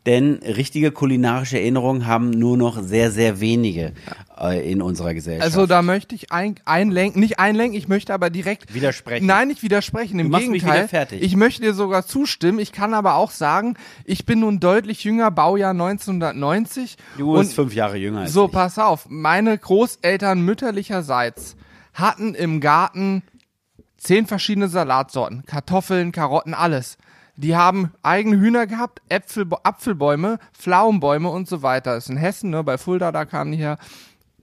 Denn 0.06 0.40
richtige 0.42 0.92
kulinarische 0.92 1.58
Erinnerungen 1.58 2.06
haben 2.06 2.30
nur 2.30 2.56
noch 2.56 2.82
sehr, 2.82 3.10
sehr 3.10 3.38
wenige 3.40 3.92
äh, 4.40 4.72
in 4.72 4.80
unserer 4.80 5.12
Gesellschaft. 5.12 5.44
Also 5.44 5.66
da 5.66 5.82
möchte 5.82 6.14
ich 6.14 6.32
ein, 6.32 6.54
einlenken, 6.64 7.20
nicht 7.20 7.38
einlenken, 7.38 7.76
ich 7.76 7.86
möchte 7.86 8.14
aber 8.14 8.30
direkt 8.30 8.72
Widersprechen. 8.72 9.26
Nein, 9.26 9.48
nicht 9.48 9.62
widersprechen, 9.62 10.18
im 10.18 10.28
Du 10.28 10.32
machst 10.32 10.48
mich 10.48 10.62
Gegenteil. 10.62 10.78
wieder 10.78 10.88
fertig. 10.88 11.22
Ich 11.22 11.36
möchte 11.36 11.60
dir 11.60 11.74
sogar 11.74 12.06
zustimmen. 12.06 12.60
Ich 12.60 12.72
kann 12.72 12.94
aber 12.94 13.16
auch 13.16 13.30
sagen, 13.30 13.74
ich 14.06 14.24
bin 14.24 14.40
nun 14.40 14.58
deutlich 14.58 15.04
jünger, 15.04 15.30
Baujahr 15.30 15.72
1990 15.72 16.96
du 17.18 17.34
bist 17.34 17.52
fünf 17.52 17.74
Jahre 17.74 17.98
jünger 17.98 18.20
als 18.20 18.32
so 18.32 18.46
ich. 18.46 18.52
pass 18.52 18.78
auf, 18.78 19.06
meine 19.10 19.56
Großeltern 19.58 20.40
mütterlicherseits 20.40 21.56
hatten 21.92 22.34
im 22.34 22.60
Garten 22.60 23.22
zehn 24.00 24.26
verschiedene 24.26 24.68
Salatsorten, 24.68 25.44
Kartoffeln, 25.46 26.10
Karotten, 26.10 26.54
alles. 26.54 26.98
Die 27.36 27.56
haben 27.56 27.92
eigene 28.02 28.38
Hühner 28.38 28.66
gehabt, 28.66 29.00
Äpfel, 29.08 29.46
Apfelbäume, 29.62 30.38
Pflaumenbäume 30.52 31.28
und 31.28 31.48
so 31.48 31.62
weiter. 31.62 31.94
Das 31.94 32.04
ist 32.04 32.10
in 32.10 32.16
Hessen, 32.16 32.50
ne, 32.50 32.64
bei 32.64 32.76
Fulda, 32.76 33.12
da 33.12 33.24
kamen 33.24 33.52
die 33.52 33.58
her. 33.58 33.78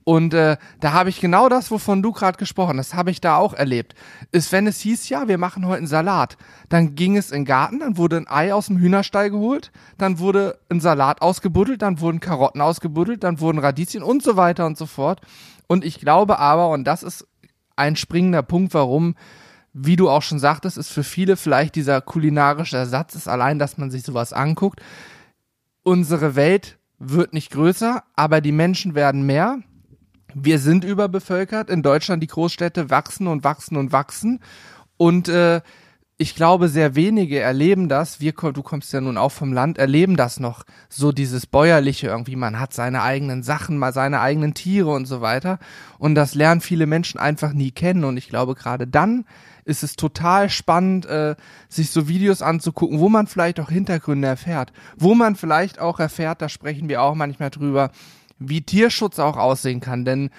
Und 0.03 0.33
äh, 0.33 0.55
da 0.79 0.93
habe 0.93 1.09
ich 1.09 1.19
genau 1.19 1.49
das, 1.49 1.69
wovon 1.69 2.01
du 2.01 2.13
gerade 2.13 2.37
gesprochen 2.37 2.79
hast, 2.79 2.93
habe 2.93 3.11
ich 3.11 3.19
da 3.19 3.35
auch 3.35 3.53
erlebt. 3.53 3.93
Ist, 4.31 4.53
wenn 4.53 4.65
es 4.65 4.79
hieß, 4.79 5.09
ja, 5.09 5.27
wir 5.27 5.37
machen 5.37 5.67
heute 5.67 5.79
einen 5.79 5.87
Salat, 5.87 6.37
dann 6.69 6.95
ging 6.95 7.17
es 7.17 7.29
in 7.29 7.41
den 7.41 7.45
Garten, 7.45 7.79
dann 7.79 7.97
wurde 7.97 8.15
ein 8.15 8.27
Ei 8.27 8.53
aus 8.53 8.67
dem 8.67 8.77
Hühnerstall 8.77 9.29
geholt, 9.29 9.73
dann 9.97 10.19
wurde 10.19 10.59
ein 10.69 10.79
Salat 10.79 11.21
ausgebuddelt, 11.21 11.81
dann 11.81 11.99
wurden 11.99 12.21
Karotten 12.21 12.61
ausgebuddelt, 12.61 13.23
dann 13.25 13.41
wurden 13.41 13.59
Radieschen 13.59 14.01
und 14.01 14.23
so 14.23 14.37
weiter 14.37 14.65
und 14.65 14.77
so 14.77 14.85
fort. 14.85 15.19
Und 15.67 15.83
ich 15.83 15.99
glaube 15.99 16.39
aber, 16.39 16.69
und 16.69 16.85
das 16.85 17.03
ist 17.03 17.27
ein 17.75 17.97
springender 17.97 18.43
Punkt, 18.43 18.73
warum, 18.73 19.15
wie 19.79 19.95
du 19.95 20.09
auch 20.09 20.23
schon 20.23 20.39
sagtest, 20.39 20.77
ist 20.77 20.89
für 20.89 21.03
viele 21.03 21.37
vielleicht 21.37 21.75
dieser 21.75 22.01
kulinarische 22.01 22.77
Ersatz 22.77 23.13
ist 23.13 23.27
allein, 23.27 23.59
dass 23.59 23.77
man 23.77 23.91
sich 23.91 24.03
sowas 24.03 24.33
anguckt. 24.33 24.81
Unsere 25.83 26.35
Welt 26.35 26.79
wird 26.97 27.33
nicht 27.33 27.51
größer, 27.51 28.03
aber 28.15 28.41
die 28.41 28.51
Menschen 28.51 28.95
werden 28.95 29.25
mehr. 29.25 29.59
Wir 30.33 30.57
sind 30.57 30.83
überbevölkert. 30.83 31.69
In 31.69 31.83
Deutschland 31.83 32.23
die 32.23 32.27
Großstädte 32.27 32.89
wachsen 32.89 33.27
und 33.27 33.43
wachsen 33.43 33.77
und 33.77 33.91
wachsen. 33.91 34.39
Und 34.97 35.29
äh, 35.29 35.61
ich 36.17 36.33
glaube, 36.33 36.69
sehr 36.69 36.95
wenige 36.95 37.39
erleben 37.39 37.87
das. 37.87 38.19
Wir, 38.19 38.33
du 38.33 38.63
kommst 38.63 38.91
ja 38.91 38.99
nun 38.99 39.17
auch 39.17 39.31
vom 39.31 39.53
Land, 39.53 39.77
erleben 39.77 40.17
das 40.17 40.39
noch. 40.39 40.63
So 40.89 41.11
dieses 41.11 41.45
bäuerliche 41.45 42.07
irgendwie. 42.07 42.35
Man 42.35 42.59
hat 42.59 42.73
seine 42.73 43.03
eigenen 43.03 43.43
Sachen, 43.43 43.77
mal 43.77 43.93
seine 43.93 44.21
eigenen 44.21 44.55
Tiere 44.55 44.89
und 44.89 45.05
so 45.05 45.21
weiter. 45.21 45.59
Und 45.99 46.15
das 46.15 46.33
lernen 46.33 46.61
viele 46.61 46.87
Menschen 46.87 47.19
einfach 47.19 47.53
nie 47.53 47.69
kennen. 47.69 48.03
Und 48.03 48.17
ich 48.17 48.29
glaube, 48.29 48.55
gerade 48.55 48.87
dann 48.87 49.25
ist 49.67 49.83
es 49.83 49.97
total 49.97 50.49
spannend, 50.49 51.05
äh, 51.05 51.35
sich 51.67 51.91
so 51.91 52.07
Videos 52.07 52.41
anzugucken, 52.41 52.99
wo 52.99 53.09
man 53.09 53.27
vielleicht 53.27 53.59
auch 53.59 53.69
Hintergründe 53.69 54.27
erfährt. 54.27 54.71
Wo 54.97 55.13
man 55.13 55.35
vielleicht 55.35 55.79
auch 55.79 55.99
erfährt, 55.99 56.41
da 56.41 56.47
sprechen 56.47 56.87
wir 56.87 57.01
auch 57.01 57.15
manchmal 57.15 57.49
drüber, 57.49 57.91
wie 58.39 58.61
Tierschutz 58.61 59.19
auch 59.19 59.35
aussehen 59.35 59.81
kann. 59.81 60.05
Denn 60.05 60.29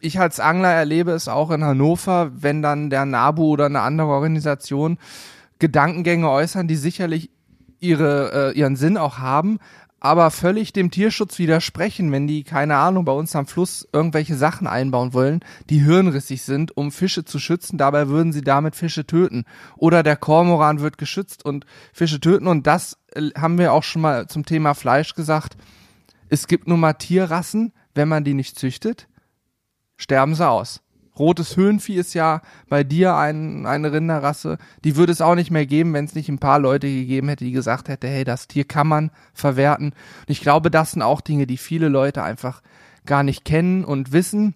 ich 0.00 0.18
als 0.18 0.40
Angler 0.40 0.72
erlebe 0.72 1.12
es 1.12 1.28
auch 1.28 1.52
in 1.52 1.62
Hannover, 1.62 2.32
wenn 2.34 2.60
dann 2.60 2.90
der 2.90 3.04
NABU 3.04 3.44
oder 3.44 3.66
eine 3.66 3.80
andere 3.80 4.08
Organisation 4.08 4.98
Gedankengänge 5.60 6.28
äußern, 6.28 6.66
die 6.66 6.76
sicherlich 6.76 7.30
ihre, 7.78 8.52
äh, 8.52 8.58
ihren 8.58 8.74
Sinn 8.74 8.96
auch 8.96 9.18
haben, 9.18 9.58
aber 10.00 10.30
völlig 10.30 10.72
dem 10.72 10.90
Tierschutz 10.90 11.38
widersprechen, 11.38 12.12
wenn 12.12 12.26
die, 12.26 12.44
keine 12.44 12.76
Ahnung, 12.76 13.04
bei 13.04 13.12
uns 13.12 13.34
am 13.34 13.46
Fluss 13.46 13.86
irgendwelche 13.92 14.36
Sachen 14.36 14.66
einbauen 14.66 15.12
wollen, 15.12 15.40
die 15.70 15.80
hirnrissig 15.80 16.42
sind, 16.42 16.76
um 16.76 16.92
Fische 16.92 17.24
zu 17.24 17.38
schützen, 17.38 17.78
dabei 17.78 18.08
würden 18.08 18.32
sie 18.32 18.42
damit 18.42 18.76
Fische 18.76 19.06
töten. 19.06 19.44
Oder 19.76 20.02
der 20.02 20.16
Kormoran 20.16 20.80
wird 20.80 20.98
geschützt 20.98 21.44
und 21.44 21.66
Fische 21.92 22.20
töten 22.20 22.46
und 22.46 22.66
das 22.66 22.98
äh, 23.14 23.30
haben 23.36 23.58
wir 23.58 23.72
auch 23.72 23.82
schon 23.82 24.02
mal 24.02 24.28
zum 24.28 24.44
Thema 24.44 24.74
Fleisch 24.74 25.14
gesagt. 25.14 25.56
Es 26.28 26.46
gibt 26.46 26.68
nun 26.68 26.80
mal 26.80 26.94
Tierrassen, 26.94 27.72
wenn 27.94 28.08
man 28.08 28.22
die 28.22 28.34
nicht 28.34 28.58
züchtet, 28.58 29.08
sterben 29.96 30.34
sie 30.34 30.48
aus. 30.48 30.80
Rotes 31.18 31.56
Höhenvieh 31.56 31.96
ist 31.96 32.14
ja 32.14 32.42
bei 32.68 32.84
dir 32.84 33.16
ein, 33.16 33.66
eine 33.66 33.92
Rinderrasse. 33.92 34.58
Die 34.84 34.96
würde 34.96 35.12
es 35.12 35.20
auch 35.20 35.34
nicht 35.34 35.50
mehr 35.50 35.66
geben, 35.66 35.92
wenn 35.92 36.04
es 36.04 36.14
nicht 36.14 36.28
ein 36.28 36.38
paar 36.38 36.58
Leute 36.58 36.86
gegeben 36.86 37.28
hätte, 37.28 37.44
die 37.44 37.52
gesagt 37.52 37.88
hätte, 37.88 38.06
hey, 38.08 38.24
das 38.24 38.48
Tier 38.48 38.64
kann 38.64 38.86
man 38.86 39.10
verwerten. 39.32 39.86
Und 39.86 40.30
ich 40.30 40.40
glaube, 40.40 40.70
das 40.70 40.92
sind 40.92 41.02
auch 41.02 41.20
Dinge, 41.20 41.46
die 41.46 41.56
viele 41.56 41.88
Leute 41.88 42.22
einfach 42.22 42.62
gar 43.06 43.22
nicht 43.22 43.44
kennen 43.44 43.84
und 43.84 44.12
wissen. 44.12 44.54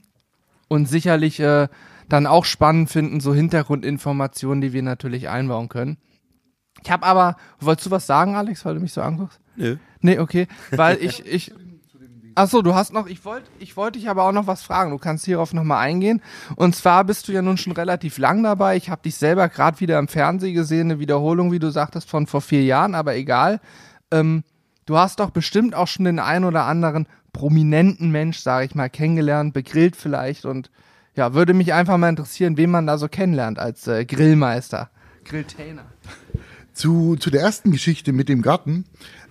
Und 0.68 0.88
sicherlich 0.88 1.38
äh, 1.40 1.68
dann 2.08 2.26
auch 2.26 2.44
spannend 2.44 2.90
finden, 2.90 3.20
so 3.20 3.34
Hintergrundinformationen, 3.34 4.60
die 4.60 4.72
wir 4.72 4.82
natürlich 4.82 5.28
einbauen 5.28 5.68
können. 5.68 5.98
Ich 6.82 6.90
habe 6.90 7.04
aber, 7.06 7.36
wolltest 7.60 7.86
du 7.86 7.90
was 7.90 8.06
sagen, 8.06 8.34
Alex, 8.36 8.64
weil 8.64 8.74
du 8.74 8.80
mich 8.80 8.92
so 8.92 9.02
anguckst? 9.02 9.40
Nö. 9.56 9.76
Nee, 10.00 10.18
okay, 10.18 10.48
weil 10.70 10.96
ich, 11.00 11.24
ich, 11.26 11.52
ach 12.35 12.49
so, 12.49 12.62
du 12.62 12.74
hast 12.74 12.93
noch, 12.93 13.07
ich 13.07 13.24
wollte, 13.24 13.51
ich 13.59 13.76
wollte 13.76 13.99
dich 13.99 14.09
aber 14.09 14.24
auch 14.24 14.33
noch 14.33 14.47
was 14.47 14.62
fragen. 14.62 14.91
Du 14.91 14.99
kannst 14.99 15.24
hierauf 15.24 15.53
nochmal 15.53 15.78
eingehen. 15.78 16.22
Und 16.57 16.76
zwar 16.76 17.05
bist 17.05 17.28
du 17.28 17.33
ja 17.33 17.43
nun 17.43 17.57
schon 17.57 17.72
relativ 17.72 18.18
lang 18.18 18.43
dabei. 18.43 18.76
Ich 18.76 18.91
habe 18.91 19.03
dich 19.03 19.16
selber 19.16 19.49
gerade 19.49 19.80
wieder 19.80 19.99
im 19.99 20.09
Fernsehen 20.09 20.55
gesehen, 20.55 20.91
eine 20.91 21.01
Wiederholung, 21.01 21.53
wie 21.53 21.59
du 21.59 21.70
sagtest, 21.70 22.09
von 22.09 22.26
vor 22.26 22.41
vier 22.41 22.64
Jahren, 22.64 22.95
aber 22.95 23.14
egal. 23.14 23.61
Ähm, 24.11 24.45
du 24.87 24.97
hast 24.97 25.20
doch 25.20 25.30
bestimmt 25.30 25.74
auch 25.74 25.89
schon 25.89 26.05
den 26.05 26.18
ein 26.18 26.45
oder 26.45 26.64
anderen 26.64 27.07
prominenten 27.33 28.11
Mensch, 28.11 28.39
sage 28.39 28.66
ich 28.66 28.74
mal, 28.74 28.91
kennengelernt, 28.91 29.55
begrillt 29.55 29.97
vielleicht 29.97 30.45
und 30.45 30.70
ja, 31.14 31.35
würde 31.35 31.55
mich 31.55 31.72
einfach 31.72 31.99
mal 31.99 32.09
interessieren, 32.09 32.57
wen 32.57 32.70
man 32.70 32.87
da 32.87 32.99
so 32.99 33.09
kennenlernt 33.09 33.59
als 33.59 33.87
äh, 33.87 34.05
Grillmeister, 34.05 34.91
Grilltainer. 35.24 35.85
Zu, 36.74 37.16
zu 37.16 37.30
der 37.30 37.43
ersten 37.43 37.70
Geschichte 37.70 38.12
mit 38.12 38.30
dem 38.30 38.41
Garten. 38.41 38.87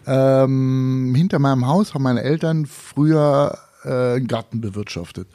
Ähm, 0.06 1.14
hinter 1.16 1.40
meinem 1.40 1.68
Haus 1.68 1.94
haben 1.94 2.04
meine 2.04 2.24
Eltern 2.24 2.66
früher 2.66 3.58
äh, 3.84 4.16
einen 4.16 4.28
Garten 4.28 4.62
bewirtschaftet. 4.62 5.28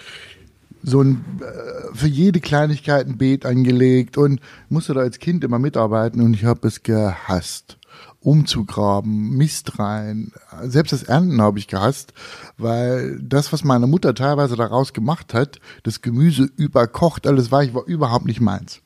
So 0.82 1.02
ein, 1.02 1.24
äh, 1.40 1.94
für 1.94 2.08
jede 2.08 2.40
Kleinigkeit 2.40 3.06
ein 3.06 3.18
Beet 3.18 3.46
angelegt 3.46 4.18
und 4.18 4.40
musste 4.68 4.94
da 4.94 5.00
als 5.00 5.18
Kind 5.18 5.44
immer 5.44 5.58
mitarbeiten 5.58 6.20
und 6.20 6.34
ich 6.34 6.44
habe 6.44 6.68
es 6.68 6.82
gehasst. 6.82 7.78
Umzugraben, 8.20 9.36
Mist 9.36 9.78
rein, 9.78 10.32
selbst 10.64 10.92
das 10.92 11.04
Ernten 11.04 11.40
habe 11.40 11.60
ich 11.60 11.68
gehasst, 11.68 12.12
weil 12.58 13.20
das, 13.20 13.52
was 13.52 13.62
meine 13.62 13.86
Mutter 13.86 14.14
teilweise 14.14 14.56
daraus 14.56 14.92
gemacht 14.92 15.32
hat, 15.32 15.60
das 15.84 16.02
Gemüse 16.02 16.50
überkocht, 16.56 17.26
alles 17.26 17.52
war, 17.52 17.62
ich 17.62 17.72
war 17.72 17.84
überhaupt 17.84 18.26
nicht 18.26 18.40
meins. 18.40 18.80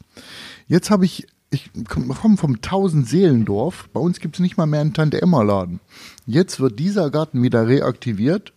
Jetzt 0.67 0.91
habe 0.91 1.07
ich 1.07 1.27
ich 1.51 1.71
komme 1.89 2.37
vom 2.37 2.61
Tausend-Seelendorf. 2.61 3.89
Bei 3.93 4.01
uns 4.01 4.21
gibt 4.21 4.37
es 4.37 4.41
nicht 4.41 4.57
mal 4.57 4.67
mehr 4.67 4.81
einen 4.81 4.95
Tante-Emma-Laden. 4.95 5.81
Jetzt 6.27 6.61
wird 6.61 6.79
dieser 6.79 7.11
Garten 7.11 7.43
wieder 7.43 7.67
reaktiviert, 7.67 8.53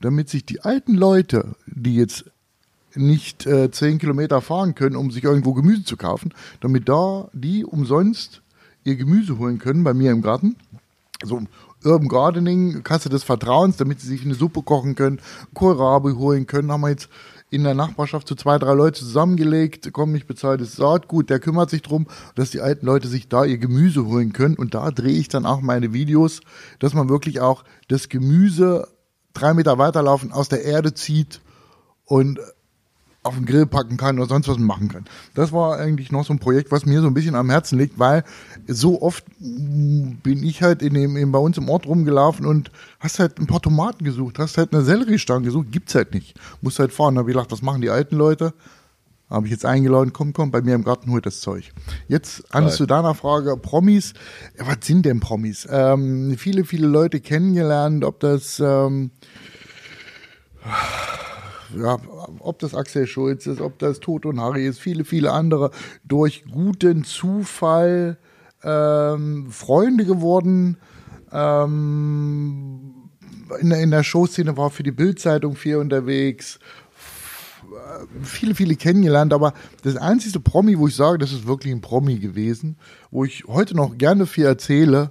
damit 0.00 0.30
sich 0.30 0.44
die 0.46 0.60
alten 0.62 0.94
Leute, 0.94 1.54
die 1.66 1.96
jetzt 1.96 2.24
nicht 2.94 3.46
äh, 3.46 3.70
zehn 3.70 3.98
Kilometer 3.98 4.40
fahren 4.40 4.74
können, 4.74 4.96
um 4.96 5.10
sich 5.10 5.24
irgendwo 5.24 5.52
Gemüse 5.52 5.84
zu 5.84 5.96
kaufen, 5.96 6.32
damit 6.60 6.88
da 6.88 7.28
die 7.32 7.64
umsonst 7.64 8.40
ihr 8.84 8.96
Gemüse 8.96 9.38
holen 9.38 9.58
können 9.58 9.84
bei 9.84 9.92
mir 9.92 10.12
im 10.12 10.22
Garten. 10.22 10.56
So 11.22 11.42
Urban 11.84 12.08
Gardening, 12.08 12.82
Kasse 12.82 13.08
des 13.10 13.24
Vertrauens, 13.24 13.76
damit 13.76 14.00
sie 14.00 14.08
sich 14.08 14.24
eine 14.24 14.34
Suppe 14.34 14.62
kochen 14.62 14.94
können, 14.94 15.20
Kohlrabi 15.52 16.12
holen 16.12 16.46
können, 16.46 16.72
haben 16.72 16.80
wir 16.80 16.90
jetzt 16.90 17.08
in 17.54 17.64
der 17.64 17.74
Nachbarschaft 17.74 18.26
zu 18.26 18.34
zwei, 18.34 18.58
drei 18.58 18.74
Leute 18.74 18.98
zusammengelegt, 18.98 19.92
kommen 19.92 20.12
nicht 20.12 20.26
bezahltes 20.26 20.74
Saatgut, 20.74 21.30
der 21.30 21.38
kümmert 21.38 21.70
sich 21.70 21.82
drum, 21.82 22.08
dass 22.34 22.50
die 22.50 22.60
alten 22.60 22.84
Leute 22.84 23.06
sich 23.06 23.28
da 23.28 23.44
ihr 23.44 23.58
Gemüse 23.58 24.06
holen 24.06 24.32
können. 24.32 24.56
Und 24.56 24.74
da 24.74 24.90
drehe 24.90 25.16
ich 25.16 25.28
dann 25.28 25.46
auch 25.46 25.60
meine 25.60 25.92
Videos, 25.92 26.40
dass 26.80 26.94
man 26.94 27.08
wirklich 27.08 27.40
auch 27.40 27.64
das 27.88 28.08
Gemüse 28.08 28.88
drei 29.34 29.54
Meter 29.54 29.78
weiterlaufen 29.78 30.32
aus 30.32 30.48
der 30.48 30.64
Erde 30.64 30.94
zieht 30.94 31.40
und 32.04 32.40
auf 33.24 33.34
den 33.34 33.46
Grill 33.46 33.66
packen 33.66 33.96
kann 33.96 34.18
oder 34.18 34.28
sonst 34.28 34.48
was 34.48 34.58
machen 34.58 34.88
kann. 34.88 35.06
Das 35.34 35.50
war 35.50 35.78
eigentlich 35.78 36.12
noch 36.12 36.26
so 36.26 36.34
ein 36.34 36.38
Projekt, 36.38 36.70
was 36.70 36.84
mir 36.84 37.00
so 37.00 37.06
ein 37.06 37.14
bisschen 37.14 37.34
am 37.34 37.48
Herzen 37.48 37.78
liegt, 37.78 37.98
weil 37.98 38.22
so 38.68 39.00
oft 39.00 39.24
bin 39.38 40.42
ich 40.42 40.62
halt 40.62 40.82
in 40.82 40.92
dem, 40.92 41.16
in, 41.16 41.32
bei 41.32 41.38
uns 41.38 41.56
im 41.56 41.70
Ort 41.70 41.86
rumgelaufen 41.86 42.44
und 42.44 42.70
hast 43.00 43.18
halt 43.18 43.38
ein 43.38 43.46
paar 43.46 43.62
Tomaten 43.62 44.04
gesucht, 44.04 44.38
hast 44.38 44.58
halt 44.58 44.74
eine 44.74 44.84
Selleriestange 44.84 45.46
gesucht, 45.46 45.72
gibt's 45.72 45.94
halt 45.94 46.12
nicht. 46.12 46.38
Musst 46.60 46.78
halt 46.78 46.92
fahren. 46.92 47.14
Da 47.14 47.20
habe 47.20 47.30
ich 47.30 47.34
gedacht, 47.34 47.50
was 47.50 47.62
machen 47.62 47.80
die 47.80 47.88
alten 47.88 48.16
Leute? 48.16 48.52
Habe 49.30 49.46
ich 49.46 49.52
jetzt 49.52 49.64
eingeladen, 49.64 50.12
komm, 50.12 50.34
komm, 50.34 50.50
bei 50.50 50.60
mir 50.60 50.74
im 50.74 50.84
Garten 50.84 51.10
holt 51.10 51.24
das 51.24 51.40
Zeug. 51.40 51.72
Jetzt 52.08 52.54
an 52.54 52.68
zu 52.68 52.84
deiner 52.84 53.14
Frage, 53.14 53.56
Promis. 53.56 54.12
Was 54.58 54.76
sind 54.82 55.06
denn 55.06 55.20
Promis? 55.20 55.66
Ähm, 55.70 56.36
viele, 56.36 56.64
viele 56.64 56.86
Leute 56.86 57.20
kennengelernt, 57.20 58.04
ob 58.04 58.20
das 58.20 58.60
ähm, 58.60 59.12
ja, 61.76 61.98
ob 62.40 62.58
das 62.58 62.74
Axel 62.74 63.06
Schulz 63.06 63.46
ist, 63.46 63.60
ob 63.60 63.78
das 63.78 64.00
Tod 64.00 64.26
und 64.26 64.40
Harry 64.40 64.66
ist, 64.66 64.78
viele, 64.80 65.04
viele 65.04 65.32
andere, 65.32 65.70
durch 66.04 66.44
guten 66.50 67.04
Zufall 67.04 68.18
ähm, 68.62 69.48
Freunde 69.50 70.04
geworden. 70.04 70.76
Ähm, 71.32 72.94
in, 73.60 73.70
der- 73.70 73.80
in 73.82 73.90
der 73.90 74.02
Showszene 74.02 74.56
war 74.56 74.70
für 74.70 74.82
die 74.82 74.92
Bildzeitung 74.92 75.56
viel 75.56 75.76
unterwegs. 75.76 76.58
Viele, 78.22 78.54
viele 78.54 78.76
kennengelernt, 78.76 79.32
aber 79.32 79.52
das 79.82 79.96
einzige 79.96 80.38
Promi, 80.38 80.78
wo 80.78 80.86
ich 80.86 80.94
sage, 80.94 81.18
das 81.18 81.32
ist 81.32 81.46
wirklich 81.46 81.72
ein 81.72 81.80
Promi 81.80 82.18
gewesen, 82.18 82.76
wo 83.10 83.24
ich 83.24 83.44
heute 83.46 83.74
noch 83.74 83.96
gerne 83.98 84.26
viel 84.26 84.44
erzähle, 84.44 85.10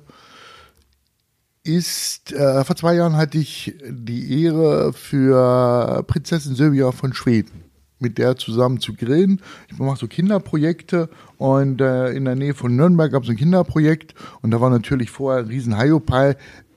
ist, 1.64 2.34
äh, 2.34 2.64
vor 2.64 2.76
zwei 2.76 2.96
Jahren 2.96 3.16
hatte 3.16 3.38
ich 3.38 3.76
die 3.90 4.44
Ehre 4.44 4.94
für 4.94 6.04
Prinzessin 6.08 6.56
Silvia 6.56 6.92
von 6.92 7.14
Schweden 7.14 7.64
mit 8.04 8.18
der 8.18 8.36
zusammen 8.36 8.80
zu 8.80 8.94
grillen. 8.94 9.42
Ich 9.72 9.80
mache 9.80 9.98
so 9.98 10.08
Kinderprojekte 10.08 11.10
und 11.38 11.82
äh, 11.82 12.12
in 12.12 12.26
der 12.26 12.36
Nähe 12.36 12.54
von 12.54 12.76
Nürnberg 12.76 13.12
gab 13.12 13.24
es 13.24 13.30
ein 13.30 13.38
Kinderprojekt 13.38 14.14
und 14.42 14.52
da 14.52 14.62
war 14.62 14.70
natürlich 14.70 15.10
vorher 15.10 15.44
ein 15.44 15.48
riesen 15.48 15.80
Hiopai. 15.80 16.36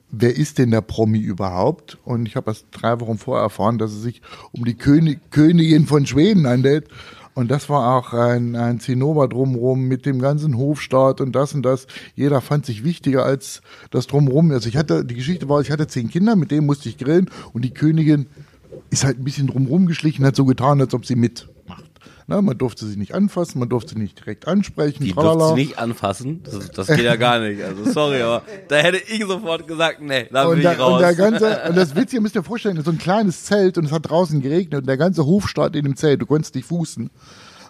Wer 0.09 0.37
ist 0.37 0.57
denn 0.57 0.71
der 0.71 0.79
Promi 0.79 1.19
überhaupt? 1.19 1.97
Und 2.05 2.27
ich 2.27 2.37
habe 2.37 2.51
erst 2.51 2.67
drei 2.71 2.99
Wochen 3.01 3.17
vorher 3.17 3.43
erfahren, 3.43 3.77
dass 3.77 3.91
es 3.91 4.01
sich 4.01 4.21
um 4.53 4.63
die 4.63 4.75
König, 4.75 5.19
Königin 5.31 5.85
von 5.85 6.05
Schweden 6.05 6.47
handelt. 6.47 6.87
Und 7.37 7.51
das 7.51 7.69
war 7.69 7.95
auch 7.95 8.13
ein, 8.13 8.55
ein 8.55 8.79
Zinnober 8.79 9.27
drumherum 9.27 9.87
mit 9.87 10.07
dem 10.07 10.19
ganzen 10.19 10.57
Hofstaat 10.57 11.21
und 11.21 11.33
das 11.33 11.53
und 11.53 11.61
das. 11.61 11.85
Jeder 12.15 12.41
fand 12.41 12.65
sich 12.65 12.83
wichtiger 12.83 13.25
als 13.25 13.61
das 13.91 14.07
drumherum. 14.07 14.49
Also 14.49 14.67
ich 14.67 14.75
hatte, 14.75 15.05
die 15.05 15.13
Geschichte 15.13 15.47
war, 15.47 15.61
ich 15.61 15.69
hatte 15.69 15.85
zehn 15.85 16.09
Kinder, 16.09 16.35
mit 16.35 16.49
denen 16.49 16.65
musste 16.65 16.89
ich 16.89 16.97
grillen 16.97 17.29
und 17.53 17.63
die 17.63 17.75
Königin 17.75 18.25
ist 18.89 19.03
halt 19.03 19.19
ein 19.19 19.23
bisschen 19.23 19.45
drumherum 19.45 19.85
geschlichen, 19.85 20.25
hat 20.25 20.35
so 20.35 20.45
getan, 20.45 20.81
als 20.81 20.95
ob 20.95 21.05
sie 21.05 21.15
mitmacht. 21.15 21.56
Na, 22.29 22.41
man 22.41 22.57
durfte 22.57 22.85
sie 22.85 22.97
nicht 22.97 23.15
anfassen, 23.15 23.59
man 23.59 23.69
durfte 23.69 23.93
sie 23.93 24.01
nicht 24.01 24.19
direkt 24.19 24.47
ansprechen. 24.47 25.01
Die 25.01 25.13
tralala. 25.13 25.33
durfte 25.37 25.55
sie 25.55 25.61
nicht 25.67 25.79
anfassen. 25.79 26.43
Das, 26.43 26.71
das 26.71 26.87
geht 26.87 27.05
ja 27.05 27.15
gar 27.15 27.39
nicht. 27.39 27.63
Also 27.63 27.89
sorry, 27.89 28.21
aber 28.21 28.43
da 28.67 28.75
hätte 28.75 28.97
ich 28.97 29.23
sofort 29.25 29.65
gesagt, 29.65 30.01
nee, 30.01 30.27
da 30.29 30.43
bin 30.43 30.55
und, 30.55 30.59
ich 30.59 30.79
raus. 30.79 30.93
und 30.95 30.99
der 30.99 31.15
ganze, 31.15 31.61
und 31.69 31.77
das 31.77 31.95
Witzige, 31.95 32.21
müsst 32.21 32.35
ihr 32.35 32.41
euch 32.41 32.47
vorstellen, 32.47 32.83
so 32.83 32.91
ein 32.91 32.97
kleines 32.97 33.45
Zelt 33.45 33.77
und 33.77 33.85
es 33.85 33.93
hat 33.93 34.09
draußen 34.09 34.41
geregnet 34.41 34.81
und 34.81 34.87
der 34.87 34.97
ganze 34.97 35.25
Hof 35.25 35.47
stand 35.47 35.77
in 35.77 35.85
dem 35.85 35.95
Zelt, 35.95 36.21
du 36.21 36.25
konntest 36.25 36.53
nicht 36.55 36.67
fußen. 36.67 37.09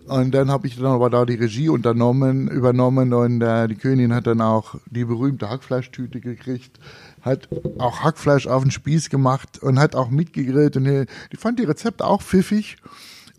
Und 0.07 0.31
dann 0.31 0.49
habe 0.49 0.65
ich 0.65 0.75
dann 0.77 0.85
aber 0.85 1.11
da 1.11 1.25
die 1.25 1.35
Regie 1.35 1.69
unternommen, 1.69 2.47
übernommen 2.47 3.13
und 3.13 3.41
äh, 3.41 3.67
die 3.67 3.75
Königin 3.75 4.15
hat 4.15 4.25
dann 4.25 4.41
auch 4.41 4.75
die 4.89 5.05
berühmte 5.05 5.49
Hackfleischtüte 5.49 6.19
gekriegt, 6.19 6.79
hat 7.21 7.47
auch 7.77 7.99
Hackfleisch 7.99 8.47
auf 8.47 8.63
den 8.63 8.71
Spieß 8.71 9.09
gemacht 9.09 9.61
und 9.61 9.77
hat 9.77 9.95
auch 9.95 10.09
mitgegrillt 10.09 10.77
und 10.77 10.85
die, 10.85 11.05
die 11.31 11.37
fand 11.37 11.59
die 11.59 11.65
Rezepte 11.65 12.05
auch 12.05 12.23
pfiffig. 12.23 12.77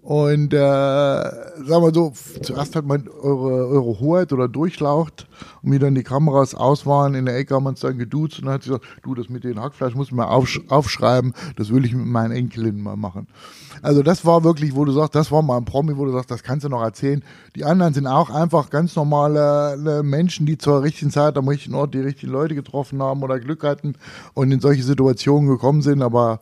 Und 0.08 0.54
äh, 0.54 0.56
sagen 0.56 1.66
wir 1.66 1.92
so, 1.92 2.14
zuerst 2.40 2.74
hat 2.74 2.86
man 2.86 3.08
eure, 3.08 3.68
eure 3.68 4.00
Hoheit 4.00 4.32
oder 4.32 4.48
durchlaucht 4.48 5.26
und 5.60 5.70
wie 5.70 5.78
dann 5.78 5.94
die 5.94 6.02
Kameras 6.02 6.54
aus 6.54 6.86
waren, 6.86 7.14
in 7.14 7.26
der 7.26 7.36
Ecke 7.36 7.54
haben 7.54 7.64
wir 7.64 7.68
uns 7.68 7.80
dann 7.80 7.98
geduzt 7.98 8.38
und 8.38 8.46
dann 8.46 8.54
hat 8.54 8.62
sie 8.62 8.70
gesagt, 8.70 8.86
du, 9.02 9.14
das 9.14 9.28
mit 9.28 9.44
dem 9.44 9.60
Hackfleisch 9.60 9.94
muss 9.94 10.10
man 10.10 10.26
aufsch 10.26 10.62
aufschreiben, 10.68 11.34
das 11.56 11.68
will 11.68 11.84
ich 11.84 11.92
mit 11.92 12.06
meinen 12.06 12.32
Enkelinnen 12.32 12.82
mal 12.82 12.96
machen. 12.96 13.26
Also 13.82 14.02
das 14.02 14.24
war 14.24 14.44
wirklich, 14.44 14.74
wo 14.74 14.86
du 14.86 14.92
sagst, 14.92 15.14
das 15.14 15.30
war 15.30 15.42
mal 15.42 15.58
ein 15.58 15.66
Promi, 15.66 15.94
wo 15.98 16.06
du 16.06 16.12
sagst, 16.12 16.30
das 16.30 16.42
kannst 16.42 16.64
du 16.64 16.70
noch 16.70 16.80
erzählen. 16.80 17.22
Die 17.54 17.66
anderen 17.66 17.92
sind 17.92 18.06
auch 18.06 18.30
einfach 18.30 18.70
ganz 18.70 18.96
normale 18.96 19.74
äh, 19.74 20.02
Menschen, 20.02 20.46
die 20.46 20.56
zur 20.56 20.82
richtigen 20.82 21.10
Zeit 21.10 21.36
am 21.36 21.48
richtigen 21.48 21.74
Ort 21.74 21.92
die 21.92 22.00
richtigen 22.00 22.32
Leute 22.32 22.54
getroffen 22.54 23.02
haben 23.02 23.22
oder 23.22 23.38
Glück 23.38 23.62
hatten 23.62 23.92
und 24.32 24.50
in 24.52 24.60
solche 24.60 24.84
Situationen 24.84 25.50
gekommen 25.50 25.82
sind, 25.82 26.00
aber 26.00 26.40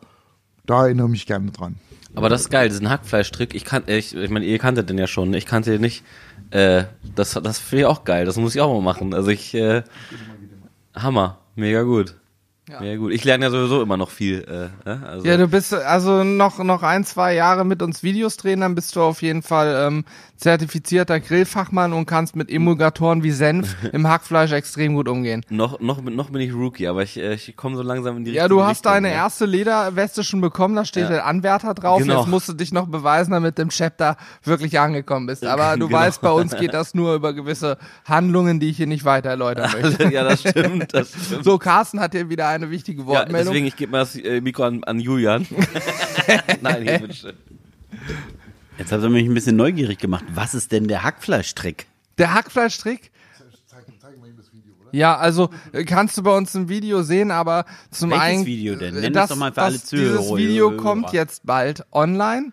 da 0.67 0.85
erinnere 0.85 1.09
ich 1.09 1.11
mich 1.11 1.27
gerne 1.27 1.51
dran. 1.51 1.81
Aber 2.17 2.31
das 2.31 2.41
ist 2.41 2.51
geil, 2.51 2.71
diesen 2.71 2.89
Hackfleischtrick. 2.89 3.55
Ich 3.55 3.65
kann, 3.65 3.85
ich, 3.87 4.17
ich 4.17 4.31
meine, 4.31 4.47
ihr 4.47 4.59
kanntet 4.59 4.89
den 4.89 4.97
ja 4.97 5.07
schon. 5.07 5.35
Ich 5.35 5.45
kannte 5.45 5.71
den 5.71 5.83
nicht. 5.83 6.03
Äh, 6.51 6.85
das, 7.15 7.33
das 7.33 7.59
finde 7.59 7.83
ich 7.83 7.87
auch 7.87 8.05
geil. 8.05 8.25
Das 8.25 8.37
muss 8.37 8.55
ich 8.55 8.61
auch 8.63 8.73
mal 8.73 8.81
machen. 8.81 9.13
Also 9.13 9.29
ich, 9.29 9.53
äh, 9.55 9.83
Hammer, 10.95 11.39
mega 11.57 11.83
gut. 11.83 12.17
Ja. 12.69 12.81
Mega 12.81 12.97
gut. 12.97 13.13
Ich 13.13 13.23
lerne 13.23 13.45
ja 13.45 13.51
sowieso 13.53 13.81
immer 13.81 13.97
noch 13.97 14.11
viel. 14.11 14.71
Äh, 14.85 14.91
äh, 14.91 14.97
also 15.07 15.25
Ja, 15.27 15.37
du 15.37 15.47
bist 15.47 15.73
also 15.73 16.25
noch, 16.25 16.59
noch 16.59 16.83
ein, 16.83 17.05
zwei 17.05 17.35
Jahre 17.35 17.65
mit 17.65 17.81
uns 17.81 18.03
Videos 18.03 18.37
drehen, 18.37 18.61
dann 18.61 18.75
bist 18.75 18.97
du 18.97 19.03
auf 19.03 19.23
jeden 19.23 19.43
Fall 19.43 19.87
ähm, 19.87 20.05
zertifizierter 20.37 21.21
Grillfachmann 21.21 21.93
und 21.93 22.07
kannst 22.07 22.37
mit 22.37 22.51
Emulgatoren 22.51 23.23
wie 23.23 23.31
Senf 23.31 23.77
im 23.93 24.09
Hackfleisch 24.09 24.53
extrem 24.53 24.95
gut 24.95 25.09
umgehen. 25.09 25.43
noch, 25.49 25.81
noch, 25.81 26.03
noch 26.03 26.31
bin 26.31 26.41
ich 26.43 26.53
Rookie, 26.53 26.89
aber 26.89 27.03
ich, 27.05 27.17
äh, 27.19 27.35
ich 27.35 27.55
komme 27.57 27.77
so 27.77 27.83
langsam 27.83 28.17
in 28.19 28.25
die 28.25 28.33
Ja, 28.33 28.43
richtige 28.45 28.57
du 28.61 28.63
hast 28.65 28.79
Richtung, 28.79 28.93
deine 28.93 29.09
ja. 29.11 29.15
erste 29.15 29.47
Lederweste 29.47 30.25
schon 30.25 30.41
bekommen, 30.41 30.75
da 30.77 30.85
steht 30.85 31.05
Ja. 31.05 31.09
der 31.11 31.27
Anwärter 31.27 31.73
drauf. 31.73 32.01
Genau. 32.03 32.19
Jetzt 32.21 32.29
musst 32.29 32.49
du 32.49 32.53
dich 32.53 32.73
noch 32.73 32.87
beweisen, 32.87 33.31
damit 33.31 33.59
du 33.59 33.63
im 33.63 33.69
Chapter 33.71 34.17
wirklich 34.43 34.79
angekommen 34.79 35.27
bist. 35.27 35.45
Aber 35.47 35.77
du 35.79 35.87
Genau. 35.87 35.99
weißt, 36.01 36.21
bei 36.21 36.31
uns 36.33 36.57
geht 36.57 36.75
das 36.75 36.95
nur 36.95 37.15
über 37.15 37.33
gewisse 37.33 37.79
Handlungen, 38.05 38.61
die 38.61 38.71
ich 38.71 38.77
hier 38.77 38.87
nicht 38.89 39.05
weiter 39.05 39.31
erläutern 39.31 39.71
möchte. 39.81 40.13
ja, 40.13 40.25
das 40.25 40.41
stimmt. 40.41 40.93
Das 40.93 41.11
stimmt. 41.11 41.45
So, 41.45 41.59
Carsten 41.59 42.01
hat 42.01 42.13
hier 42.13 42.29
wieder 42.29 42.56
eine 42.57 42.71
wichtige 42.71 43.03
ja, 43.03 43.07
Wortmeldung. 43.07 43.53
deswegen, 43.53 43.67
ich 43.67 43.77
gebe 43.77 43.93
mal 43.93 43.99
das 44.01 44.17
äh, 44.17 44.41
Mikro 44.41 44.65
an, 44.65 44.85
an 44.85 45.01
Julian. 45.01 45.47
Nein, 46.61 46.83
hier, 46.83 46.99
bitteschön. 46.99 47.35
Jetzt 48.79 48.93
hat 48.93 49.03
er 49.03 49.09
mich 49.09 49.27
ein 49.27 49.35
bisschen 49.35 49.57
neugierig 49.57 49.99
gemacht. 49.99 50.25
Was 50.35 50.55
ist 50.55 50.73
denn 50.73 50.89
der 50.89 51.03
Hackfleischtrick? 51.03 51.87
Der 52.19 52.35
Hackfleischtrick? 52.35 53.11
Ja, 54.93 55.17
also 55.17 55.51
äh, 55.73 55.85
kannst 55.85 56.17
du 56.17 56.23
bei 56.23 56.35
uns 56.35 56.55
im 56.55 56.69
Video 56.69 57.03
sehen, 57.03 57.31
aber 57.31 57.67
zum 57.91 58.11
Welches 58.11 58.25
einen. 58.25 58.47
Video 58.47 58.77
denn? 58.77 58.97
äh, 58.97 59.01
Nenn 59.01 59.13
das, 59.13 59.25
es 59.25 59.29
doch 59.31 59.37
mal 59.37 59.51
für 59.53 59.57
das, 59.57 59.65
alle 59.65 59.83
Zuhörer. 59.83 60.19
Dieses 60.19 60.37
Video 60.37 60.77
kommt 60.77 61.13
jetzt 61.13 61.45
bald 61.45 61.85
online. 61.93 62.53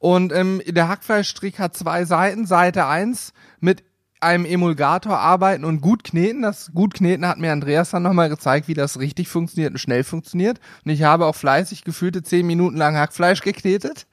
Und 0.00 0.32
ähm, 0.32 0.60
der 0.66 0.88
Hackfleischstrick 0.88 1.58
hat 1.58 1.76
zwei 1.76 2.04
Seiten. 2.04 2.46
Seite 2.46 2.86
1 2.86 3.32
mit 3.60 3.84
einem 4.24 4.44
Emulgator 4.44 5.18
arbeiten 5.18 5.64
und 5.64 5.80
gut 5.80 6.02
kneten. 6.02 6.42
Das 6.42 6.72
gut 6.74 6.94
kneten 6.94 7.26
hat 7.26 7.38
mir 7.38 7.52
Andreas 7.52 7.90
dann 7.90 8.02
nochmal 8.02 8.28
gezeigt, 8.28 8.66
wie 8.68 8.74
das 8.74 8.98
richtig 8.98 9.28
funktioniert 9.28 9.72
und 9.72 9.78
schnell 9.78 10.02
funktioniert. 10.02 10.58
Und 10.84 10.90
ich 10.90 11.02
habe 11.02 11.26
auch 11.26 11.36
fleißig 11.36 11.84
gefühlte 11.84 12.22
10 12.22 12.46
Minuten 12.46 12.76
lang 12.76 12.96
Hackfleisch 12.96 13.42
geknetet. 13.42 14.06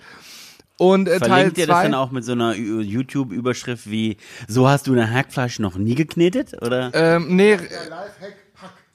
Und 0.78 1.08
äh, 1.08 1.20
Teil 1.20 1.30
Verlinkt 1.30 1.58
ihr 1.58 1.68
das 1.68 1.78
2. 1.78 1.84
dann 1.84 1.94
auch 1.94 2.12
mit 2.12 2.26
so 2.26 2.32
einer 2.32 2.56
YouTube-Überschrift 2.56 3.90
wie 3.90 4.18
So 4.48 4.68
hast 4.68 4.88
du 4.88 4.94
ein 4.94 5.12
Hackfleisch 5.12 5.60
noch 5.60 5.76
nie 5.76 5.96
geknetet? 5.96 6.62
Oder? 6.62 6.92
Ähm, 6.94 7.36
nee, 7.36 7.58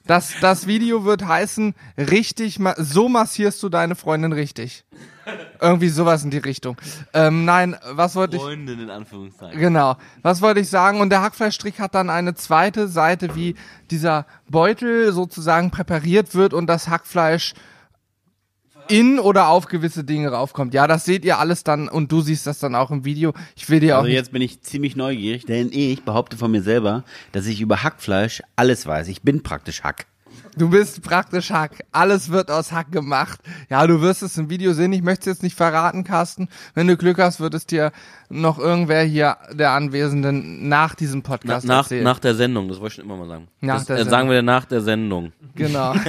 das, 0.07 0.35
das 0.41 0.67
Video 0.67 1.05
wird 1.05 1.27
heißen, 1.27 1.75
richtig, 1.97 2.59
so 2.77 3.09
massierst 3.09 3.63
du 3.63 3.69
deine 3.69 3.95
Freundin 3.95 4.33
richtig. 4.33 4.85
Irgendwie 5.61 5.89
sowas 5.89 6.25
in 6.25 6.31
die 6.31 6.39
Richtung. 6.39 6.77
Ähm, 7.13 7.45
nein, 7.45 7.77
was 7.91 8.15
wollte 8.15 8.37
ich, 8.37 8.43
Freundin 8.43 8.81
in 8.81 8.91
Anführungszeichen. 8.91 9.59
genau, 9.59 9.97
was 10.23 10.41
wollte 10.43 10.61
ich 10.61 10.69
sagen? 10.69 11.01
Und 11.01 11.11
der 11.11 11.23
Hackfleischstrick 11.23 11.79
hat 11.79 11.95
dann 11.95 12.11
eine 12.11 12.35
zweite 12.35 12.89
Seite, 12.89 13.35
wie 13.35 13.55
dieser 13.91 14.27
Beutel 14.49 15.13
sozusagen 15.13 15.71
präpariert 15.71 16.35
wird 16.35 16.55
und 16.55 16.67
das 16.67 16.89
Hackfleisch 16.89 17.55
in 18.89 19.19
oder 19.19 19.49
auf 19.49 19.67
gewisse 19.67 20.05
Dinge 20.05 20.31
raufkommt. 20.31 20.75
Ja, 20.75 20.87
das 20.87 21.05
seht 21.05 21.25
ihr 21.25 21.39
alles 21.39 21.65
dann 21.65 21.89
und 21.89 22.13
du 22.13 22.21
siehst 22.21 22.47
das 22.47 22.59
dann 22.59 22.75
auch 22.75 22.91
im 22.91 23.05
Video. 23.05 23.33
Ich 23.57 23.69
will 23.69 23.81
dir 23.81 23.97
auch 23.97 24.03
Also 24.03 24.13
jetzt 24.13 24.33
bin 24.33 24.43
ich 24.43 24.63
ziemlich 24.63 24.97
neugierig, 24.97 25.45
denn 25.47 25.71
ich 25.73 26.05
behaupte 26.05 26.37
von 26.37 26.51
mir 26.51 26.63
selber, 26.63 27.05
dass 27.33 27.47
ich 27.47 27.61
über 27.61 27.83
Hackfleisch 27.83 28.43
alles 28.55 28.87
weiß. 28.87 29.09
Ich 29.09 29.23
bin 29.23 29.43
praktisch 29.43 29.83
Hack. 29.83 30.07
Du 30.57 30.71
bist 30.71 31.03
praktisch 31.03 31.51
Hack. 31.51 31.85
Alles 31.93 32.31
wird 32.31 32.51
aus 32.51 32.73
Hack 32.73 32.91
gemacht. 32.91 33.41
Ja, 33.69 33.87
du 33.87 34.01
wirst 34.01 34.23
es 34.23 34.39
im 34.39 34.49
Video 34.49 34.73
sehen. 34.73 34.93
Ich 34.93 35.03
möchte 35.03 35.29
es 35.31 35.37
jetzt 35.37 35.43
nicht 35.43 35.55
verraten, 35.55 36.03
Carsten. 36.03 36.49
Wenn 36.75 36.87
du 36.87 36.97
Glück 36.97 37.19
hast, 37.19 37.41
wird 37.41 37.53
es 37.53 37.67
dir 37.67 37.93
noch 38.31 38.59
irgendwer 38.59 39.03
hier 39.03 39.37
der 39.53 39.73
Anwesenden 39.73 40.69
nach 40.69 40.95
diesem 40.95 41.21
Na, 41.23 41.29
Podcast 41.29 41.67
nach, 41.67 41.85
erzählen. 41.85 42.05
nach 42.05 42.19
der 42.19 42.35
Sendung, 42.35 42.69
das 42.69 42.81
wollte 42.81 42.93
ich 42.93 42.95
schon 42.97 43.05
immer 43.05 43.17
mal 43.17 43.29
sagen. 43.29 43.49
Nach 43.61 43.75
das, 43.77 43.85
der 43.87 43.97
äh, 43.97 43.99
Sendung. 44.01 44.11
Sagen 44.11 44.31
wir 44.31 44.43
nach 44.43 44.65
der 44.65 44.81
Sendung. 44.81 45.33
Genau. 45.55 45.95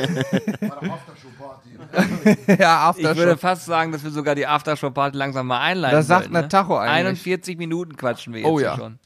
ja, 2.60 2.94
Ich 2.96 3.04
würde 3.04 3.32
Aftershow. 3.34 3.38
fast 3.38 3.66
sagen, 3.66 3.92
dass 3.92 4.04
wir 4.04 4.12
sogar 4.12 4.36
die 4.36 4.46
Aftershow-Party 4.48 5.18
langsam 5.18 5.48
mal 5.48 5.60
einleiten 5.60 5.96
Das 5.98 6.08
sagt 6.08 6.24
sollten, 6.24 6.36
eine 6.36 6.46
ne? 6.46 6.50
Tacho 6.50 6.78
eigentlich. 6.78 6.96
41 7.08 7.58
Minuten 7.58 7.96
quatschen 7.98 8.34
wir 8.34 8.42
jetzt 8.42 8.50
Oh 8.50 8.60
ja. 8.60 8.76
schon. 8.78 9.00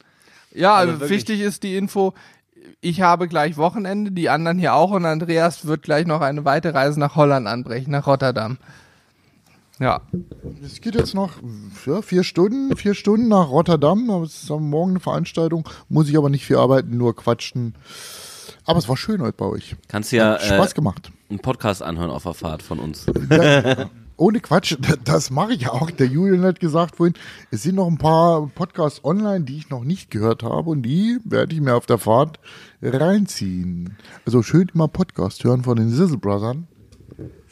Ja, 0.54 0.74
Also 0.74 0.94
also 0.94 1.08
wichtig 1.10 1.40
ist 1.40 1.62
die 1.62 1.76
Info. 1.76 2.14
Ich 2.80 3.00
habe 3.00 3.28
gleich 3.28 3.56
Wochenende, 3.56 4.12
die 4.12 4.28
anderen 4.28 4.58
hier 4.58 4.74
auch 4.74 4.90
und 4.90 5.04
Andreas 5.04 5.66
wird 5.66 5.82
gleich 5.82 6.06
noch 6.06 6.20
eine 6.20 6.44
weite 6.44 6.74
Reise 6.74 6.98
nach 7.00 7.16
Holland 7.16 7.46
anbrechen, 7.46 7.90
nach 7.90 8.06
Rotterdam. 8.06 8.58
Ja. 9.78 10.00
Es 10.64 10.80
geht 10.80 10.94
jetzt 10.94 11.14
noch 11.14 11.32
ja, 11.86 12.02
vier 12.02 12.22
Stunden, 12.24 12.76
vier 12.76 12.94
Stunden 12.94 13.28
nach 13.28 13.48
Rotterdam. 13.48 14.08
Aber 14.10 14.24
Es 14.24 14.44
ist 14.44 14.50
am 14.50 14.68
Morgen 14.70 14.90
eine 14.92 15.00
Veranstaltung. 15.00 15.68
Muss 15.88 16.08
ich 16.08 16.16
aber 16.16 16.28
nicht 16.30 16.44
viel 16.44 16.56
arbeiten, 16.56 16.96
nur 16.96 17.16
quatschen. 17.16 17.74
Aber 18.64 18.78
es 18.78 18.88
war 18.88 18.96
schön 18.96 19.20
heute 19.22 19.36
bei 19.36 19.46
euch. 19.46 19.74
Kannst 19.88 20.12
du 20.12 20.16
ja 20.16 20.34
Hat 20.34 20.42
Spaß 20.42 20.72
äh, 20.72 20.74
gemacht. 20.74 21.10
einen 21.30 21.40
Podcast 21.40 21.82
anhören 21.82 22.10
auf 22.10 22.22
der 22.22 22.34
Fahrt 22.34 22.62
von 22.62 22.78
uns. 22.78 23.06
Ohne 24.22 24.38
Quatsch, 24.38 24.76
das 25.04 25.30
mache 25.30 25.52
ich 25.52 25.68
auch. 25.68 25.90
Der 25.90 26.06
Julian 26.06 26.44
hat 26.44 26.60
gesagt 26.60 26.94
vorhin, 26.96 27.14
es 27.50 27.64
sind 27.64 27.74
noch 27.74 27.88
ein 27.88 27.98
paar 27.98 28.46
Podcasts 28.54 29.04
online, 29.04 29.44
die 29.44 29.56
ich 29.58 29.68
noch 29.68 29.82
nicht 29.82 30.10
gehört 30.12 30.44
habe 30.44 30.70
und 30.70 30.82
die 30.82 31.18
werde 31.24 31.52
ich 31.54 31.60
mir 31.60 31.74
auf 31.74 31.86
der 31.86 31.98
Fahrt 31.98 32.38
reinziehen. 32.80 33.96
Also 34.24 34.42
schön 34.42 34.70
immer 34.74 34.86
Podcast 34.88 35.42
hören 35.44 35.64
von 35.64 35.76
den 35.76 35.88
Sizzle 35.90 36.18
Brothers. 36.18 36.56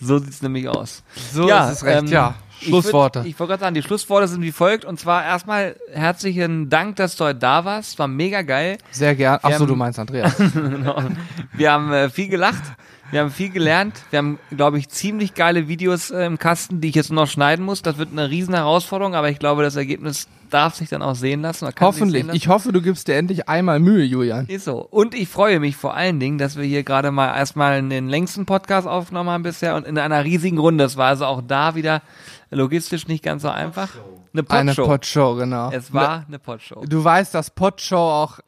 So 0.00 0.18
sieht's 0.18 0.42
nämlich 0.42 0.68
aus. 0.68 1.02
So 1.32 1.48
ist 1.48 1.72
es 1.72 1.84
recht, 1.84 2.08
ja. 2.08 2.34
Schlussworte. 2.60 3.20
Ich, 3.20 3.24
würd- 3.24 3.28
ich 3.28 3.38
wollte 3.40 3.50
gerade 3.50 3.60
sagen, 3.60 3.74
die 3.74 3.82
Schlussworte 3.82 4.28
sind 4.28 4.42
wie 4.42 4.52
folgt. 4.52 4.84
Und 4.84 4.98
zwar 5.00 5.24
erstmal 5.24 5.76
herzlichen 5.92 6.70
Dank, 6.70 6.96
dass 6.96 7.16
du 7.16 7.24
heute 7.24 7.38
da 7.38 7.64
warst. 7.64 7.98
War 7.98 8.06
mega 8.08 8.42
geil. 8.42 8.78
Sehr 8.90 9.14
gern. 9.16 9.38
Ach 9.42 9.52
so, 9.54 9.64
Ähm, 9.64 9.68
du 9.68 9.76
meinst 9.76 9.98
Andreas. 9.98 10.34
Wir 11.52 11.72
haben 11.72 11.92
äh, 11.92 12.10
viel 12.10 12.28
gelacht. 12.28 12.62
Wir 13.10 13.20
haben 13.20 13.30
viel 13.30 13.50
gelernt. 13.50 13.94
Wir 14.10 14.18
haben, 14.18 14.38
glaube 14.56 14.78
ich, 14.78 14.88
ziemlich 14.88 15.34
geile 15.34 15.68
Videos 15.68 16.10
äh, 16.10 16.24
im 16.24 16.38
Kasten, 16.38 16.80
die 16.80 16.88
ich 16.88 16.94
jetzt 16.94 17.10
nur 17.10 17.24
noch 17.24 17.30
schneiden 17.30 17.64
muss. 17.64 17.82
Das 17.82 17.98
wird 17.98 18.10
eine 18.12 18.30
riesen 18.30 18.54
Herausforderung, 18.54 19.14
aber 19.14 19.30
ich 19.30 19.38
glaube, 19.38 19.62
das 19.62 19.76
Ergebnis 19.76 20.28
darf 20.50 20.74
sich 20.74 20.88
dann 20.88 21.02
auch 21.02 21.14
sehen 21.14 21.42
lassen. 21.42 21.68
Hoffentlich. 21.80 22.22
Sehen 22.22 22.26
lassen. 22.28 22.36
Ich 22.36 22.48
hoffe, 22.48 22.72
du 22.72 22.82
gibst 22.82 23.08
dir 23.08 23.16
endlich 23.16 23.48
einmal 23.48 23.80
Mühe, 23.80 24.04
Julian. 24.04 24.46
Ist 24.46 24.64
so. 24.64 24.78
Und 24.78 25.14
ich 25.14 25.28
freue 25.28 25.60
mich 25.60 25.76
vor 25.76 25.94
allen 25.94 26.20
Dingen, 26.20 26.38
dass 26.38 26.56
wir 26.56 26.64
hier 26.64 26.82
gerade 26.82 27.10
mal 27.10 27.34
erstmal 27.36 27.82
den 27.88 28.08
längsten 28.08 28.46
Podcast 28.46 28.86
aufgenommen 28.86 29.30
haben 29.30 29.42
bisher 29.42 29.76
und 29.76 29.86
in 29.86 29.98
einer 29.98 30.24
riesigen 30.24 30.58
Runde. 30.58 30.84
Es 30.84 30.96
war 30.96 31.08
also 31.08 31.26
auch 31.26 31.42
da 31.46 31.74
wieder 31.74 32.02
logistisch 32.50 33.08
nicht 33.08 33.24
ganz 33.24 33.42
so 33.42 33.48
einfach. 33.48 33.90
Eine 34.32 34.48
Eine 34.48 34.74
Podshow. 34.74 34.86
Podshow, 34.86 35.34
genau. 35.36 35.70
Es 35.72 35.92
war 35.92 36.24
eine 36.26 36.38
Podshow. 36.38 36.84
Du 36.86 37.02
weißt, 37.02 37.34
dass 37.34 37.50
Podshow 37.50 37.96
auch 37.96 38.38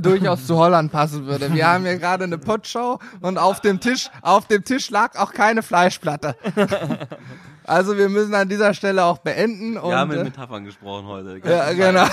durchaus 0.00 0.46
zu 0.46 0.56
Holland 0.56 0.92
passen 0.92 1.26
würde. 1.26 1.52
Wir 1.52 1.66
haben 1.66 1.84
hier 1.84 1.96
gerade 1.98 2.24
eine 2.24 2.38
Podshow 2.38 2.98
und 3.20 3.38
auf 3.38 3.60
dem 3.60 3.80
Tisch, 3.80 4.10
auf 4.22 4.46
dem 4.46 4.64
Tisch 4.64 4.90
lag 4.90 5.18
auch 5.18 5.32
keine 5.32 5.62
Fleischplatte. 5.62 6.36
Also 7.64 7.96
wir 7.96 8.08
müssen 8.08 8.34
an 8.34 8.48
dieser 8.48 8.74
Stelle 8.74 9.04
auch 9.04 9.18
beenden 9.18 9.76
und 9.76 9.90
Wir 9.90 9.96
haben 9.96 10.10
in 10.12 10.18
äh, 10.18 10.24
Metaphern 10.24 10.64
gesprochen 10.64 11.06
heute. 11.06 11.40
ja, 11.44 11.72
genau. 11.72 12.06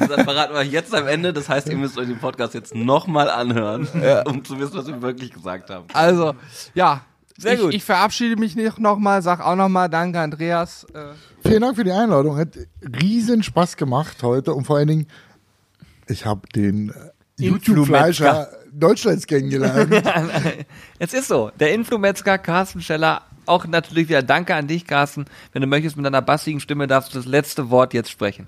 Das 0.00 0.22
verraten 0.22 0.54
wir 0.54 0.64
jetzt 0.64 0.94
am 0.94 1.06
Ende. 1.06 1.32
Das 1.32 1.48
heißt, 1.48 1.68
ihr 1.68 1.76
müsst 1.76 1.96
euch 1.96 2.08
den 2.08 2.18
Podcast 2.18 2.54
jetzt 2.54 2.74
nochmal 2.74 3.30
anhören, 3.30 3.86
um 4.26 4.44
zu 4.44 4.58
wissen, 4.58 4.74
was 4.74 4.88
wir 4.88 5.00
wirklich 5.00 5.32
gesagt 5.32 5.70
haben. 5.70 5.86
Also, 5.92 6.34
ja. 6.74 7.02
Sehr 7.38 7.54
ich, 7.54 7.60
gut. 7.60 7.72
Ich 7.72 7.84
verabschiede 7.84 8.36
mich 8.36 8.54
nicht 8.54 8.78
nochmal, 8.78 9.22
sag 9.22 9.40
auch 9.40 9.56
nochmal 9.56 9.88
Danke, 9.88 10.20
Andreas. 10.20 10.84
Äh, 10.92 11.14
Vielen 11.42 11.62
Dank 11.62 11.76
für 11.76 11.84
die 11.84 11.92
Einladung. 11.92 12.36
Hat 12.36 12.48
riesen 13.00 13.42
Spaß 13.42 13.78
gemacht 13.78 14.22
heute 14.22 14.52
und 14.52 14.66
vor 14.66 14.76
allen 14.76 14.88
Dingen, 14.88 15.06
ich 16.10 16.26
habe 16.26 16.48
den 16.54 16.90
äh, 16.90 16.92
YouTube-Fleischer 17.44 18.48
Deutschlands 18.72 19.26
kennengelernt. 19.26 19.92
Es 20.98 21.14
ist 21.14 21.28
so. 21.28 21.50
Der 21.58 21.72
Influmetzger 21.72 22.38
Carsten 22.38 22.82
Scheller. 22.82 23.22
Auch 23.46 23.66
natürlich 23.66 24.08
wieder 24.08 24.22
Danke 24.22 24.54
an 24.54 24.66
dich, 24.66 24.86
Carsten. 24.86 25.24
Wenn 25.52 25.62
du 25.62 25.66
möchtest, 25.66 25.96
mit 25.96 26.04
deiner 26.04 26.22
bassigen 26.22 26.60
Stimme 26.60 26.86
darfst 26.86 27.14
du 27.14 27.18
das 27.18 27.26
letzte 27.26 27.70
Wort 27.70 27.94
jetzt 27.94 28.10
sprechen. 28.10 28.46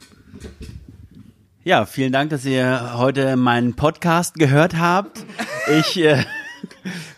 Ja, 1.65 1.87
vielen 1.87 2.13
Dank, 2.13 2.31
dass 2.31 2.45
ihr 2.45 2.99
heute 2.99 3.37
meinen 3.37 3.75
Podcast 3.75 4.35
gehört 4.35 4.77
habt. 4.79 5.25
Ich 5.79 5.97
äh, 5.99 6.25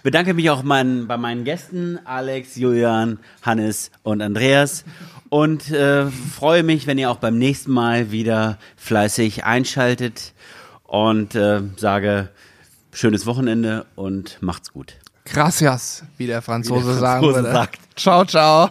bedanke 0.02 0.34
mich 0.34 0.50
auch 0.50 0.62
mein, 0.62 1.06
bei 1.06 1.16
meinen 1.16 1.44
Gästen, 1.44 1.98
Alex, 2.04 2.56
Julian, 2.56 3.18
Hannes 3.42 3.90
und 4.02 4.22
Andreas. 4.22 4.84
Und 5.30 5.70
äh, 5.70 6.06
freue 6.06 6.62
mich, 6.62 6.86
wenn 6.86 6.98
ihr 6.98 7.10
auch 7.10 7.16
beim 7.16 7.38
nächsten 7.38 7.72
Mal 7.72 8.12
wieder 8.12 8.58
fleißig 8.76 9.44
einschaltet. 9.44 10.33
Und 10.94 11.34
äh, 11.34 11.60
sage 11.76 12.28
schönes 12.92 13.26
Wochenende 13.26 13.84
und 13.96 14.40
macht's 14.40 14.72
gut. 14.72 14.94
gracias, 15.24 16.04
wie 16.18 16.26
der 16.28 16.40
Franzose, 16.40 16.82
Wie 16.82 16.86
der 16.90 16.94
sagen 17.00 17.24
Franzose 17.24 17.42
würde. 17.42 17.52
sagt. 17.52 17.78
Ciao, 17.96 18.24
ciao. 18.24 18.70